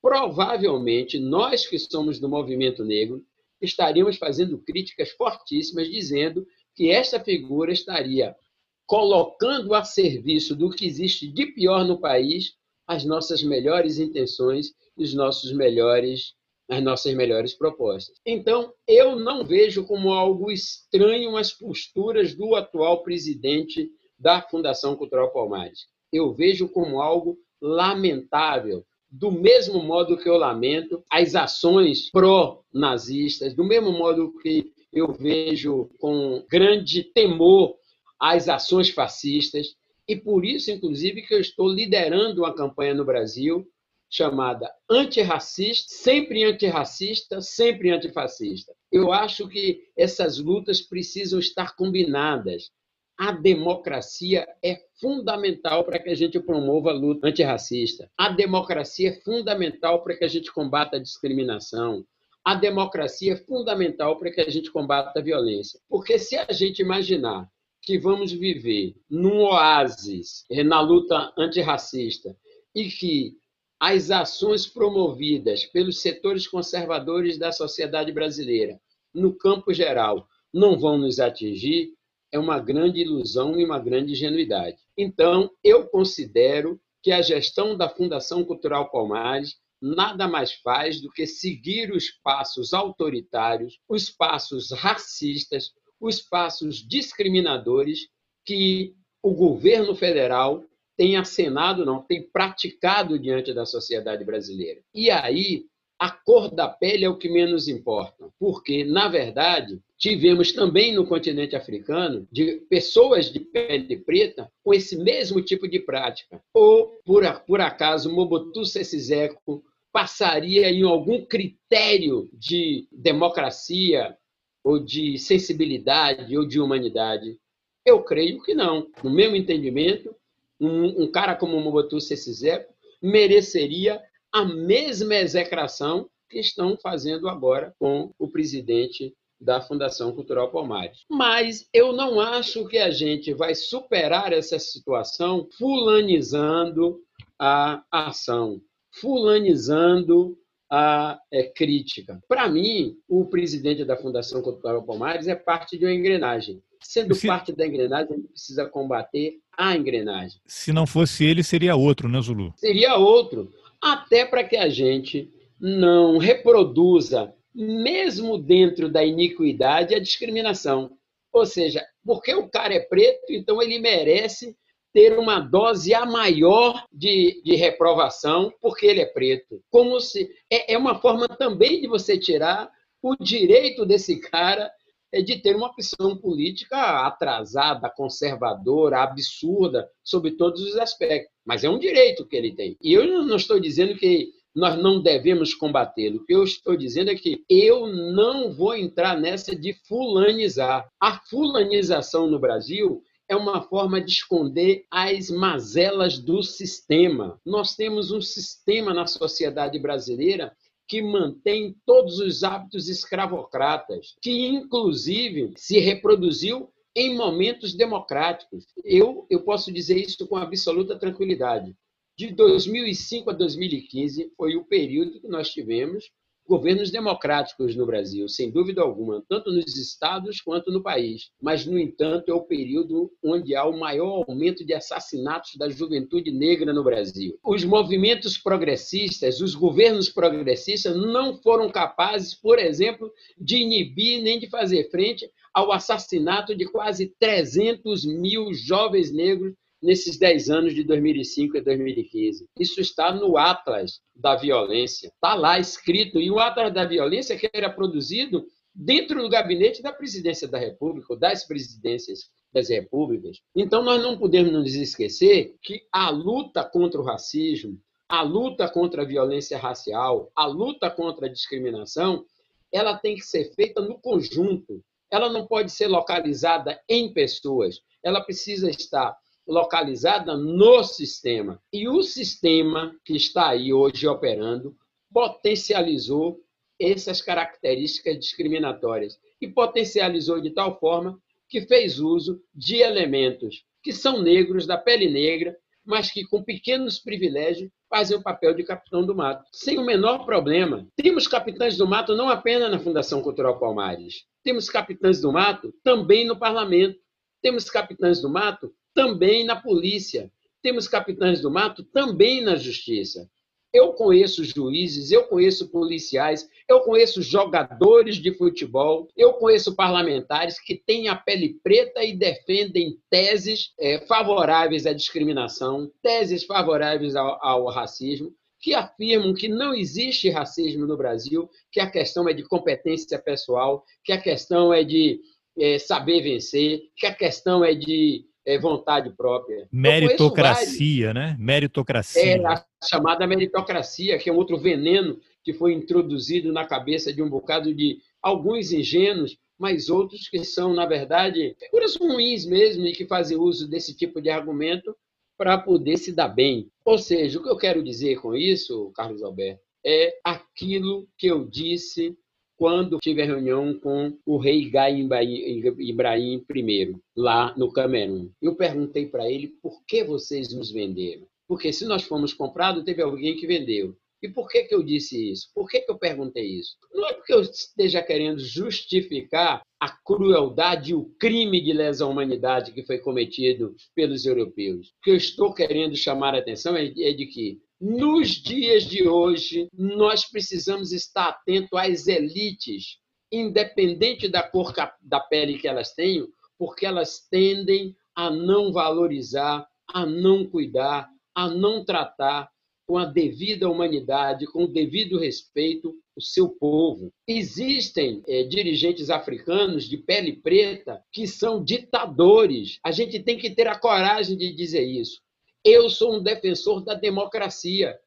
provavelmente 0.04 1.18
nós 1.18 1.66
que 1.66 1.78
somos 1.78 2.20
do 2.20 2.28
movimento 2.28 2.84
negro 2.84 3.24
estaríamos 3.58 4.18
fazendo 4.18 4.58
críticas 4.58 5.10
fortíssimas, 5.12 5.88
dizendo 5.88 6.46
que 6.74 6.90
esta 6.90 7.18
figura 7.18 7.72
estaria 7.72 8.36
colocando 8.84 9.72
a 9.72 9.82
serviço 9.82 10.54
do 10.54 10.68
que 10.68 10.84
existe 10.84 11.26
de 11.26 11.46
pior 11.46 11.86
no 11.86 11.98
país 11.98 12.52
as 12.86 13.02
nossas 13.02 13.42
melhores 13.42 13.98
intenções 13.98 14.74
e 14.94 15.04
os 15.04 15.14
nossos 15.14 15.50
melhores 15.54 16.34
as 16.68 16.82
nossas 16.82 17.14
melhores 17.14 17.54
propostas. 17.54 18.14
Então, 18.26 18.74
eu 18.86 19.16
não 19.16 19.42
vejo 19.42 19.86
como 19.86 20.12
algo 20.12 20.50
estranho 20.50 21.36
as 21.36 21.50
posturas 21.50 22.34
do 22.34 22.54
atual 22.54 23.02
presidente 23.02 23.90
da 24.18 24.42
Fundação 24.42 24.96
Cultural 24.96 25.30
Palmares. 25.32 25.86
Eu 26.12 26.34
vejo 26.34 26.68
como 26.68 27.00
algo 27.00 27.38
lamentável, 27.60 28.84
do 29.16 29.30
mesmo 29.30 29.80
modo 29.80 30.16
que 30.16 30.28
eu 30.28 30.36
lamento 30.36 31.04
as 31.08 31.36
ações 31.36 32.10
pró-nazistas, 32.10 33.54
do 33.54 33.62
mesmo 33.62 33.92
modo 33.92 34.36
que 34.38 34.72
eu 34.92 35.12
vejo 35.12 35.88
com 36.00 36.44
grande 36.50 37.04
temor 37.04 37.76
as 38.18 38.48
ações 38.48 38.90
fascistas, 38.90 39.76
e 40.08 40.16
por 40.16 40.44
isso, 40.44 40.70
inclusive, 40.70 41.22
que 41.22 41.32
eu 41.32 41.40
estou 41.40 41.68
liderando 41.68 42.42
uma 42.42 42.54
campanha 42.54 42.92
no 42.92 43.04
Brasil 43.04 43.64
chamada 44.10 44.68
antirracista, 44.90 45.92
sempre 45.94 46.44
antirracista, 46.44 47.40
sempre 47.40 47.90
antifascista. 47.90 48.72
Eu 48.90 49.12
acho 49.12 49.48
que 49.48 49.84
essas 49.96 50.38
lutas 50.38 50.80
precisam 50.80 51.38
estar 51.38 51.76
combinadas 51.76 52.70
a 53.18 53.30
democracia 53.30 54.46
é 54.62 54.80
fundamental 55.00 55.84
para 55.84 55.98
que 55.98 56.10
a 56.10 56.14
gente 56.14 56.40
promova 56.40 56.90
a 56.90 56.94
luta 56.94 57.28
antirracista. 57.28 58.10
A 58.18 58.28
democracia 58.28 59.10
é 59.10 59.20
fundamental 59.20 60.02
para 60.02 60.16
que 60.16 60.24
a 60.24 60.28
gente 60.28 60.52
combata 60.52 60.96
a 60.96 61.00
discriminação. 61.00 62.04
A 62.44 62.54
democracia 62.54 63.34
é 63.34 63.36
fundamental 63.36 64.18
para 64.18 64.32
que 64.32 64.40
a 64.40 64.50
gente 64.50 64.70
combata 64.70 65.18
a 65.18 65.22
violência. 65.22 65.80
Porque 65.88 66.18
se 66.18 66.36
a 66.36 66.52
gente 66.52 66.80
imaginar 66.80 67.48
que 67.80 67.98
vamos 67.98 68.32
viver 68.32 68.94
num 69.08 69.42
oásis 69.42 70.44
eh, 70.50 70.64
na 70.64 70.80
luta 70.80 71.32
antirracista 71.38 72.36
e 72.74 72.88
que 72.88 73.36
as 73.78 74.10
ações 74.10 74.66
promovidas 74.66 75.64
pelos 75.66 76.00
setores 76.00 76.48
conservadores 76.48 77.38
da 77.38 77.52
sociedade 77.52 78.10
brasileira, 78.10 78.80
no 79.14 79.34
campo 79.34 79.72
geral, 79.72 80.26
não 80.52 80.78
vão 80.78 80.98
nos 80.98 81.20
atingir, 81.20 81.92
é 82.34 82.38
uma 82.38 82.58
grande 82.58 83.00
ilusão 83.00 83.56
e 83.56 83.64
uma 83.64 83.78
grande 83.78 84.10
ingenuidade. 84.10 84.76
Então, 84.98 85.48
eu 85.62 85.86
considero 85.86 86.80
que 87.00 87.12
a 87.12 87.22
gestão 87.22 87.76
da 87.76 87.88
Fundação 87.88 88.44
Cultural 88.44 88.90
Palmares 88.90 89.54
nada 89.80 90.26
mais 90.26 90.52
faz 90.52 91.00
do 91.00 91.12
que 91.12 91.26
seguir 91.26 91.92
os 91.92 92.10
passos 92.24 92.74
autoritários, 92.74 93.78
os 93.88 94.10
passos 94.10 94.72
racistas, 94.72 95.70
os 96.00 96.20
passos 96.20 96.76
discriminadores 96.76 98.08
que 98.44 98.96
o 99.22 99.32
governo 99.32 99.94
federal 99.94 100.64
tem 100.96 101.16
acenado, 101.16 101.84
não, 101.84 102.02
tem 102.02 102.20
praticado 102.20 103.16
diante 103.16 103.54
da 103.54 103.64
sociedade 103.64 104.24
brasileira. 104.24 104.80
E 104.92 105.08
aí, 105.08 105.66
a 106.00 106.10
cor 106.10 106.52
da 106.52 106.68
pele 106.68 107.04
é 107.04 107.08
o 107.08 107.16
que 107.16 107.28
menos 107.28 107.68
importa, 107.68 108.23
porque, 108.38 108.84
na 108.84 109.08
verdade, 109.08 109.80
tivemos 109.96 110.52
também 110.52 110.94
no 110.94 111.06
continente 111.06 111.56
africano 111.56 112.26
de 112.30 112.56
pessoas 112.68 113.32
de 113.32 113.40
pele 113.40 113.96
preta 113.96 114.50
com 114.62 114.74
esse 114.74 114.96
mesmo 114.96 115.40
tipo 115.40 115.68
de 115.68 115.78
prática. 115.78 116.42
Ou, 116.52 116.88
por, 117.04 117.24
por 117.46 117.60
acaso, 117.60 118.12
Mobutu 118.12 118.64
Sese 118.64 119.00
Seko 119.00 119.62
passaria 119.92 120.68
em 120.70 120.82
algum 120.82 121.24
critério 121.24 122.28
de 122.32 122.88
democracia 122.90 124.16
ou 124.62 124.78
de 124.78 125.18
sensibilidade 125.18 126.36
ou 126.36 126.46
de 126.46 126.60
humanidade? 126.60 127.38
Eu 127.84 128.02
creio 128.02 128.42
que 128.42 128.54
não. 128.54 128.88
No 129.02 129.10
meu 129.10 129.36
entendimento, 129.36 130.14
um, 130.60 131.04
um 131.04 131.10
cara 131.10 131.36
como 131.36 131.60
Mobutu 131.60 132.00
Sese 132.00 132.34
Seko 132.34 132.74
mereceria 133.00 134.02
a 134.32 134.44
mesma 134.44 135.14
execração 135.14 136.10
que 136.28 136.38
estão 136.38 136.76
fazendo 136.82 137.28
agora 137.28 137.74
com 137.78 138.12
o 138.18 138.28
presidente 138.28 139.14
da 139.40 139.60
Fundação 139.60 140.12
Cultural 140.12 140.50
Palmares. 140.50 141.04
Mas 141.10 141.68
eu 141.72 141.92
não 141.92 142.20
acho 142.20 142.66
que 142.66 142.78
a 142.78 142.90
gente 142.90 143.34
vai 143.34 143.54
superar 143.54 144.32
essa 144.32 144.58
situação 144.58 145.46
fulanizando 145.58 147.00
a 147.38 147.82
ação, 147.90 148.60
fulanizando 148.92 150.36
a 150.70 151.18
é, 151.30 151.44
crítica. 151.44 152.18
Para 152.26 152.48
mim, 152.48 152.96
o 153.08 153.26
presidente 153.26 153.84
da 153.84 153.96
Fundação 153.96 154.40
Cultural 154.40 154.82
Palmares 154.82 155.28
é 155.28 155.34
parte 155.34 155.78
de 155.78 155.84
uma 155.84 155.92
engrenagem. 155.92 156.62
Sendo 156.80 157.14
Se... 157.14 157.26
parte 157.26 157.52
da 157.52 157.66
engrenagem, 157.66 158.12
a 158.12 158.16
gente 158.16 158.28
precisa 158.28 158.66
combater 158.66 159.38
a 159.56 159.76
engrenagem. 159.76 160.40
Se 160.46 160.72
não 160.72 160.86
fosse 160.86 161.24
ele, 161.24 161.42
seria 161.42 161.76
outro, 161.76 162.08
né, 162.08 162.20
Zulu? 162.20 162.52
Seria 162.56 162.96
outro 162.96 163.52
até 163.80 164.24
para 164.24 164.42
que 164.42 164.56
a 164.56 164.68
gente 164.68 165.30
não 165.60 166.18
reproduza, 166.18 167.34
mesmo 167.54 168.38
dentro 168.38 168.90
da 168.90 169.04
iniquidade, 169.04 169.94
a 169.94 170.00
discriminação. 170.00 170.96
Ou 171.32 171.46
seja, 171.46 171.84
porque 172.04 172.34
o 172.34 172.48
cara 172.48 172.74
é 172.74 172.80
preto, 172.80 173.30
então 173.30 173.60
ele 173.62 173.78
merece 173.78 174.56
ter 174.92 175.18
uma 175.18 175.40
dose 175.40 175.92
a 175.92 176.06
maior 176.06 176.84
de, 176.92 177.42
de 177.44 177.56
reprovação 177.56 178.52
porque 178.60 178.86
ele 178.86 179.00
é 179.00 179.06
preto. 179.06 179.60
Como 179.68 180.00
se 180.00 180.30
é, 180.48 180.74
é 180.74 180.78
uma 180.78 181.00
forma 181.00 181.26
também 181.26 181.80
de 181.80 181.88
você 181.88 182.16
tirar 182.16 182.70
o 183.02 183.16
direito 183.16 183.84
desse 183.84 184.20
cara 184.20 184.70
é 185.12 185.20
de 185.22 185.40
ter 185.40 185.54
uma 185.54 185.68
opção 185.68 186.16
política 186.16 187.06
atrasada, 187.06 187.88
conservadora, 187.88 189.02
absurda, 189.02 189.88
sobre 190.02 190.32
todos 190.32 190.60
os 190.62 190.76
aspectos. 190.76 191.30
Mas 191.44 191.62
é 191.62 191.70
um 191.70 191.78
direito 191.78 192.26
que 192.26 192.36
ele 192.36 192.52
tem. 192.52 192.76
E 192.82 192.92
eu 192.92 193.06
não 193.24 193.36
estou 193.36 193.60
dizendo 193.60 193.96
que 193.96 194.32
nós 194.54 194.80
não 194.80 195.02
devemos 195.02 195.52
combatê-lo. 195.52 196.18
O 196.18 196.24
que 196.24 196.34
eu 196.34 196.44
estou 196.44 196.76
dizendo 196.76 197.10
é 197.10 197.14
que 197.14 197.44
eu 197.48 197.86
não 197.86 198.52
vou 198.52 198.74
entrar 198.74 199.18
nessa 199.18 199.54
de 199.54 199.74
fulanizar. 199.88 200.88
A 201.00 201.18
fulanização 201.18 202.28
no 202.28 202.38
Brasil 202.38 203.02
é 203.28 203.34
uma 203.34 203.62
forma 203.62 204.00
de 204.00 204.12
esconder 204.12 204.84
as 204.90 205.30
mazelas 205.30 206.18
do 206.18 206.42
sistema. 206.42 207.40
Nós 207.44 207.74
temos 207.74 208.10
um 208.10 208.20
sistema 208.20 208.92
na 208.94 209.06
sociedade 209.06 209.78
brasileira 209.78 210.52
que 210.86 211.00
mantém 211.00 211.74
todos 211.86 212.18
os 212.18 212.44
hábitos 212.44 212.88
escravocratas, 212.88 214.14
que 214.20 214.46
inclusive 214.46 215.54
se 215.56 215.78
reproduziu 215.78 216.68
em 216.94 217.16
momentos 217.16 217.74
democráticos. 217.74 218.66
Eu, 218.84 219.26
eu 219.30 219.42
posso 219.42 219.72
dizer 219.72 219.96
isso 219.96 220.26
com 220.28 220.36
absoluta 220.36 220.96
tranquilidade. 220.96 221.74
De 222.16 222.30
2005 222.32 223.30
a 223.30 223.32
2015 223.32 224.32
foi 224.36 224.54
o 224.54 224.64
período 224.64 225.20
que 225.20 225.26
nós 225.26 225.48
tivemos 225.48 226.04
governos 226.46 226.90
democráticos 226.90 227.74
no 227.74 227.86
Brasil, 227.86 228.28
sem 228.28 228.52
dúvida 228.52 228.82
alguma, 228.82 229.24
tanto 229.28 229.50
nos 229.50 229.76
estados 229.76 230.40
quanto 230.40 230.70
no 230.70 230.80
país. 230.80 231.30
Mas, 231.42 231.66
no 231.66 231.76
entanto, 231.76 232.30
é 232.30 232.34
o 232.34 232.44
período 232.44 233.10
onde 233.20 233.56
há 233.56 233.64
o 233.64 233.76
maior 233.76 234.24
aumento 234.28 234.64
de 234.64 234.74
assassinatos 234.74 235.56
da 235.56 235.68
juventude 235.68 236.30
negra 236.30 236.72
no 236.72 236.84
Brasil. 236.84 237.36
Os 237.42 237.64
movimentos 237.64 238.38
progressistas, 238.38 239.40
os 239.40 239.56
governos 239.56 240.08
progressistas 240.08 240.94
não 240.94 241.34
foram 241.42 241.68
capazes, 241.68 242.32
por 242.34 242.60
exemplo, 242.60 243.10
de 243.36 243.56
inibir 243.56 244.22
nem 244.22 244.38
de 244.38 244.48
fazer 244.48 244.88
frente 244.90 245.28
ao 245.52 245.72
assassinato 245.72 246.54
de 246.54 246.66
quase 246.66 247.12
300 247.18 248.04
mil 248.04 248.52
jovens 248.52 249.12
negros 249.12 249.54
nesses 249.84 250.18
10 250.18 250.50
anos 250.50 250.74
de 250.74 250.82
2005 250.82 251.58
e 251.58 251.60
2015. 251.60 252.48
Isso 252.58 252.80
está 252.80 253.12
no 253.14 253.36
Atlas 253.36 254.00
da 254.16 254.34
Violência. 254.34 255.08
Está 255.08 255.34
lá 255.34 255.58
escrito. 255.58 256.18
E 256.18 256.30
o 256.30 256.38
Atlas 256.38 256.72
da 256.72 256.84
Violência 256.84 257.36
que 257.36 257.48
era 257.52 257.70
produzido 257.70 258.46
dentro 258.74 259.22
do 259.22 259.28
gabinete 259.28 259.82
da 259.82 259.92
presidência 259.92 260.48
da 260.48 260.58
República, 260.58 261.12
ou 261.12 261.18
das 261.18 261.46
presidências 261.46 262.30
das 262.52 262.68
repúblicas. 262.68 263.38
Então, 263.54 263.84
nós 263.84 264.02
não 264.02 264.18
podemos 264.18 264.52
nos 264.52 264.74
esquecer 264.74 265.54
que 265.62 265.82
a 265.92 266.08
luta 266.10 266.64
contra 266.64 267.00
o 267.00 267.04
racismo, 267.04 267.78
a 268.08 268.22
luta 268.22 268.68
contra 268.68 269.02
a 269.02 269.06
violência 269.06 269.58
racial, 269.58 270.30
a 270.34 270.46
luta 270.46 270.90
contra 270.90 271.26
a 271.26 271.30
discriminação, 271.30 272.24
ela 272.72 272.96
tem 272.96 273.16
que 273.16 273.22
ser 273.22 273.52
feita 273.54 273.80
no 273.80 274.00
conjunto. 274.00 274.82
Ela 275.10 275.30
não 275.30 275.46
pode 275.46 275.70
ser 275.70 275.86
localizada 275.88 276.80
em 276.88 277.12
pessoas. 277.12 277.80
Ela 278.02 278.20
precisa 278.20 278.70
estar 278.70 279.16
localizada 279.46 280.36
no 280.36 280.82
sistema. 280.82 281.60
E 281.72 281.88
o 281.88 282.02
sistema 282.02 282.94
que 283.04 283.14
está 283.14 283.48
aí 283.48 283.72
hoje 283.72 284.06
operando 284.06 284.76
potencializou 285.12 286.40
essas 286.80 287.22
características 287.22 288.18
discriminatórias 288.18 289.18
e 289.40 289.46
potencializou 289.46 290.40
de 290.40 290.50
tal 290.50 290.78
forma 290.78 291.18
que 291.48 291.60
fez 291.62 292.00
uso 292.00 292.40
de 292.52 292.76
elementos 292.76 293.64
que 293.82 293.92
são 293.92 294.22
negros, 294.22 294.66
da 294.66 294.78
pele 294.78 295.10
negra, 295.10 295.56
mas 295.84 296.10
que 296.10 296.24
com 296.24 296.42
pequenos 296.42 296.98
privilégios 296.98 297.70
fazem 297.88 298.16
o 298.16 298.22
papel 298.22 298.54
de 298.54 298.64
capitão 298.64 299.04
do 299.04 299.14
mato, 299.14 299.44
sem 299.52 299.78
o 299.78 299.84
menor 299.84 300.24
problema. 300.24 300.88
Temos 300.96 301.28
capitães 301.28 301.76
do 301.76 301.86
mato 301.86 302.16
não 302.16 302.30
apenas 302.30 302.70
na 302.70 302.78
Fundação 302.78 303.20
Cultural 303.20 303.58
Palmares, 303.60 304.24
temos 304.42 304.70
capitães 304.70 305.20
do 305.20 305.30
mato 305.30 305.72
também 305.84 306.26
no 306.26 306.38
parlamento, 306.38 306.98
temos 307.42 307.68
capitães 307.68 308.22
do 308.22 308.30
mato 308.30 308.74
também 308.94 309.44
na 309.44 309.56
polícia. 309.56 310.30
Temos 310.62 310.88
capitães 310.88 311.40
do 311.40 311.50
mato 311.50 311.82
também 311.84 312.40
na 312.40 312.56
justiça. 312.56 313.28
Eu 313.72 313.92
conheço 313.92 314.44
juízes, 314.44 315.10
eu 315.10 315.24
conheço 315.24 315.68
policiais, 315.68 316.48
eu 316.68 316.82
conheço 316.82 317.20
jogadores 317.20 318.16
de 318.16 318.32
futebol, 318.32 319.08
eu 319.16 319.32
conheço 319.32 319.74
parlamentares 319.74 320.60
que 320.60 320.76
têm 320.76 321.08
a 321.08 321.16
pele 321.16 321.58
preta 321.60 322.04
e 322.04 322.16
defendem 322.16 322.96
teses 323.10 323.72
é, 323.80 323.98
favoráveis 324.06 324.86
à 324.86 324.92
discriminação, 324.92 325.90
teses 326.00 326.44
favoráveis 326.44 327.16
ao, 327.16 327.44
ao 327.44 327.66
racismo, 327.66 328.32
que 328.60 328.74
afirmam 328.74 329.34
que 329.34 329.48
não 329.48 329.74
existe 329.74 330.30
racismo 330.30 330.86
no 330.86 330.96
Brasil, 330.96 331.50
que 331.70 331.80
a 331.80 331.90
questão 331.90 332.28
é 332.28 332.32
de 332.32 332.44
competência 332.44 333.18
pessoal, 333.18 333.84
que 334.04 334.12
a 334.12 334.20
questão 334.20 334.72
é 334.72 334.84
de 334.84 335.20
é, 335.58 335.78
saber 335.80 336.22
vencer, 336.22 336.80
que 336.96 337.06
a 337.06 337.14
questão 337.14 337.64
é 337.64 337.74
de 337.74 338.24
é, 338.46 338.58
vontade 338.58 339.10
própria. 339.10 339.66
Meritocracia, 339.72 341.14
né? 341.14 341.36
Meritocracia. 341.38 342.36
É 342.36 342.46
a 342.46 342.64
chamada 342.82 343.26
meritocracia, 343.26 344.18
que 344.18 344.28
é 344.28 344.32
um 344.32 344.36
outro 344.36 344.58
veneno 344.58 345.18
que 345.42 345.52
foi 345.52 345.72
introduzido 345.72 346.52
na 346.52 346.66
cabeça 346.66 347.12
de 347.12 347.22
um 347.22 347.28
bocado 347.28 347.74
de 347.74 347.98
alguns 348.22 348.72
ingênuos, 348.72 349.36
mas 349.58 349.88
outros 349.88 350.28
que 350.28 350.42
são, 350.44 350.74
na 350.74 350.86
verdade, 350.86 351.54
figuras 351.58 351.96
ruins 351.96 352.46
mesmo 352.46 352.86
e 352.86 352.92
que 352.92 353.06
fazem 353.06 353.36
uso 353.36 353.68
desse 353.68 353.96
tipo 353.96 354.20
de 354.20 354.30
argumento 354.30 354.96
para 355.36 355.58
poder 355.58 355.96
se 355.96 356.12
dar 356.12 356.28
bem. 356.28 356.70
Ou 356.84 356.98
seja, 356.98 357.38
o 357.38 357.42
que 357.42 357.48
eu 357.48 357.56
quero 357.56 357.82
dizer 357.82 358.20
com 358.20 358.34
isso, 358.34 358.90
Carlos 358.94 359.22
Alberto, 359.22 359.62
é 359.84 360.14
aquilo 360.24 361.06
que 361.18 361.26
eu 361.26 361.44
disse 361.44 362.16
quando 362.56 362.98
tive 362.98 363.22
a 363.22 363.26
reunião 363.26 363.78
com 363.78 364.16
o 364.24 364.38
rei 364.38 364.70
Gai 364.70 365.00
Ibrahim 365.00 366.44
I, 366.54 366.96
lá 367.16 367.54
no 367.56 367.72
Camerun. 367.72 368.30
Eu 368.40 368.54
perguntei 368.54 369.06
para 369.06 369.30
ele 369.30 369.48
por 369.62 369.84
que 369.86 370.04
vocês 370.04 370.52
nos 370.54 370.70
venderam. 370.70 371.26
Porque 371.46 371.72
se 371.72 371.84
nós 371.84 372.02
fomos 372.04 372.32
comprados, 372.32 372.84
teve 372.84 373.02
alguém 373.02 373.36
que 373.36 373.46
vendeu. 373.46 373.96
E 374.22 374.28
por 374.28 374.48
que, 374.48 374.62
que 374.62 374.74
eu 374.74 374.82
disse 374.82 375.32
isso? 375.32 375.50
Por 375.54 375.68
que, 375.68 375.80
que 375.80 375.90
eu 375.90 375.98
perguntei 375.98 376.46
isso? 376.46 376.76
Não 376.94 377.06
é 377.06 377.12
porque 377.12 377.34
eu 377.34 377.42
esteja 377.42 378.02
querendo 378.02 378.38
justificar 378.38 379.60
a 379.78 379.88
crueldade 380.02 380.92
e 380.92 380.94
o 380.94 381.10
crime 381.18 381.60
de 381.60 381.74
lesa 381.74 382.06
humanidade 382.06 382.72
que 382.72 382.86
foi 382.86 382.96
cometido 382.96 383.74
pelos 383.94 384.24
europeus. 384.24 384.88
O 384.88 384.92
que 385.02 385.10
eu 385.10 385.16
estou 385.16 385.52
querendo 385.52 385.94
chamar 385.94 386.34
a 386.34 386.38
atenção 386.38 386.74
é, 386.74 386.86
é 386.86 387.12
de 387.12 387.26
que 387.26 387.60
nos 387.84 388.30
dias 388.30 388.84
de 388.84 389.06
hoje, 389.06 389.68
nós 389.74 390.24
precisamos 390.24 390.90
estar 390.90 391.28
atentos 391.28 391.78
às 391.78 392.06
elites, 392.06 392.96
independente 393.30 394.26
da 394.26 394.42
cor 394.42 394.72
da 395.02 395.20
pele 395.20 395.58
que 395.58 395.68
elas 395.68 395.92
tenham, 395.92 396.26
porque 396.58 396.86
elas 396.86 397.28
tendem 397.30 397.94
a 398.16 398.30
não 398.30 398.72
valorizar, 398.72 399.68
a 399.86 400.06
não 400.06 400.46
cuidar, 400.46 401.10
a 401.34 401.46
não 401.50 401.84
tratar 401.84 402.48
com 402.86 402.96
a 402.96 403.04
devida 403.04 403.68
humanidade, 403.68 404.46
com 404.46 404.64
o 404.64 404.72
devido 404.72 405.18
respeito 405.18 405.94
o 406.16 406.22
seu 406.22 406.48
povo. 406.48 407.12
Existem 407.28 408.22
é, 408.26 408.44
dirigentes 408.44 409.10
africanos 409.10 409.84
de 409.84 409.98
pele 409.98 410.36
preta 410.36 411.02
que 411.12 411.26
são 411.26 411.62
ditadores. 411.62 412.78
A 412.82 412.92
gente 412.92 413.20
tem 413.20 413.36
que 413.36 413.50
ter 413.50 413.66
a 413.66 413.78
coragem 413.78 414.38
de 414.38 414.54
dizer 414.54 414.84
isso. 414.84 415.20
Eu 415.64 415.88
sou 415.88 416.16
um 416.16 416.22
defensor 416.22 416.84
da 416.84 416.94
democracia. 416.94 417.98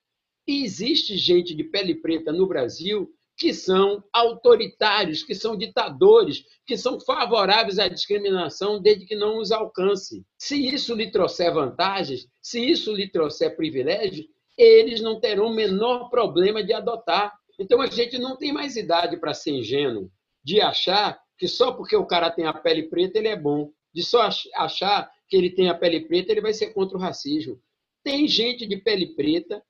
E 0.48 0.64
existe 0.64 1.18
gente 1.18 1.56
de 1.56 1.64
pele 1.64 1.96
preta 1.96 2.32
no 2.32 2.48
Brasil 2.48 3.12
que 3.38 3.54
são 3.54 4.04
autoritários, 4.12 5.24
que 5.24 5.36
são 5.36 5.56
ditadores, 5.56 6.44
que 6.66 6.76
são 6.76 7.00
favoráveis 7.00 7.78
à 7.78 7.88
discriminação 7.88 8.82
desde 8.82 9.06
que 9.06 9.16
não 9.16 9.38
os 9.38 9.52
alcance. 9.52 10.26
Se 10.40 10.68
isso 10.68 10.96
lhe 10.96 11.12
trouxer 11.12 11.54
vantagens, 11.54 12.28
se 12.42 12.60
isso 12.60 12.94
lhe 12.94 13.08
trouxer 13.08 13.56
privilégios, 13.56 14.26
eles 14.58 15.02
não 15.02 15.20
terão 15.20 15.48
o 15.48 15.56
menor 15.56 16.10
problema 16.10 16.64
de 16.64 16.74
adotar. 16.74 17.32
Então 17.60 17.80
a 17.80 17.86
gente 17.86 18.18
não 18.18 18.36
tem 18.36 18.52
mais 18.52 18.76
idade 18.76 19.18
para 19.18 19.36
ser 19.36 19.52
ingênuo, 19.52 20.12
de 20.44 20.60
achar 20.60 21.20
que 21.38 21.48
só 21.48 21.72
porque 21.72 21.96
o 21.96 22.08
cara 22.08 22.32
tem 22.32 22.48
a 22.48 22.54
pele 22.54 22.90
preta 22.90 23.20
ele 23.20 23.28
é 23.28 23.36
bom, 23.36 23.72
de 23.94 24.04
só 24.04 24.28
achar 24.56 25.12
que 25.28 25.36
ele 25.36 25.50
tem 25.50 25.70
a 25.70 25.76
pele 25.76 26.02
preta, 26.02 26.32
ele 26.32 26.42
vai 26.42 26.54
ser 26.54 26.74
contra 26.74 26.98
o 26.98 27.02
racismo. 27.02 27.60
Tem 28.04 28.28
gente 28.28 28.66
de 28.66 28.78
pele 28.78 29.08
preta 29.16 29.62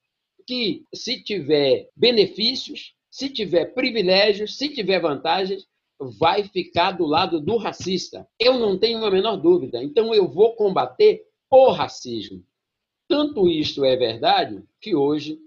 que, 0.45 0.85
se 0.93 1.23
tiver 1.23 1.89
benefícios, 1.95 2.93
se 3.09 3.29
tiver 3.29 3.73
privilégios, 3.73 4.57
se 4.57 4.69
tiver 4.69 4.99
vantagens, 4.99 5.65
vai 5.99 6.43
ficar 6.43 6.91
do 6.91 7.05
lado 7.05 7.41
do 7.41 7.57
racista. 7.57 8.27
Eu 8.39 8.59
não 8.59 8.77
tenho 8.77 9.03
a 9.03 9.11
menor 9.11 9.37
dúvida. 9.37 9.83
Então, 9.83 10.13
eu 10.13 10.27
vou 10.27 10.55
combater 10.55 11.25
o 11.49 11.71
racismo. 11.71 12.43
Tanto 13.07 13.47
isto 13.47 13.83
é 13.83 13.95
verdade 13.95 14.63
que 14.81 14.95
hoje 14.95 15.39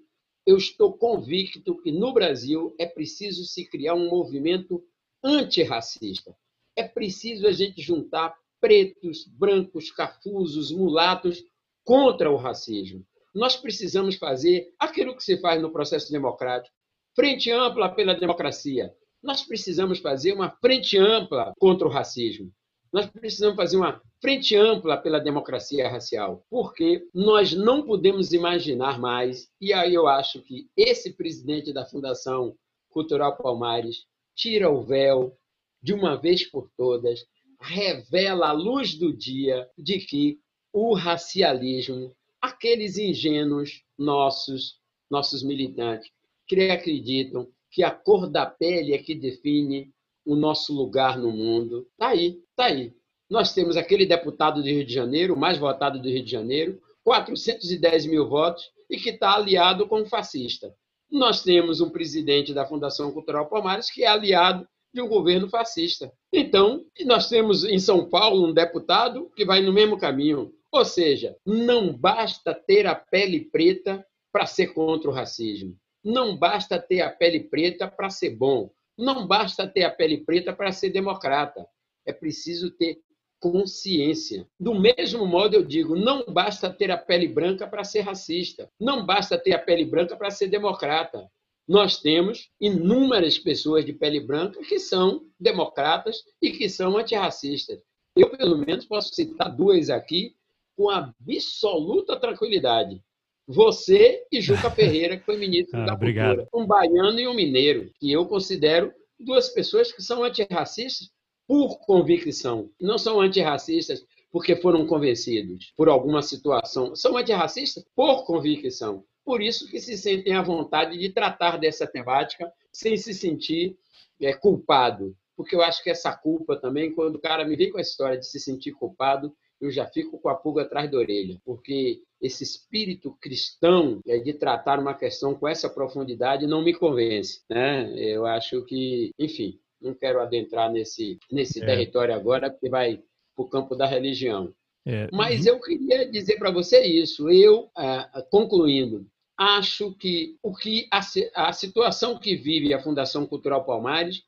eu 0.46 0.56
estou 0.56 0.94
convicto 0.94 1.80
que 1.80 1.92
no 1.92 2.12
Brasil 2.12 2.74
é 2.78 2.86
preciso 2.86 3.44
se 3.44 3.68
criar 3.68 3.94
um 3.94 4.08
movimento 4.08 4.82
antirracista. 5.22 6.34
É 6.74 6.82
preciso 6.82 7.46
a 7.46 7.52
gente 7.52 7.80
juntar 7.82 8.34
pretos, 8.60 9.26
brancos, 9.26 9.90
cafusos, 9.90 10.70
mulatos 10.70 11.42
contra 11.84 12.30
o 12.30 12.36
racismo. 12.36 13.04
Nós 13.34 13.56
precisamos 13.56 14.16
fazer 14.16 14.72
aquilo 14.78 15.16
que 15.16 15.22
se 15.22 15.40
faz 15.40 15.60
no 15.62 15.72
processo 15.72 16.10
democrático, 16.10 16.74
frente 17.14 17.50
ampla 17.50 17.88
pela 17.88 18.14
democracia. 18.14 18.92
Nós 19.22 19.42
precisamos 19.42 19.98
fazer 19.98 20.32
uma 20.32 20.50
frente 20.50 20.98
ampla 20.98 21.52
contra 21.58 21.86
o 21.86 21.90
racismo. 21.90 22.52
Nós 22.92 23.06
precisamos 23.06 23.56
fazer 23.56 23.76
uma 23.76 24.02
frente 24.20 24.56
ampla 24.56 24.96
pela 24.96 25.20
democracia 25.20 25.88
racial, 25.88 26.44
porque 26.50 27.06
nós 27.14 27.54
não 27.54 27.84
podemos 27.84 28.32
imaginar 28.32 28.98
mais, 28.98 29.48
e 29.60 29.72
aí 29.72 29.94
eu 29.94 30.08
acho 30.08 30.42
que 30.42 30.68
esse 30.76 31.12
presidente 31.12 31.72
da 31.72 31.86
Fundação 31.86 32.56
Cultural 32.88 33.36
Palmares 33.36 34.06
tira 34.34 34.68
o 34.68 34.82
véu 34.82 35.36
de 35.82 35.94
uma 35.94 36.16
vez 36.16 36.44
por 36.50 36.68
todas, 36.76 37.24
revela 37.60 38.48
a 38.48 38.52
luz 38.52 38.94
do 38.94 39.12
dia 39.12 39.68
de 39.76 39.98
que 39.98 40.40
o 40.72 40.94
racialismo, 40.94 42.14
aqueles 42.40 42.96
ingênuos 42.96 43.82
nossos, 43.98 44.78
nossos 45.10 45.42
militantes, 45.42 46.10
que 46.46 46.70
acreditam 46.70 47.48
que 47.70 47.84
a 47.84 47.90
cor 47.90 48.28
da 48.28 48.46
pele 48.46 48.94
é 48.94 48.98
que 48.98 49.14
define 49.14 49.92
o 50.24 50.34
nosso 50.34 50.74
lugar 50.74 51.18
no 51.18 51.30
mundo. 51.30 51.86
Está 51.92 52.08
aí, 52.08 52.40
está 52.50 52.64
aí. 52.64 52.92
Nós 53.28 53.54
temos 53.54 53.76
aquele 53.76 54.06
deputado 54.06 54.60
do 54.60 54.66
Rio 54.66 54.84
de 54.84 54.92
Janeiro, 54.92 55.34
o 55.34 55.38
mais 55.38 55.58
votado 55.58 56.00
do 56.00 56.08
Rio 56.08 56.24
de 56.24 56.30
Janeiro, 56.30 56.80
410 57.04 58.06
mil 58.06 58.28
votos, 58.28 58.64
e 58.88 58.96
que 58.96 59.10
está 59.10 59.34
aliado 59.34 59.86
com 59.86 60.02
o 60.02 60.06
fascista. 60.06 60.74
Nós 61.10 61.42
temos 61.42 61.80
um 61.80 61.90
presidente 61.90 62.52
da 62.52 62.66
Fundação 62.66 63.12
Cultural 63.12 63.48
Palmares 63.48 63.90
que 63.90 64.02
é 64.02 64.08
aliado 64.08 64.66
de 64.92 65.00
um 65.00 65.08
governo 65.08 65.48
fascista. 65.48 66.12
Então, 66.32 66.84
nós 67.04 67.28
temos 67.28 67.64
em 67.64 67.78
São 67.78 68.08
Paulo 68.08 68.48
um 68.48 68.52
deputado 68.52 69.30
que 69.36 69.44
vai 69.44 69.60
no 69.60 69.72
mesmo 69.72 69.98
caminho. 69.98 70.52
Ou 70.72 70.84
seja, 70.84 71.36
não 71.44 71.92
basta 71.92 72.54
ter 72.54 72.86
a 72.86 72.94
pele 72.94 73.40
preta 73.40 74.04
para 74.32 74.46
ser 74.46 74.68
contra 74.68 75.10
o 75.10 75.12
racismo. 75.12 75.76
Não 76.04 76.36
basta 76.36 76.78
ter 76.78 77.02
a 77.02 77.10
pele 77.10 77.40
preta 77.40 77.88
para 77.88 78.08
ser 78.08 78.30
bom. 78.30 78.70
Não 78.96 79.26
basta 79.26 79.66
ter 79.66 79.84
a 79.84 79.90
pele 79.90 80.18
preta 80.24 80.52
para 80.52 80.72
ser 80.72 80.90
democrata. 80.90 81.66
É 82.06 82.12
preciso 82.12 82.70
ter 82.70 82.98
consciência. 83.40 84.46
Do 84.58 84.74
mesmo 84.74 85.26
modo, 85.26 85.54
eu 85.54 85.64
digo, 85.64 85.96
não 85.96 86.24
basta 86.26 86.70
ter 86.70 86.90
a 86.90 86.98
pele 86.98 87.26
branca 87.26 87.66
para 87.66 87.82
ser 87.82 88.00
racista. 88.00 88.70
Não 88.78 89.04
basta 89.04 89.38
ter 89.38 89.54
a 89.54 89.58
pele 89.58 89.84
branca 89.84 90.16
para 90.16 90.30
ser 90.30 90.48
democrata. 90.48 91.26
Nós 91.70 91.98
temos 91.98 92.50
inúmeras 92.60 93.38
pessoas 93.38 93.86
de 93.86 93.92
pele 93.92 94.18
branca 94.18 94.58
que 94.68 94.80
são 94.80 95.24
democratas 95.38 96.24
e 96.42 96.50
que 96.50 96.68
são 96.68 96.98
antirracistas. 96.98 97.78
Eu, 98.16 98.28
pelo 98.28 98.58
menos, 98.58 98.86
posso 98.86 99.14
citar 99.14 99.54
duas 99.54 99.88
aqui 99.88 100.34
com 100.76 100.90
absoluta 100.90 102.18
tranquilidade. 102.18 103.00
Você 103.46 104.26
e 104.32 104.40
Juca 104.40 104.68
Ferreira, 104.74 105.16
que 105.16 105.24
foi 105.24 105.36
ministro 105.36 105.78
ah, 105.78 105.86
da 105.86 105.94
obrigado. 105.94 106.38
Cultura. 106.38 106.50
Um 106.52 106.66
baiano 106.66 107.20
e 107.20 107.28
um 107.28 107.34
mineiro, 107.34 107.88
que 108.00 108.10
eu 108.10 108.26
considero 108.26 108.92
duas 109.16 109.48
pessoas 109.50 109.92
que 109.92 110.02
são 110.02 110.24
antirracistas 110.24 111.08
por 111.46 111.78
convicção. 111.86 112.68
Não 112.80 112.98
são 112.98 113.20
antirracistas 113.20 114.04
porque 114.32 114.56
foram 114.56 114.88
convencidos 114.88 115.72
por 115.76 115.88
alguma 115.88 116.20
situação. 116.20 116.96
São 116.96 117.16
antirracistas 117.16 117.84
por 117.94 118.24
convicção. 118.24 119.04
Por 119.24 119.42
isso 119.42 119.68
que 119.68 119.80
se 119.80 119.96
sentem 119.96 120.34
à 120.34 120.42
vontade 120.42 120.98
de 120.98 121.10
tratar 121.10 121.56
dessa 121.58 121.86
temática 121.86 122.50
sem 122.72 122.96
se 122.96 123.14
sentir 123.14 123.76
é, 124.20 124.32
culpado. 124.32 125.16
Porque 125.36 125.54
eu 125.54 125.62
acho 125.62 125.82
que 125.82 125.90
essa 125.90 126.14
culpa 126.14 126.56
também, 126.56 126.92
quando 126.92 127.16
o 127.16 127.20
cara 127.20 127.44
me 127.44 127.56
vem 127.56 127.70
com 127.70 127.78
a 127.78 127.82
história 127.82 128.18
de 128.18 128.26
se 128.26 128.38
sentir 128.38 128.72
culpado, 128.72 129.34
eu 129.60 129.70
já 129.70 129.86
fico 129.86 130.18
com 130.18 130.28
a 130.28 130.34
pulga 130.34 130.62
atrás 130.62 130.90
da 130.90 130.96
orelha, 130.96 131.38
porque 131.44 132.02
esse 132.20 132.42
espírito 132.42 133.16
cristão 133.20 134.00
é, 134.06 134.18
de 134.18 134.32
tratar 134.32 134.78
uma 134.78 134.94
questão 134.94 135.34
com 135.34 135.46
essa 135.46 135.68
profundidade 135.68 136.46
não 136.46 136.62
me 136.62 136.74
convence. 136.74 137.42
Né? 137.48 137.92
Eu 137.96 138.26
acho 138.26 138.64
que, 138.64 139.12
enfim, 139.18 139.58
não 139.80 139.94
quero 139.94 140.20
adentrar 140.20 140.70
nesse, 140.70 141.18
nesse 141.30 141.62
é. 141.62 141.66
território 141.66 142.14
agora, 142.14 142.50
porque 142.50 142.68
vai 142.68 142.96
para 143.34 143.44
o 143.44 143.48
campo 143.48 143.74
da 143.74 143.86
religião. 143.86 144.52
É. 144.86 145.08
Mas 145.12 145.46
eu 145.46 145.60
queria 145.60 146.10
dizer 146.10 146.38
para 146.38 146.50
você 146.50 146.82
isso. 146.82 147.28
Eu, 147.30 147.70
ah, 147.76 148.24
concluindo, 148.30 149.06
acho 149.36 149.94
que 149.94 150.36
o 150.42 150.54
que 150.54 150.88
a, 150.90 151.00
a 151.48 151.52
situação 151.52 152.18
que 152.18 152.36
vive 152.36 152.74
a 152.74 152.82
Fundação 152.82 153.26
Cultural 153.26 153.64
Palmares 153.64 154.22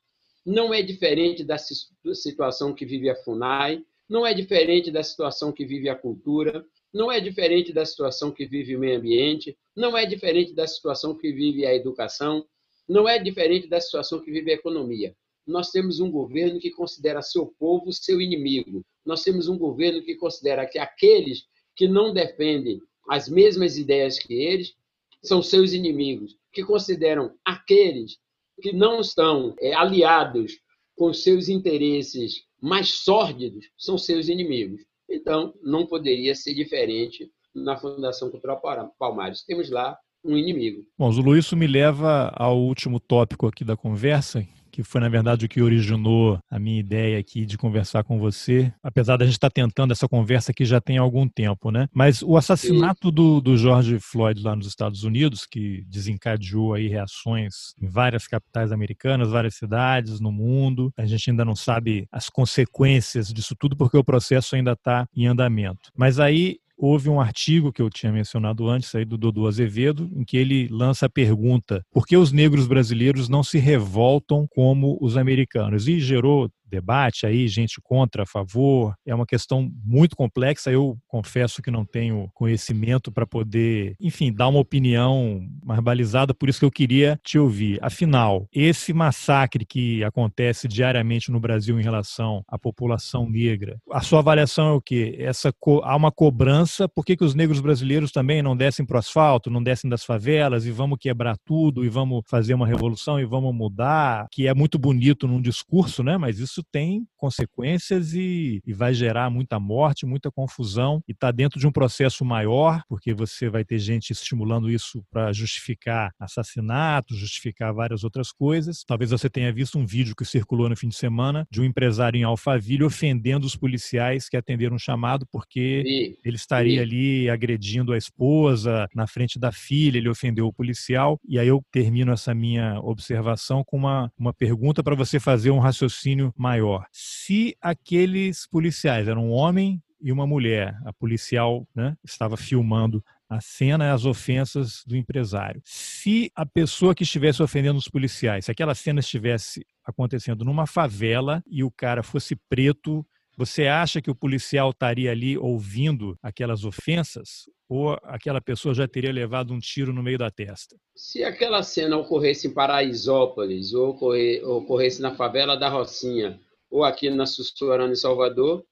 não 0.45 0.75
é 0.75 0.83
diferente 0.83 1.45
da 1.45 1.57
situação 1.59 2.75
que 2.75 2.85
vive 2.85 3.09
a 3.09 3.17
FUNAI, 3.17 3.83
não 4.09 4.27
é 4.27 4.35
diferente 4.35 4.91
da 4.91 5.03
situação 5.03 5.53
que 5.53 5.65
vive 5.65 5.89
a 5.89 5.95
cultura, 5.95 6.65
não 6.93 7.11
é 7.11 7.21
diferente 7.21 7.73
da 7.73 7.85
situação 7.85 8.31
que 8.31 8.45
vive 8.45 8.77
o 8.77 8.79
meio 8.79 8.99
ambiente, 8.99 9.57
não 9.75 9.97
é 9.97 10.05
diferente 10.05 10.53
da 10.55 10.67
situação 10.67 11.17
que 11.17 11.33
vive 11.33 11.65
a 11.65 11.75
educação, 11.75 12.45
não 12.89 13.09
é 13.09 13.19
diferente 13.19 13.69
da 13.69 13.81
situação 13.81 14.21
que 14.21 14.31
vive 14.31 14.51
a 14.51 14.55
economia. 14.55 15.15
Nós 15.47 15.71
temos 15.71 16.01
um 16.01 16.11
governo 16.11 16.61
que 16.61 16.71
considera 16.71 17.23
seu 17.23 17.47
povo 17.59 17.93
seu 17.93 18.21
inimigo. 18.21 18.85
Nós 19.05 19.23
temos 19.23 19.49
um 19.49 19.59
governo 19.59 20.03
que 20.03 20.15
considera 20.15 20.67
que 20.67 20.79
aqueles 20.79 21.45
que 21.75 21.89
não 21.89 22.13
defendem 22.13 22.81
as 23.09 23.29
mesmas 23.29 23.77
ideias 23.77 24.19
que 24.19 24.35
eles 24.35 24.75
são 25.23 25.43
seus 25.43 25.73
inimigos, 25.73 26.37
que 26.53 26.65
consideram 26.65 27.35
aqueles 27.45 28.19
que 28.61 28.73
não 28.73 29.01
estão 29.01 29.55
é, 29.61 29.75
aliados 29.75 30.59
com 30.97 31.13
seus 31.13 31.49
interesses 31.49 32.45
mais 32.61 32.91
sórdidos 32.91 33.67
são 33.77 33.99
seus 33.99 34.29
inimigos. 34.29 34.81
Então, 35.11 35.53
não 35.63 35.87
poderia 35.87 36.35
ser 36.35 36.55
diferente 36.55 37.31
na 37.55 37.77
Fundação 37.77 38.31
Cultural 38.31 38.63
Palmares. 38.99 39.45
Temos 39.45 39.71
lá 39.71 39.99
um 40.25 40.37
inimigo. 40.37 40.87
Bom, 40.97 41.11
Zulu, 41.11 41.37
isso 41.37 41.57
me 41.57 41.67
leva 41.67 42.33
ao 42.37 42.59
último 42.59 43.01
tópico 43.01 43.47
aqui 43.47 43.65
da 43.65 43.77
conversa, 43.77 44.47
que 44.73 44.83
foi, 44.83 45.01
na 45.03 45.09
verdade, 45.09 45.45
o 45.45 45.49
que 45.49 45.61
originou 45.61 46.41
a 46.51 46.59
minha 46.59 46.81
ideia 46.81 47.19
aqui 47.19 47.45
de 47.45 47.59
conversar 47.59 48.03
com 48.03 48.19
você, 48.19 48.73
apesar 48.83 49.19
da 49.19 49.27
gente 49.27 49.35
estar 49.35 49.51
tentando 49.51 49.93
essa 49.93 50.09
conversa 50.09 50.51
aqui 50.51 50.65
já 50.65 50.81
tem 50.81 50.97
algum 50.97 51.29
tempo, 51.29 51.71
né? 51.71 51.87
Mas 51.93 52.23
o 52.23 52.39
assassinato 52.39 53.11
do, 53.11 53.41
do 53.41 53.57
George 53.57 53.99
Floyd 54.01 54.43
lá 54.43 54.57
nos 54.57 54.67
Estados 54.67 55.05
Unidos, 55.05 55.47
que 55.47 55.85
desencadeou 55.87 56.73
aí 56.73 56.89
reações 56.89 57.75
em 57.81 57.87
várias 57.87 58.27
capitais 58.27 58.73
americanas, 58.73 59.31
várias 59.31 59.55
cidades 59.57 60.19
no 60.21 60.33
mundo, 60.33 60.91
a 60.97 61.05
gente 61.05 61.31
ainda 61.31 61.45
não 61.45 61.55
sabe 61.55 62.07
as 62.11 62.31
consequências 62.31 63.33
disso 63.33 63.55
tudo 63.55 63.77
porque 63.77 63.99
o 63.99 64.05
processo 64.05 64.57
ainda 64.57 64.73
está 64.73 65.07
em 65.15 65.27
andamento. 65.27 65.91
Mas 65.95 66.19
aí 66.19 66.62
houve 66.83 67.09
um 67.09 67.21
artigo 67.21 67.73
que 67.73 67.81
eu 67.81 67.89
tinha 67.89 68.11
mencionado 68.11 68.69
antes, 68.69 68.93
aí 68.93 69.05
do 69.05 69.17
Dodô 69.17 69.47
Azevedo, 69.47 70.11
em 70.17 70.25
que 70.25 70.37
ele 70.37 70.67
lança 70.69 71.07
a 71.07 71.09
pergunta: 71.09 71.85
por 71.93 72.05
que 72.05 72.17
os 72.17 72.33
negros 72.33 72.67
brasileiros 72.67 73.29
não 73.29 73.45
se 73.45 73.59
revoltam 73.59 74.49
como 74.51 74.99
os 75.01 75.17
americanos? 75.17 75.87
E 75.87 76.01
gerou 76.01 76.51
debate 76.73 77.27
aí, 77.27 77.47
gente 77.47 77.81
contra, 77.83 78.23
a 78.23 78.27
favor. 78.27 78.95
É 79.07 79.15
uma 79.15 79.27
questão 79.27 79.71
muito 79.85 80.17
complexa. 80.17 80.71
Eu 80.71 80.99
confesso 81.07 81.61
que 81.61 81.71
não 81.71 81.85
tenho 81.85 82.31
conhecimento 82.35 83.13
para 83.13 83.27
poder, 83.27 83.95
enfim, 84.01 84.33
dar 84.33 84.49
uma 84.49 84.59
opinião 84.59 85.41
mais 85.63 85.81
balizada, 85.81 86.33
por 86.33 86.49
isso 86.49 86.59
que 86.59 86.65
eu 86.65 86.71
queria 86.71 87.21
te 87.23 87.39
ouvir. 87.39 87.79
Afinal, 87.83 88.49
esse 88.53 88.93
massacre 88.93 89.67
que 89.67 90.03
acontece 90.03 90.67
diariamente 90.67 91.31
no 91.31 91.39
Brasil 91.39 91.79
em 91.79 91.83
relação 91.83 92.43
à 92.49 92.59
população 92.59 93.29
negra, 93.29 93.79
a 93.91 94.01
sua 94.01 94.21
avaliação 94.21 94.69
é 94.69 94.73
o 94.73 94.81
quê? 94.81 95.17
Essa 95.19 95.53
há 95.83 95.97
uma 95.97 96.11
cobrança, 96.11 96.89
por 96.89 97.05
que, 97.05 97.17
que 97.17 97.25
os 97.25 97.35
negros 97.35 97.61
brasileiros 97.61 98.11
também 98.11 98.43
não 98.43 98.57
descem 98.57 98.87
para 98.87 98.97
o 98.97 98.99
asfalto, 98.99 99.51
não 99.51 99.63
descem 99.63 99.91
das 99.91 100.05
favelas 100.05 100.65
e 100.65 100.71
vamos 100.71 100.99
quebrar 100.99 101.37
tudo 101.45 101.85
e 101.85 101.89
vamos 101.89 102.23
fazer 102.27 102.55
uma 102.55 102.67
revolução 102.67 103.21
e 103.21 103.25
vamos 103.25 103.55
mudar, 103.55 104.27
que 104.31 104.47
é 104.47 104.55
muito 104.55 104.79
bonito 104.79 105.29
num 105.29 105.41
discurso, 105.41 106.03
né? 106.03 106.17
Mas 106.17 106.39
isso 106.39 106.62
isso 106.63 106.65
tem 106.71 107.07
consequências 107.17 108.15
e, 108.15 108.63
e 108.67 108.73
vai 108.73 108.95
gerar 108.95 109.31
muita 109.31 109.59
morte, 109.59 110.07
muita 110.07 110.31
confusão 110.31 111.03
e 111.09 111.13
está 111.13 111.31
dentro 111.31 111.59
de 111.59 111.67
um 111.67 111.73
processo 111.73 112.25
maior, 112.25 112.83
porque 112.89 113.13
você 113.13 113.49
vai 113.49 113.65
ter 113.65 113.79
gente 113.79 114.11
estimulando 114.11 114.71
isso 114.71 115.05
para 115.11 115.33
justificar 115.33 116.13
assassinatos, 116.19 117.19
justificar 117.19 117.73
várias 117.73 118.05
outras 118.05 118.33
coisas. 118.33 118.85
Talvez 118.87 119.11
você 119.11 119.29
tenha 119.29 119.53
visto 119.53 119.79
um 119.79 119.87
vídeo 119.87 120.15
que 120.17 120.25
circulou 120.25 120.69
no 120.69 120.77
fim 120.77 120.89
de 120.89 120.97
semana 120.97 121.47
de 121.51 121.61
um 121.61 121.65
empresário 121.65 122.19
em 122.19 122.25
Alphaville 122.25 122.85
ofendendo 122.85 123.47
os 123.47 123.57
policiais 123.57 124.29
que 124.29 124.37
atenderam 124.37 124.77
um 124.77 124.79
chamado 124.79 125.27
porque 125.31 126.17
ele 126.25 126.37
estaria 126.37 126.83
ali 126.83 127.29
agredindo 127.29 127.93
a 127.93 127.99
esposa 127.99 128.89
na 128.95 129.07
frente 129.07 129.39
da 129.39 129.53
filha, 129.53 129.99
ele 129.99 130.09
ofendeu 130.09 130.47
o 130.47 130.53
policial. 130.53 131.19
E 131.29 131.39
aí 131.39 131.49
eu 131.49 131.63
termino 131.71 132.13
essa 132.13 132.35
minha 132.35 132.81
observação 132.81 133.63
com 133.65 133.77
uma, 133.77 134.11
uma 134.19 134.33
pergunta 134.33 134.83
para 134.83 134.95
você 134.95 135.21
fazer 135.21 135.51
um 135.51 135.59
raciocínio 135.59 136.33
mais 136.37 136.52
maior. 136.53 136.87
Se 136.93 137.57
aqueles 137.61 138.47
policiais 138.47 139.09
eram 139.09 139.29
um 139.29 139.31
homem 139.31 139.83
e 140.01 140.13
uma 140.13 140.27
mulher, 140.27 140.77
a 140.85 140.93
policial 140.93 141.67
né, 141.75 141.97
estava 142.05 142.37
filmando 142.37 143.03
a 143.29 143.41
cena 143.41 143.95
as 143.95 144.05
ofensas 144.05 144.83
do 144.87 144.95
empresário. 144.95 145.63
Se 145.65 146.31
a 146.35 146.45
pessoa 146.45 146.95
que 146.95 147.05
estivesse 147.05 147.43
ofendendo 147.43 147.79
os 147.79 147.89
policiais, 147.89 148.45
se 148.45 148.51
aquela 148.51 148.75
cena 148.75 149.01
estivesse 149.01 149.65
acontecendo 149.83 150.45
numa 150.45 150.67
favela 150.67 151.43
e 151.47 151.65
o 151.65 151.71
cara 151.71 152.03
fosse 152.03 152.37
preto, 152.51 153.07
você 153.37 153.67
acha 153.67 154.01
que 154.01 154.11
o 154.11 154.15
policial 154.15 154.71
estaria 154.71 155.11
ali 155.11 155.37
ouvindo 155.39 156.17
aquelas 156.23 156.65
ofensas? 156.65 157.49
Ou 157.69 157.97
aquela 158.03 158.41
pessoa 158.41 158.75
já 158.75 158.87
teria 158.87 159.13
levado 159.13 159.55
um 159.55 159.59
tiro 159.59 159.93
no 159.93 160.03
meio 160.03 160.19
da 160.19 160.31
testa? 160.31 160.77
Se 160.95 161.25
aquela 161.25 161.63
cena 161.63 161.97
ocorresse 161.97 162.49
em 162.49 162.55
Paraisópolis, 162.55 163.73
ou 163.73 163.99
ocorresse 164.45 165.01
na 165.01 165.15
favela 165.15 165.57
da 165.57 165.71
Rocinha, 165.71 166.39
ou 166.71 166.85
aqui 166.85 167.11
na 167.11 167.27
Sussurana 167.27 167.93
em 167.93 167.97
Salvador, 167.97 168.65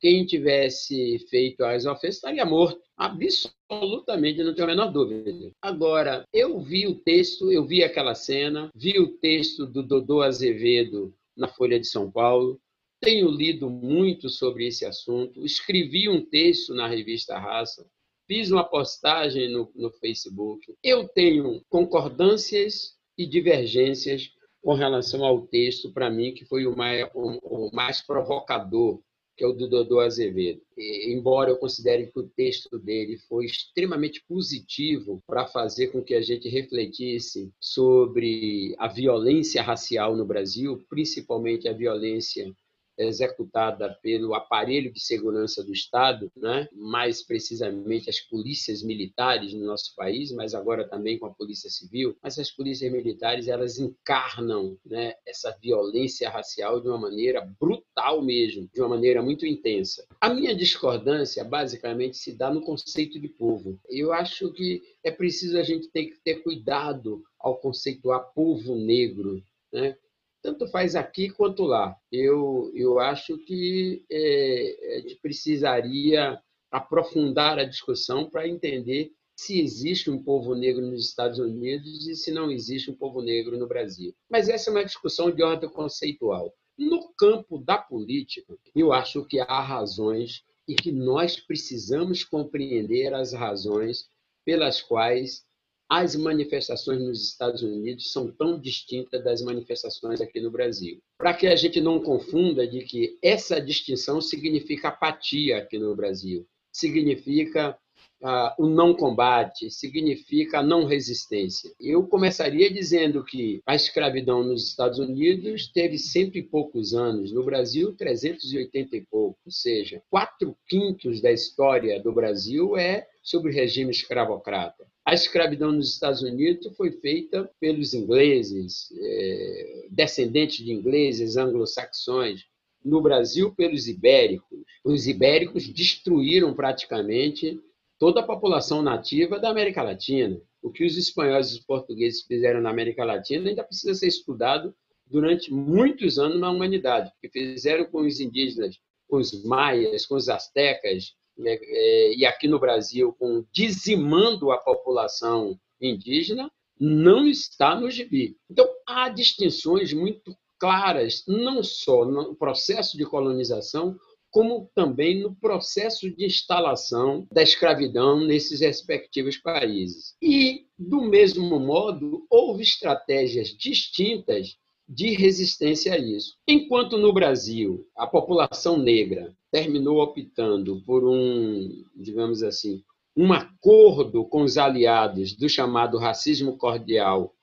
quem 0.00 0.26
tivesse 0.26 1.18
feito 1.30 1.64
as 1.64 1.86
ofensas 1.86 2.16
estaria 2.16 2.44
morto. 2.44 2.80
Absolutamente, 2.96 4.42
não 4.42 4.54
tenho 4.54 4.66
a 4.66 4.70
menor 4.70 4.90
dúvida. 4.90 5.50
Agora, 5.62 6.24
eu 6.32 6.60
vi 6.60 6.86
o 6.86 6.94
texto, 6.94 7.52
eu 7.52 7.64
vi 7.66 7.84
aquela 7.84 8.14
cena, 8.14 8.70
vi 8.74 8.98
o 8.98 9.18
texto 9.18 9.66
do 9.66 9.82
Dodô 9.82 10.22
Azevedo 10.22 11.14
na 11.36 11.46
Folha 11.46 11.78
de 11.78 11.86
São 11.86 12.10
Paulo, 12.10 12.60
tenho 13.00 13.30
lido 13.30 13.70
muito 13.70 14.28
sobre 14.28 14.66
esse 14.66 14.84
assunto, 14.84 15.44
escrevi 15.44 16.08
um 16.08 16.24
texto 16.24 16.74
na 16.74 16.86
revista 16.86 17.38
Raça, 17.38 17.86
fiz 18.26 18.50
uma 18.50 18.64
postagem 18.64 19.50
no, 19.50 19.70
no 19.74 19.90
Facebook. 19.90 20.74
Eu 20.82 21.08
tenho 21.08 21.62
concordâncias 21.68 22.96
e 23.16 23.26
divergências 23.26 24.30
com 24.62 24.74
relação 24.74 25.24
ao 25.24 25.46
texto, 25.46 25.92
para 25.92 26.10
mim, 26.10 26.34
que 26.34 26.44
foi 26.44 26.66
o 26.66 26.76
mais, 26.76 27.08
o, 27.14 27.66
o 27.68 27.70
mais 27.74 28.02
provocador, 28.02 29.00
que 29.36 29.44
é 29.44 29.46
o 29.46 29.52
do 29.52 29.68
Dodô 29.68 30.00
Azevedo. 30.00 30.60
E, 30.76 31.14
embora 31.14 31.50
eu 31.50 31.56
considere 31.56 32.08
que 32.08 32.18
o 32.18 32.28
texto 32.28 32.78
dele 32.78 33.16
foi 33.28 33.46
extremamente 33.46 34.22
positivo 34.28 35.22
para 35.26 35.46
fazer 35.46 35.88
com 35.88 36.02
que 36.02 36.14
a 36.14 36.20
gente 36.20 36.48
refletisse 36.48 37.52
sobre 37.60 38.74
a 38.78 38.88
violência 38.88 39.62
racial 39.62 40.16
no 40.16 40.26
Brasil, 40.26 40.84
principalmente 40.90 41.68
a 41.68 41.72
violência 41.72 42.52
executada 42.98 43.96
pelo 44.02 44.34
aparelho 44.34 44.92
de 44.92 45.00
segurança 45.00 45.62
do 45.62 45.72
Estado, 45.72 46.30
né? 46.36 46.68
mais 46.72 47.22
precisamente 47.22 48.10
as 48.10 48.20
polícias 48.20 48.82
militares 48.82 49.52
no 49.54 49.64
nosso 49.64 49.94
país, 49.94 50.32
mas 50.32 50.54
agora 50.54 50.88
também 50.88 51.18
com 51.18 51.26
a 51.26 51.34
polícia 51.34 51.70
civil. 51.70 52.16
Mas 52.22 52.38
as 52.38 52.50
polícias 52.50 52.90
militares 52.90 53.48
elas 53.48 53.78
encarnam 53.78 54.76
né, 54.84 55.14
essa 55.26 55.56
violência 55.60 56.28
racial 56.28 56.80
de 56.80 56.88
uma 56.88 56.98
maneira 56.98 57.40
brutal 57.60 58.22
mesmo, 58.22 58.68
de 58.72 58.80
uma 58.80 58.88
maneira 58.88 59.22
muito 59.22 59.46
intensa. 59.46 60.06
A 60.20 60.28
minha 60.28 60.54
discordância 60.54 61.44
basicamente 61.44 62.16
se 62.16 62.36
dá 62.36 62.52
no 62.52 62.60
conceito 62.60 63.20
de 63.20 63.28
povo. 63.28 63.78
Eu 63.88 64.12
acho 64.12 64.52
que 64.52 64.82
é 65.04 65.10
preciso 65.10 65.58
a 65.58 65.62
gente 65.62 65.88
ter 65.88 66.06
que 66.06 66.20
ter 66.22 66.42
cuidado 66.42 67.22
ao 67.38 67.58
conceituar 67.58 68.32
povo 68.34 68.74
negro, 68.74 69.42
né? 69.72 69.96
Tanto 70.42 70.66
faz 70.68 70.94
aqui 70.94 71.30
quanto 71.30 71.64
lá. 71.64 71.96
Eu, 72.10 72.70
eu 72.74 72.98
acho 72.98 73.38
que 73.38 74.04
é, 74.10 75.16
precisaria 75.22 76.40
aprofundar 76.70 77.58
a 77.58 77.64
discussão 77.64 78.28
para 78.28 78.46
entender 78.46 79.12
se 79.36 79.60
existe 79.60 80.10
um 80.10 80.22
povo 80.22 80.54
negro 80.54 80.84
nos 80.84 81.06
Estados 81.06 81.38
Unidos 81.38 82.08
e 82.08 82.16
se 82.16 82.32
não 82.32 82.50
existe 82.50 82.90
um 82.90 82.94
povo 82.94 83.22
negro 83.22 83.56
no 83.56 83.68
Brasil. 83.68 84.12
Mas 84.28 84.48
essa 84.48 84.68
é 84.68 84.72
uma 84.72 84.84
discussão 84.84 85.30
de 85.30 85.42
ordem 85.42 85.70
conceitual. 85.70 86.52
No 86.76 87.12
campo 87.16 87.58
da 87.58 87.78
política, 87.78 88.56
eu 88.74 88.92
acho 88.92 89.24
que 89.24 89.38
há 89.38 89.60
razões 89.60 90.42
e 90.66 90.74
que 90.74 90.92
nós 90.92 91.38
precisamos 91.38 92.24
compreender 92.24 93.14
as 93.14 93.32
razões 93.32 94.08
pelas 94.44 94.80
quais 94.80 95.44
as 95.88 96.14
manifestações 96.14 97.00
nos 97.00 97.24
Estados 97.24 97.62
Unidos 97.62 98.12
são 98.12 98.30
tão 98.30 98.60
distintas 98.60 99.24
das 99.24 99.40
manifestações 99.40 100.20
aqui 100.20 100.40
no 100.40 100.50
Brasil. 100.50 101.00
Para 101.16 101.32
que 101.32 101.46
a 101.46 101.56
gente 101.56 101.80
não 101.80 102.00
confunda 102.00 102.66
de 102.66 102.82
que 102.82 103.18
essa 103.22 103.60
distinção 103.60 104.20
significa 104.20 104.88
apatia 104.88 105.58
aqui 105.58 105.78
no 105.78 105.96
Brasil, 105.96 106.46
significa 106.70 107.78
ah, 108.22 108.54
o 108.58 108.66
não 108.66 108.94
combate, 108.94 109.70
significa 109.70 110.58
a 110.58 110.62
não 110.62 110.84
resistência. 110.84 111.70
Eu 111.80 112.06
começaria 112.06 112.70
dizendo 112.70 113.24
que 113.24 113.62
a 113.64 113.74
escravidão 113.74 114.42
nos 114.42 114.68
Estados 114.68 114.98
Unidos 114.98 115.68
teve 115.68 115.98
cento 115.98 116.36
e 116.36 116.42
poucos 116.42 116.94
anos, 116.94 117.32
no 117.32 117.44
Brasil, 117.44 117.94
380 117.96 118.96
e 118.96 119.06
pouco, 119.06 119.38
ou 119.46 119.52
seja, 119.52 120.02
quatro 120.10 120.56
quintos 120.68 121.20
da 121.20 121.30
história 121.30 122.02
do 122.02 122.12
Brasil 122.12 122.76
é 122.76 123.06
sobre 123.22 123.52
regime 123.52 123.90
escravocrata. 123.90 124.87
A 125.08 125.14
escravidão 125.14 125.72
nos 125.72 125.94
Estados 125.94 126.20
Unidos 126.20 126.76
foi 126.76 126.92
feita 126.92 127.50
pelos 127.58 127.94
ingleses, 127.94 128.92
é, 128.94 129.86
descendentes 129.90 130.62
de 130.62 130.70
ingleses 130.70 131.38
anglo-saxões. 131.38 132.44
No 132.84 133.00
Brasil, 133.00 133.54
pelos 133.54 133.88
ibéricos. 133.88 134.58
Os 134.84 135.06
ibéricos 135.06 135.66
destruíram 135.66 136.52
praticamente 136.52 137.58
toda 137.98 138.20
a 138.20 138.22
população 138.22 138.82
nativa 138.82 139.38
da 139.38 139.48
América 139.48 139.82
Latina. 139.82 140.38
O 140.60 140.70
que 140.70 140.84
os 140.84 140.98
espanhóis 140.98 141.52
e 141.52 141.54
os 141.54 141.60
portugueses 141.60 142.20
fizeram 142.24 142.60
na 142.60 142.68
América 142.68 143.02
Latina 143.02 143.48
ainda 143.48 143.64
precisa 143.64 143.94
ser 143.94 144.08
estudado 144.08 144.74
durante 145.06 145.50
muitos 145.50 146.18
anos 146.18 146.38
na 146.38 146.50
humanidade. 146.50 147.08
O 147.08 147.20
que 147.22 147.30
fizeram 147.30 147.86
com 147.86 148.02
os 148.02 148.20
indígenas, 148.20 148.76
com 149.08 149.16
os 149.16 149.42
maias, 149.42 150.04
com 150.04 150.16
os 150.16 150.28
astecas, 150.28 151.14
e 151.38 152.26
aqui 152.26 152.48
no 152.48 152.58
Brasil, 152.58 153.14
com 153.18 153.44
dizimando 153.52 154.50
a 154.50 154.58
população 154.58 155.58
indígena, 155.80 156.50
não 156.78 157.26
está 157.26 157.78
no 157.78 157.90
gibi. 157.90 158.36
Então, 158.50 158.68
há 158.86 159.08
distinções 159.08 159.92
muito 159.92 160.36
claras, 160.58 161.22
não 161.26 161.62
só 161.62 162.04
no 162.04 162.34
processo 162.34 162.96
de 162.96 163.04
colonização, 163.04 163.96
como 164.30 164.70
também 164.74 165.20
no 165.22 165.34
processo 165.34 166.10
de 166.10 166.26
instalação 166.26 167.26
da 167.32 167.42
escravidão 167.42 168.20
nesses 168.20 168.60
respectivos 168.60 169.38
países. 169.38 170.14
E, 170.20 170.66
do 170.78 171.02
mesmo 171.02 171.58
modo, 171.58 172.26
houve 172.28 172.62
estratégias 172.62 173.48
distintas 173.48 174.56
de 174.88 175.10
resistência 175.14 175.94
a 175.94 175.98
isso. 175.98 176.34
Enquanto 176.46 176.96
no 176.96 177.12
Brasil 177.12 177.86
a 177.96 178.06
população 178.06 178.78
negra 178.78 179.36
terminou 179.50 179.98
optando 179.98 180.82
por 180.84 181.04
um, 181.04 181.84
digamos 181.96 182.42
assim, 182.42 182.82
um 183.16 183.32
acordo 183.32 184.24
com 184.24 184.42
os 184.42 184.56
aliados 184.56 185.34
do 185.34 185.48
chamado 185.48 185.98
racismo 185.98 186.56
cordial 186.56 187.34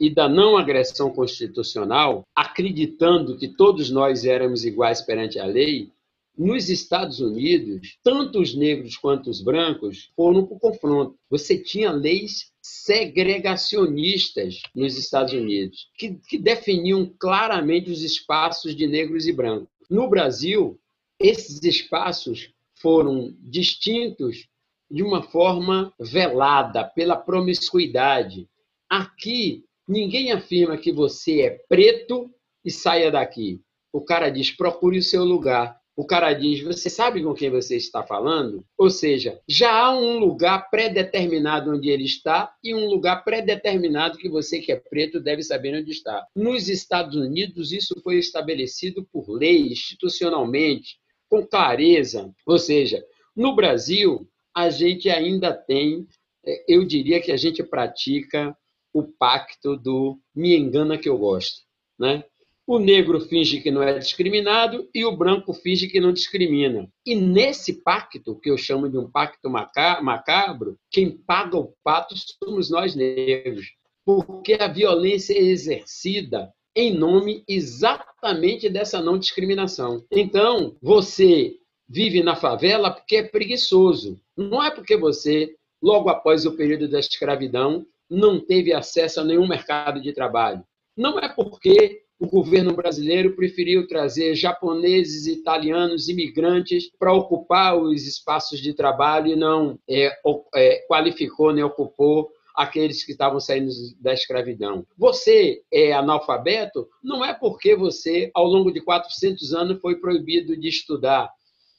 e 0.00 0.12
da 0.12 0.28
não 0.28 0.56
agressão 0.56 1.10
constitucional, 1.10 2.26
acreditando 2.34 3.36
que 3.36 3.48
todos 3.48 3.90
nós 3.90 4.24
éramos 4.24 4.64
iguais 4.64 5.00
perante 5.00 5.38
a 5.38 5.46
lei, 5.46 5.92
nos 6.36 6.68
Estados 6.68 7.20
Unidos, 7.20 7.96
tanto 8.02 8.40
os 8.40 8.56
negros 8.56 8.96
quanto 8.96 9.30
os 9.30 9.40
brancos 9.40 10.10
foram 10.16 10.44
para 10.44 10.56
o 10.56 10.58
confronto. 10.58 11.16
Você 11.30 11.56
tinha 11.56 11.92
leis 11.92 12.50
segregacionistas 12.60 14.60
nos 14.74 14.98
Estados 14.98 15.32
Unidos, 15.32 15.88
que, 15.96 16.18
que 16.28 16.36
definiam 16.36 17.08
claramente 17.20 17.88
os 17.88 18.02
espaços 18.02 18.74
de 18.74 18.84
negros 18.86 19.28
e 19.28 19.32
brancos. 19.32 19.68
No 19.88 20.08
Brasil, 20.08 20.76
esses 21.18 21.62
espaços 21.62 22.50
foram 22.74 23.34
distintos 23.40 24.48
de 24.90 25.02
uma 25.02 25.22
forma 25.22 25.92
velada 25.98 26.84
pela 26.84 27.16
promiscuidade. 27.16 28.48
Aqui, 28.88 29.64
ninguém 29.88 30.32
afirma 30.32 30.76
que 30.76 30.92
você 30.92 31.42
é 31.42 31.50
preto 31.68 32.30
e 32.64 32.70
saia 32.70 33.10
daqui. 33.10 33.60
O 33.92 34.00
cara 34.00 34.28
diz: 34.28 34.50
procure 34.50 34.98
o 34.98 35.02
seu 35.02 35.24
lugar 35.24 35.80
o 35.96 36.04
cara 36.04 36.32
diz: 36.32 36.60
Você 36.60 36.90
sabe 36.90 37.22
com 37.22 37.34
quem 37.34 37.50
você 37.50 37.76
está 37.76 38.02
falando? 38.02 38.64
Ou 38.76 38.90
seja, 38.90 39.40
já 39.48 39.72
há 39.72 39.96
um 39.96 40.18
lugar 40.18 40.68
pré-determinado 40.68 41.70
onde 41.70 41.88
ele 41.88 42.04
está 42.04 42.52
e 42.62 42.74
um 42.74 42.86
lugar 42.86 43.22
pré-determinado 43.24 44.18
que 44.18 44.28
você, 44.28 44.58
que 44.58 44.72
é 44.72 44.76
preto, 44.76 45.20
deve 45.20 45.42
saber 45.42 45.76
onde 45.76 45.92
está. 45.92 46.26
Nos 46.34 46.68
Estados 46.68 47.14
Unidos, 47.14 47.70
isso 47.70 47.94
foi 48.02 48.16
estabelecido 48.16 49.04
por 49.12 49.28
lei, 49.30 49.68
institucionalmente, 49.68 50.98
com 51.28 51.46
clareza. 51.46 52.32
Ou 52.46 52.58
seja, 52.58 53.04
no 53.34 53.54
Brasil, 53.54 54.28
a 54.54 54.70
gente 54.70 55.10
ainda 55.10 55.52
tem, 55.52 56.06
é, 56.44 56.64
eu 56.68 56.84
diria 56.84 57.20
que 57.20 57.32
a 57.32 57.36
gente 57.36 57.62
pratica 57.62 58.56
o 58.92 59.02
pacto 59.02 59.76
do 59.76 60.18
me 60.34 60.56
engana 60.56 60.96
que 60.96 61.08
eu 61.08 61.18
gosto. 61.18 61.62
Né? 61.98 62.24
O 62.66 62.78
negro 62.78 63.20
finge 63.20 63.60
que 63.60 63.70
não 63.70 63.82
é 63.82 63.98
discriminado 63.98 64.88
e 64.94 65.04
o 65.04 65.14
branco 65.14 65.52
finge 65.52 65.88
que 65.88 66.00
não 66.00 66.12
discrimina. 66.12 66.88
E 67.04 67.14
nesse 67.14 67.82
pacto, 67.82 68.38
que 68.40 68.50
eu 68.50 68.56
chamo 68.56 68.88
de 68.88 68.96
um 68.96 69.10
pacto 69.10 69.50
macabro, 69.50 70.78
quem 70.90 71.10
paga 71.10 71.58
o 71.58 71.74
pato 71.82 72.14
somos 72.16 72.70
nós 72.70 72.94
negros. 72.94 73.66
Porque 74.04 74.54
a 74.54 74.68
violência 74.68 75.34
é 75.34 75.42
exercida 75.42 76.52
em 76.74 76.92
nome 76.92 77.44
exatamente 77.48 78.68
dessa 78.68 79.00
não 79.00 79.18
discriminação. 79.18 80.04
Então, 80.10 80.76
você 80.82 81.56
vive 81.88 82.22
na 82.22 82.34
favela 82.34 82.90
porque 82.90 83.16
é 83.16 83.22
preguiçoso. 83.22 84.20
Não 84.36 84.62
é 84.62 84.70
porque 84.70 84.96
você, 84.96 85.54
logo 85.82 86.08
após 86.08 86.44
o 86.46 86.56
período 86.56 86.88
da 86.88 86.98
escravidão, 86.98 87.86
não 88.10 88.40
teve 88.40 88.72
acesso 88.72 89.20
a 89.20 89.24
nenhum 89.24 89.46
mercado 89.46 90.00
de 90.00 90.12
trabalho. 90.12 90.64
Não 90.96 91.18
é 91.18 91.28
porque 91.28 92.02
o 92.18 92.26
governo 92.26 92.74
brasileiro 92.74 93.34
preferiu 93.34 93.86
trazer 93.86 94.34
japoneses, 94.34 95.26
italianos, 95.26 96.08
imigrantes 96.08 96.90
para 96.98 97.12
ocupar 97.12 97.76
os 97.76 98.06
espaços 98.06 98.60
de 98.60 98.72
trabalho 98.72 99.32
e 99.32 99.36
não 99.36 99.78
é, 99.88 100.12
é, 100.54 100.86
qualificou 100.88 101.52
nem 101.52 101.64
ocupou 101.64 102.30
aqueles 102.54 103.04
que 103.04 103.12
estavam 103.12 103.40
saindo 103.40 103.70
da 104.00 104.12
escravidão. 104.12 104.86
Você 104.96 105.62
é 105.72 105.92
analfabeto 105.92 106.88
não 107.02 107.24
é 107.24 107.34
porque 107.34 107.74
você, 107.74 108.30
ao 108.32 108.46
longo 108.46 108.70
de 108.70 108.80
400 108.80 109.52
anos, 109.52 109.80
foi 109.80 109.96
proibido 109.96 110.56
de 110.56 110.68
estudar, 110.68 111.30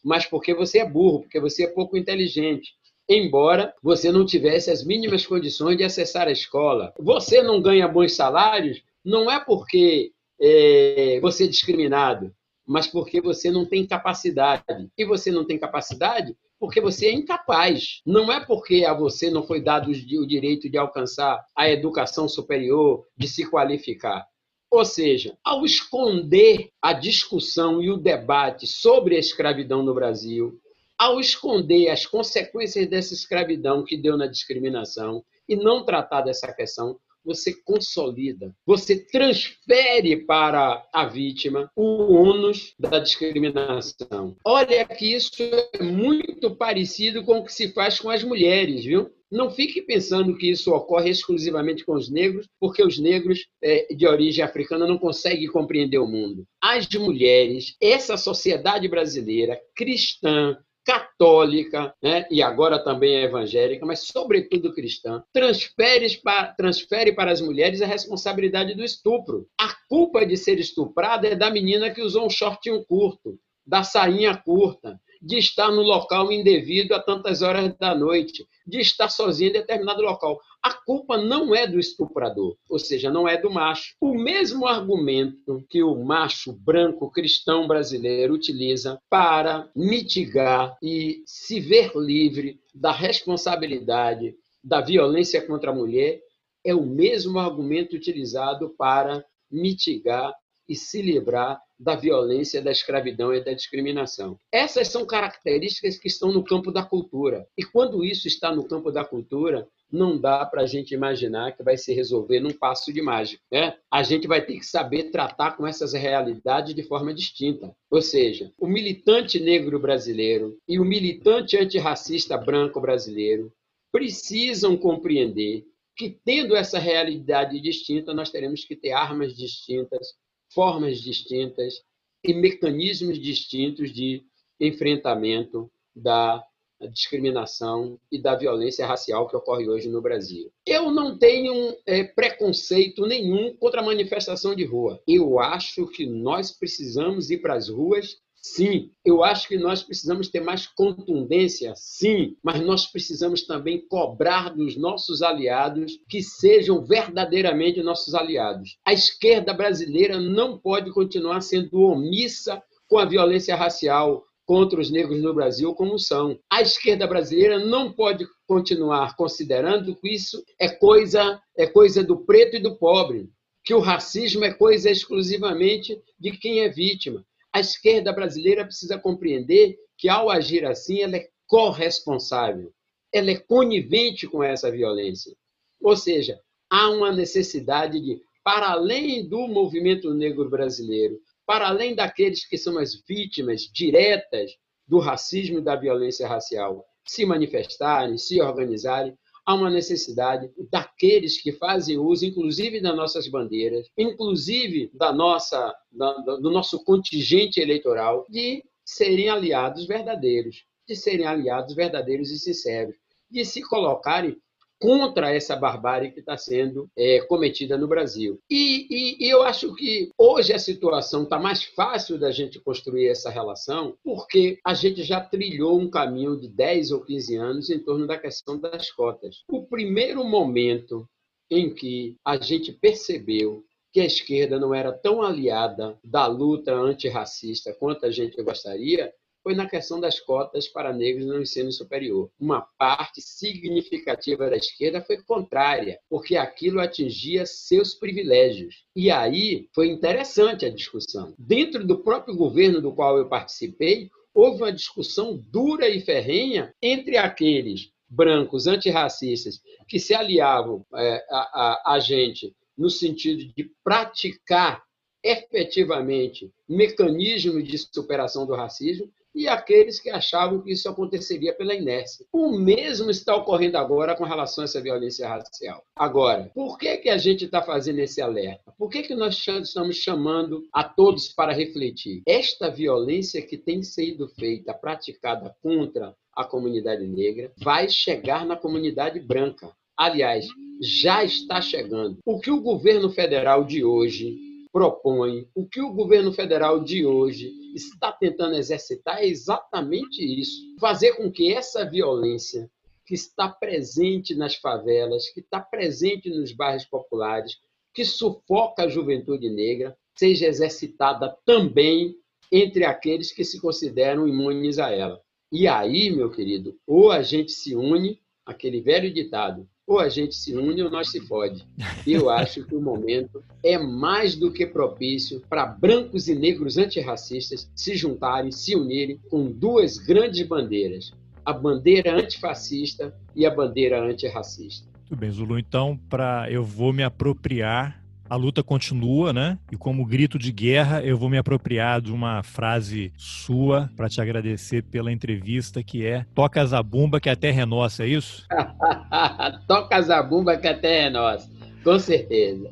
mas 0.03 0.25
porque 0.25 0.53
você 0.53 0.79
é 0.79 0.89
burro, 0.89 1.21
porque 1.21 1.39
você 1.39 1.63
é 1.63 1.67
pouco 1.67 1.97
inteligente. 1.97 2.73
Embora 3.07 3.73
você 3.81 4.11
não 4.11 4.25
tivesse 4.25 4.69
as 4.69 4.83
mínimas 4.83 5.25
condições 5.25 5.77
de 5.77 5.83
acessar 5.83 6.27
a 6.27 6.31
escola. 6.31 6.93
Você 6.99 7.41
não 7.41 7.61
ganha 7.61 7.87
bons 7.87 8.15
salários, 8.15 8.81
não 9.03 9.31
é 9.31 9.39
porque 9.39 10.11
é, 10.41 11.19
você 11.21 11.45
é 11.45 11.47
discriminado, 11.47 12.33
mas 12.65 12.87
porque 12.87 13.21
você 13.21 13.51
não 13.51 13.65
tem 13.65 13.85
capacidade. 13.85 14.63
E 14.97 15.05
você 15.05 15.31
não 15.31 15.45
tem 15.45 15.57
capacidade 15.57 16.35
porque 16.59 16.81
você 16.81 17.07
é 17.07 17.13
incapaz. 17.13 18.01
Não 18.05 18.31
é 18.31 18.43
porque 18.45 18.85
a 18.85 18.93
você 18.93 19.29
não 19.29 19.43
foi 19.43 19.61
dado 19.61 19.89
o 19.89 20.27
direito 20.27 20.69
de 20.69 20.77
alcançar 20.77 21.43
a 21.55 21.69
educação 21.69 22.27
superior, 22.27 23.05
de 23.17 23.27
se 23.27 23.49
qualificar. 23.49 24.25
Ou 24.71 24.83
seja, 24.83 25.37
ao 25.43 25.63
esconder 25.63 26.69
a 26.81 26.91
discussão 26.91 27.81
e 27.81 27.89
o 27.89 27.97
debate 27.97 28.67
sobre 28.67 29.15
a 29.15 29.19
escravidão 29.19 29.83
no 29.83 29.93
Brasil, 29.93 30.59
ao 30.97 31.19
esconder 31.19 31.89
as 31.89 32.05
consequências 32.05 32.87
dessa 32.89 33.13
escravidão 33.13 33.83
que 33.83 33.97
deu 33.97 34.17
na 34.17 34.27
discriminação 34.27 35.23
e 35.47 35.55
não 35.55 35.85
tratar 35.85 36.21
dessa 36.21 36.51
questão, 36.53 36.97
você 37.25 37.53
consolida, 37.63 38.53
você 38.65 38.95
transfere 38.95 40.25
para 40.25 40.87
a 40.93 41.05
vítima 41.05 41.69
o 41.75 42.13
ônus 42.13 42.73
da 42.79 42.99
discriminação. 42.99 44.35
Olha 44.45 44.85
que 44.85 45.13
isso 45.13 45.41
é 45.73 45.83
muito 45.83 46.55
parecido 46.55 47.23
com 47.23 47.39
o 47.39 47.45
que 47.45 47.53
se 47.53 47.73
faz 47.73 47.99
com 47.99 48.09
as 48.09 48.23
mulheres, 48.23 48.85
viu? 48.85 49.09
Não 49.31 49.49
fique 49.49 49.81
pensando 49.81 50.37
que 50.37 50.49
isso 50.49 50.71
ocorre 50.71 51.09
exclusivamente 51.09 51.83
com 51.83 51.93
os 51.93 52.09
negros, 52.09 52.47
porque 52.59 52.83
os 52.83 52.99
negros 52.99 53.45
é, 53.61 53.93
de 53.93 54.07
origem 54.07 54.43
africana 54.43 54.87
não 54.87 54.97
conseguem 54.97 55.47
compreender 55.47 55.97
o 55.97 56.07
mundo. 56.07 56.45
As 56.61 56.87
mulheres, 56.89 57.75
essa 57.81 58.17
sociedade 58.17 58.87
brasileira 58.87 59.59
cristã, 59.75 60.57
católica, 60.85 61.93
né? 62.01 62.27
e 62.29 62.43
agora 62.43 62.77
também 62.77 63.15
é 63.15 63.23
evangélica, 63.23 63.85
mas 63.85 64.01
sobretudo 64.01 64.73
cristã, 64.73 65.23
transfere 65.33 66.05
para, 66.23 66.53
transfere 66.53 67.13
para 67.13 67.31
as 67.31 67.41
mulheres 67.41 67.81
a 67.81 67.87
responsabilidade 67.87 68.75
do 68.75 68.83
estupro. 68.83 69.47
A 69.59 69.73
culpa 69.89 70.25
de 70.25 70.37
ser 70.37 70.59
estuprada 70.59 71.27
é 71.27 71.35
da 71.35 71.49
menina 71.49 71.89
que 71.89 72.01
usou 72.01 72.27
um 72.27 72.29
shortinho 72.29 72.85
curto, 72.85 73.39
da 73.65 73.83
sainha 73.83 74.35
curta, 74.37 74.99
de 75.25 75.39
estar 75.39 75.71
no 75.71 75.81
local 75.81 76.31
indevido 76.31 76.93
a 76.93 77.01
tantas 77.01 77.41
horas 77.41 77.75
da 77.79 77.95
noite, 77.95 78.47
de 78.65 78.79
estar 78.79 79.09
sozinho 79.09 79.49
em 79.49 79.53
determinado 79.53 80.03
local. 80.03 80.39
A 80.61 80.71
culpa 80.71 81.17
não 81.17 81.55
é 81.55 81.65
do 81.65 81.79
estuprador, 81.79 82.55
ou 82.69 82.77
seja, 82.77 83.09
não 83.09 83.27
é 83.27 83.35
do 83.35 83.49
macho. 83.49 83.95
O 83.99 84.13
mesmo 84.13 84.67
argumento 84.67 85.65
que 85.67 85.81
o 85.81 85.95
macho 85.95 86.53
branco 86.53 87.09
cristão 87.09 87.67
brasileiro 87.67 88.35
utiliza 88.35 89.01
para 89.09 89.67
mitigar 89.75 90.77
e 90.81 91.23
se 91.25 91.59
ver 91.59 91.91
livre 91.95 92.59
da 92.73 92.91
responsabilidade 92.91 94.35
da 94.63 94.79
violência 94.79 95.41
contra 95.41 95.71
a 95.71 95.75
mulher 95.75 96.21
é 96.63 96.75
o 96.75 96.85
mesmo 96.85 97.39
argumento 97.39 97.95
utilizado 97.95 98.75
para 98.77 99.25
mitigar 99.51 100.33
e 100.67 100.75
se 100.75 101.01
livrar 101.01 101.61
da 101.77 101.95
violência, 101.95 102.61
da 102.61 102.71
escravidão 102.71 103.33
e 103.33 103.43
da 103.43 103.53
discriminação. 103.53 104.39
Essas 104.51 104.87
são 104.87 105.05
características 105.05 105.97
que 105.97 106.07
estão 106.07 106.31
no 106.31 106.43
campo 106.43 106.71
da 106.71 106.83
cultura. 106.83 107.47
E 107.57 107.63
quando 107.63 108.03
isso 108.03 108.27
está 108.27 108.53
no 108.53 108.65
campo 108.65 108.91
da 108.91 109.03
cultura, 109.03 109.67
não 109.91 110.19
dá 110.19 110.45
para 110.45 110.61
a 110.63 110.65
gente 110.65 110.93
imaginar 110.93 111.55
que 111.55 111.63
vai 111.63 111.77
se 111.77 111.93
resolver 111.93 112.39
num 112.39 112.51
passo 112.51 112.91
de 112.91 113.01
mágica. 113.01 113.41
Né? 113.51 113.77
A 113.91 114.03
gente 114.03 114.27
vai 114.27 114.43
ter 114.43 114.57
que 114.57 114.65
saber 114.65 115.11
tratar 115.11 115.55
com 115.55 115.65
essas 115.67 115.93
realidades 115.93 116.73
de 116.73 116.83
forma 116.83 117.13
distinta. 117.13 117.75
Ou 117.89 118.01
seja, 118.01 118.51
o 118.59 118.67
militante 118.67 119.39
negro 119.39 119.79
brasileiro 119.79 120.57
e 120.67 120.79
o 120.79 120.85
militante 120.85 121.57
antirracista 121.57 122.37
branco 122.37 122.81
brasileiro 122.81 123.51
precisam 123.91 124.75
compreender 124.75 125.65
que, 125.95 126.09
tendo 126.25 126.55
essa 126.55 126.77
realidade 126.77 127.61
distinta, 127.61 128.13
nós 128.13 128.29
teremos 128.29 128.65
que 128.65 128.75
ter 128.75 128.91
armas 128.91 129.33
distintas, 129.33 130.13
formas 130.55 131.01
distintas 131.01 131.83
e 132.23 132.33
mecanismos 132.33 133.21
distintos 133.21 133.93
de 133.93 134.23
enfrentamento 134.59 135.69
da 135.93 136.43
discriminação 136.91 137.99
e 138.11 138.21
da 138.21 138.35
violência 138.35 138.85
racial 138.85 139.27
que 139.27 139.35
ocorre 139.35 139.67
hoje 139.67 139.87
no 139.87 140.01
Brasil. 140.01 140.51
Eu 140.65 140.91
não 140.91 141.17
tenho 141.17 141.75
é, 141.85 142.03
preconceito 142.03 143.05
nenhum 143.05 143.55
contra 143.55 143.81
a 143.81 143.85
manifestação 143.85 144.55
de 144.55 144.65
rua. 144.65 145.01
Eu 145.07 145.39
acho 145.39 145.87
que 145.87 146.05
nós 146.05 146.51
precisamos 146.51 147.29
ir 147.29 147.41
para 147.41 147.55
as 147.55 147.69
ruas 147.69 148.17
Sim, 148.47 148.91
eu 149.03 149.23
acho 149.23 149.47
que 149.47 149.57
nós 149.57 149.81
precisamos 149.81 150.29
ter 150.29 150.39
mais 150.39 150.67
contundência, 150.67 151.73
sim, 151.75 152.37
mas 152.43 152.61
nós 152.61 152.85
precisamos 152.85 153.41
também 153.41 153.83
cobrar 153.87 154.53
dos 154.53 154.77
nossos 154.77 155.23
aliados 155.23 155.99
que 156.07 156.21
sejam 156.21 156.85
verdadeiramente 156.85 157.81
nossos 157.81 158.13
aliados. 158.13 158.77
A 158.85 158.93
esquerda 158.93 159.51
brasileira 159.51 160.19
não 160.19 160.59
pode 160.59 160.93
continuar 160.93 161.41
sendo 161.41 161.81
omissa 161.81 162.61
com 162.87 162.99
a 162.99 163.05
violência 163.05 163.55
racial 163.55 164.23
contra 164.45 164.79
os 164.79 164.91
negros 164.91 165.23
no 165.23 165.33
Brasil 165.33 165.73
como 165.73 165.97
são. 165.97 166.39
A 166.47 166.61
esquerda 166.61 167.07
brasileira 167.07 167.57
não 167.57 167.91
pode 167.91 168.27
continuar 168.47 169.15
considerando 169.15 169.95
que 169.95 170.13
isso 170.13 170.41
é 170.61 170.69
coisa 170.69 171.41
é 171.57 171.65
coisa 171.65 172.03
do 172.03 172.23
preto 172.23 172.57
e 172.57 172.61
do 172.61 172.77
pobre, 172.77 173.27
que 173.63 173.73
o 173.73 173.79
racismo 173.79 174.45
é 174.45 174.53
coisa 174.53 174.91
exclusivamente 174.91 175.99
de 176.19 176.29
quem 176.37 176.59
é 176.59 176.69
vítima 176.69 177.25
a 177.55 177.61
esquerda 177.61 178.11
brasileira 178.11 178.65
precisa 178.65 178.99
compreender 178.99 179.77
que, 179.97 180.09
ao 180.09 180.29
agir 180.29 180.65
assim, 180.65 181.01
ela 181.01 181.15
é 181.15 181.29
corresponsável, 181.47 182.69
ela 183.13 183.31
é 183.31 183.37
conivente 183.37 184.27
com 184.27 184.43
essa 184.43 184.69
violência. 184.69 185.33
Ou 185.79 185.95
seja, 185.95 186.37
há 186.69 186.89
uma 186.89 187.13
necessidade 187.13 188.01
de, 188.01 188.19
para 188.43 188.71
além 188.71 189.25
do 189.29 189.47
movimento 189.47 190.13
negro 190.13 190.49
brasileiro, 190.49 191.17
para 191.45 191.69
além 191.69 191.95
daqueles 191.95 192.45
que 192.45 192.57
são 192.57 192.77
as 192.77 192.93
vítimas 193.07 193.61
diretas 193.61 194.51
do 194.85 194.99
racismo 194.99 195.59
e 195.59 195.63
da 195.63 195.77
violência 195.77 196.27
racial, 196.27 196.85
se 197.07 197.25
manifestarem, 197.25 198.17
se 198.17 198.41
organizarem, 198.41 199.17
há 199.45 199.53
uma 199.53 199.69
necessidade 199.69 200.49
daqueles 200.71 201.41
que 201.41 201.51
fazem 201.51 201.97
uso, 201.97 202.25
inclusive 202.25 202.81
das 202.81 202.95
nossas 202.95 203.27
bandeiras, 203.27 203.87
inclusive 203.97 204.89
da 204.93 205.13
nossa, 205.13 205.73
da, 205.91 206.13
do 206.13 206.49
nosso 206.49 206.83
contingente 206.83 207.59
eleitoral, 207.59 208.25
de 208.29 208.63
serem 208.83 209.29
aliados 209.29 209.85
verdadeiros, 209.85 210.65
de 210.87 210.95
serem 210.95 211.25
aliados 211.25 211.75
verdadeiros 211.75 212.31
e 212.31 212.39
sinceros, 212.39 212.95
de 213.29 213.45
se 213.45 213.61
colocarem 213.61 214.37
contra 214.79 215.33
essa 215.33 215.55
barbárie 215.55 216.11
que 216.11 216.19
está 216.19 216.37
sendo 216.37 216.89
é, 216.97 217.21
cometida 217.21 217.77
no 217.77 217.87
Brasil. 217.87 218.39
E, 218.49 218.87
e, 218.89 219.25
e, 219.25 219.29
eu 219.29 219.43
acho 219.43 219.73
que 219.75 220.09
hoje 220.17 220.53
a 220.53 220.59
situação 220.59 221.23
está 221.23 221.39
mais 221.39 221.63
fácil 221.63 222.17
da 222.17 222.31
gente 222.31 222.59
construir 222.59 223.07
essa 223.07 223.29
relação, 223.29 223.97
porque 224.03 224.59
a 224.65 224.73
gente 224.73 225.03
já 225.03 225.21
trilhou 225.21 225.79
um 225.79 225.89
caminho 225.89 226.39
de 226.39 226.49
10 226.49 226.91
ou 226.91 227.01
15 227.01 227.35
anos 227.35 227.69
em 227.69 227.79
torno 227.79 228.05
da 228.05 228.17
questão 228.17 228.59
das 228.59 228.91
cotas. 228.91 229.43
O 229.49 229.65
primeiro 229.65 230.23
momento 230.23 231.07
em 231.49 231.73
que 231.73 232.17
a 232.25 232.37
gente 232.37 232.71
percebeu 232.71 233.63
que 233.95 234.01
a 234.01 234.05
esquerda 234.05 234.59
não 234.59 234.73
era 234.73 234.91
tão 234.91 235.21
aliada 235.21 235.97
da 236.03 236.27
luta 236.27 236.73
antirracista 236.73 237.73
quanto 237.79 238.05
a 238.05 238.11
gente 238.11 238.41
gostaria, 238.43 239.13
foi 239.45 239.53
na 239.53 239.69
questão 239.69 239.99
das 239.99 240.19
cotas 240.19 240.67
para 240.67 240.91
negros 240.91 241.27
no 241.27 241.39
ensino 241.39 241.71
superior. 241.71 242.31
Uma 242.39 242.61
parte 242.79 243.21
significativa 243.21 244.49
da 244.49 244.55
esquerda 244.55 245.03
foi 245.03 245.21
contrária, 245.21 245.99
porque 246.09 246.35
aquilo 246.35 246.79
atingia 246.79 247.45
seus 247.45 247.93
privilégios. 247.93 248.83
E 248.95 249.11
aí 249.11 249.69
foi 249.71 249.89
interessante 249.89 250.65
a 250.65 250.73
discussão. 250.73 251.35
Dentro 251.37 251.85
do 251.85 251.99
próprio 251.99 252.35
governo 252.35 252.81
do 252.81 252.91
qual 252.91 253.19
eu 253.19 253.29
participei, 253.29 254.09
houve 254.33 254.63
uma 254.63 254.73
discussão 254.73 255.37
dura 255.51 255.87
e 255.87 256.01
ferrenha 256.01 256.73
entre 256.81 257.15
aqueles 257.15 257.91
brancos 258.09 258.65
antirracistas 258.65 259.61
que 259.87 259.99
se 259.99 260.15
aliavam 260.15 260.83
é, 260.95 261.23
a, 261.29 261.37
a, 261.37 261.93
a 261.93 261.99
gente 261.99 262.55
no 262.75 262.89
sentido 262.89 263.45
de 263.55 263.71
praticar 263.83 264.83
efetivamente 265.23 266.51
mecanismos 266.67 267.63
de 267.63 267.77
superação 267.77 268.47
do 268.47 268.55
racismo 268.55 269.11
e 269.35 269.47
aqueles 269.49 269.99
que 269.99 270.09
achavam 270.09 270.61
que 270.61 270.71
isso 270.71 270.87
aconteceria 270.87 271.53
pela 271.53 271.75
inércia. 271.75 272.25
O 272.31 272.57
mesmo 272.57 273.11
está 273.11 273.35
ocorrendo 273.35 273.77
agora 273.77 274.15
com 274.15 274.23
relação 274.23 274.63
a 274.63 274.65
essa 274.65 274.81
violência 274.81 275.27
racial. 275.27 275.83
Agora, 275.95 276.49
por 276.55 276.77
que, 276.77 276.97
que 276.97 277.09
a 277.09 277.17
gente 277.17 277.45
está 277.45 277.61
fazendo 277.61 277.99
esse 277.99 278.21
alerta? 278.21 278.73
Por 278.77 278.89
que, 278.89 279.03
que 279.03 279.13
nós 279.13 279.37
estamos 279.45 279.97
chamando 279.97 280.65
a 280.73 280.83
todos 280.83 281.27
para 281.27 281.53
refletir? 281.53 282.23
Esta 282.25 282.69
violência 282.69 283.41
que 283.41 283.57
tem 283.57 283.83
sido 283.83 284.29
feita, 284.29 284.73
praticada 284.73 285.53
contra 285.61 286.15
a 286.33 286.45
comunidade 286.45 287.05
negra, 287.05 287.51
vai 287.57 287.89
chegar 287.89 288.45
na 288.45 288.55
comunidade 288.55 289.19
branca. 289.19 289.69
Aliás, 289.97 290.45
já 290.81 291.23
está 291.23 291.61
chegando. 291.61 292.17
O 292.25 292.39
que 292.39 292.51
o 292.51 292.61
governo 292.61 293.09
federal 293.09 293.63
de 293.63 293.83
hoje 293.83 294.37
propõe, 294.71 295.47
o 295.55 295.65
que 295.65 295.81
o 295.81 295.93
governo 295.93 296.33
federal 296.33 296.83
de 296.83 297.05
hoje 297.05 297.53
está 297.75 298.11
tentando 298.11 298.55
exercitar 298.55 299.19
é 299.19 299.27
exatamente 299.27 300.23
isso: 300.23 300.61
fazer 300.79 301.13
com 301.13 301.31
que 301.31 301.53
essa 301.53 301.89
violência 301.89 302.69
que 303.05 303.13
está 303.13 303.47
presente 303.49 304.33
nas 304.33 304.55
favelas, 304.55 305.29
que 305.29 305.39
está 305.39 305.59
presente 305.59 306.29
nos 306.29 306.51
bairros 306.51 306.85
populares, 306.85 307.57
que 307.93 308.03
sufoca 308.03 308.83
a 308.83 308.87
juventude 308.87 309.49
negra, 309.49 309.95
seja 310.15 310.47
exercitada 310.47 311.35
também 311.45 312.15
entre 312.51 312.85
aqueles 312.85 313.31
que 313.31 313.43
se 313.43 313.59
consideram 313.59 314.27
imunes 314.27 314.79
a 314.79 314.91
ela. 314.91 315.21
E 315.51 315.67
aí, 315.67 316.09
meu 316.09 316.31
querido, 316.31 316.77
ou 316.85 317.11
a 317.11 317.21
gente 317.21 317.51
se 317.51 317.75
une, 317.75 318.19
aquele 318.45 318.81
velho 318.81 319.13
ditado, 319.13 319.69
ou 319.87 319.99
a 319.99 320.09
gente 320.09 320.35
se 320.35 320.55
une 320.55 320.81
ou 320.81 320.89
nós 320.89 321.09
se 321.09 321.19
fode. 321.21 321.65
E 322.05 322.13
eu 322.13 322.29
acho 322.31 322.63
que 322.63 322.75
o 322.75 322.81
momento 322.81 323.43
é 323.63 323.77
mais 323.77 324.35
do 324.35 324.51
que 324.51 324.65
propício 324.65 325.41
para 325.49 325.65
brancos 325.65 326.27
e 326.27 326.35
negros 326.35 326.77
antirracistas 326.77 327.69
se 327.75 327.95
juntarem, 327.95 328.51
se 328.51 328.75
unirem 328.75 329.19
com 329.29 329.51
duas 329.51 329.97
grandes 329.97 330.45
bandeiras: 330.47 331.13
a 331.45 331.53
bandeira 331.53 332.19
antifascista 332.19 333.15
e 333.35 333.45
a 333.45 333.51
bandeira 333.53 334.03
antirracista. 334.03 334.87
Muito 335.09 335.15
bem, 335.19 335.29
Zulu. 335.29 335.59
Então, 335.59 335.97
para 336.09 336.49
eu 336.49 336.63
vou 336.63 336.91
me 336.91 337.03
apropriar 337.03 338.03
a 338.29 338.35
luta 338.35 338.63
continua, 338.63 339.31
né? 339.31 339.57
E 339.71 339.77
como 339.77 340.05
grito 340.05 340.37
de 340.37 340.51
guerra, 340.51 341.03
eu 341.03 341.17
vou 341.17 341.29
me 341.29 341.37
apropriar 341.37 342.01
de 342.01 342.11
uma 342.11 342.41
frase 342.43 343.13
sua 343.17 343.89
para 343.95 344.09
te 344.09 344.19
agradecer 344.19 344.83
pela 344.83 345.11
entrevista, 345.11 345.83
que 345.83 346.05
é 346.05 346.25
Toca 346.33 346.61
a 346.61 346.65
zabumba 346.65 347.19
que 347.19 347.29
a 347.29 347.35
terra 347.35 347.61
é 347.61 347.65
nossa, 347.65 348.03
é 348.03 348.07
isso? 348.07 348.47
Toca 349.67 349.95
a 349.95 350.01
zabumba 350.01 350.57
que 350.57 350.67
a 350.67 350.77
terra 350.77 351.07
é 351.07 351.09
nossa, 351.09 351.49
com 351.83 351.99
certeza. 351.99 352.71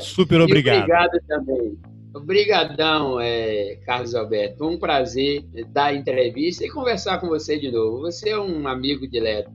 Super 0.00 0.40
obrigado. 0.42 0.82
Obrigado 0.82 1.20
também. 1.26 1.78
Obrigadão, 2.14 3.18
é, 3.18 3.78
Carlos 3.86 4.14
Alberto. 4.14 4.58
Foi 4.58 4.68
um 4.68 4.78
prazer 4.78 5.44
dar 5.72 5.86
a 5.86 5.94
entrevista 5.94 6.64
e 6.64 6.68
conversar 6.68 7.18
com 7.18 7.28
você 7.28 7.58
de 7.58 7.70
novo. 7.70 8.00
Você 8.00 8.28
é 8.28 8.38
um 8.38 8.68
amigo 8.68 9.08
direto. 9.08 9.50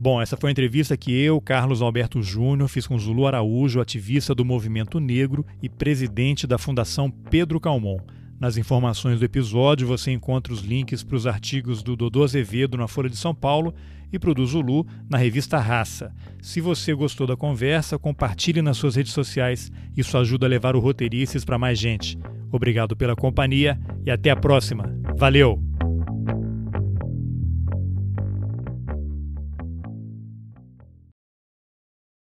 Bom, 0.00 0.22
essa 0.22 0.36
foi 0.36 0.50
a 0.50 0.52
entrevista 0.52 0.96
que 0.96 1.10
eu, 1.10 1.40
Carlos 1.40 1.82
Alberto 1.82 2.22
Júnior, 2.22 2.68
fiz 2.68 2.86
com 2.86 2.96
Zulu 2.96 3.26
Araújo, 3.26 3.80
ativista 3.80 4.32
do 4.32 4.44
movimento 4.44 5.00
negro 5.00 5.44
e 5.60 5.68
presidente 5.68 6.46
da 6.46 6.56
Fundação 6.56 7.10
Pedro 7.10 7.58
Calmon. 7.58 7.98
Nas 8.38 8.56
informações 8.56 9.18
do 9.18 9.24
episódio 9.24 9.88
você 9.88 10.12
encontra 10.12 10.52
os 10.52 10.60
links 10.60 11.02
para 11.02 11.16
os 11.16 11.26
artigos 11.26 11.82
do 11.82 11.96
Dodô 11.96 12.22
Azevedo 12.22 12.78
na 12.78 12.86
Folha 12.86 13.10
de 13.10 13.16
São 13.16 13.34
Paulo 13.34 13.74
e 14.12 14.20
para 14.20 14.30
o 14.30 14.34
do 14.34 14.46
Zulu 14.46 14.86
na 15.10 15.18
revista 15.18 15.58
Raça. 15.58 16.14
Se 16.40 16.60
você 16.60 16.94
gostou 16.94 17.26
da 17.26 17.36
conversa, 17.36 17.98
compartilhe 17.98 18.62
nas 18.62 18.76
suas 18.76 18.94
redes 18.94 19.12
sociais. 19.12 19.72
Isso 19.96 20.16
ajuda 20.16 20.46
a 20.46 20.48
levar 20.48 20.76
o 20.76 20.80
Roteirices 20.80 21.44
para 21.44 21.58
mais 21.58 21.76
gente. 21.76 22.16
Obrigado 22.52 22.94
pela 22.94 23.16
companhia 23.16 23.76
e 24.06 24.12
até 24.12 24.30
a 24.30 24.36
próxima. 24.36 24.84
Valeu! 25.16 25.77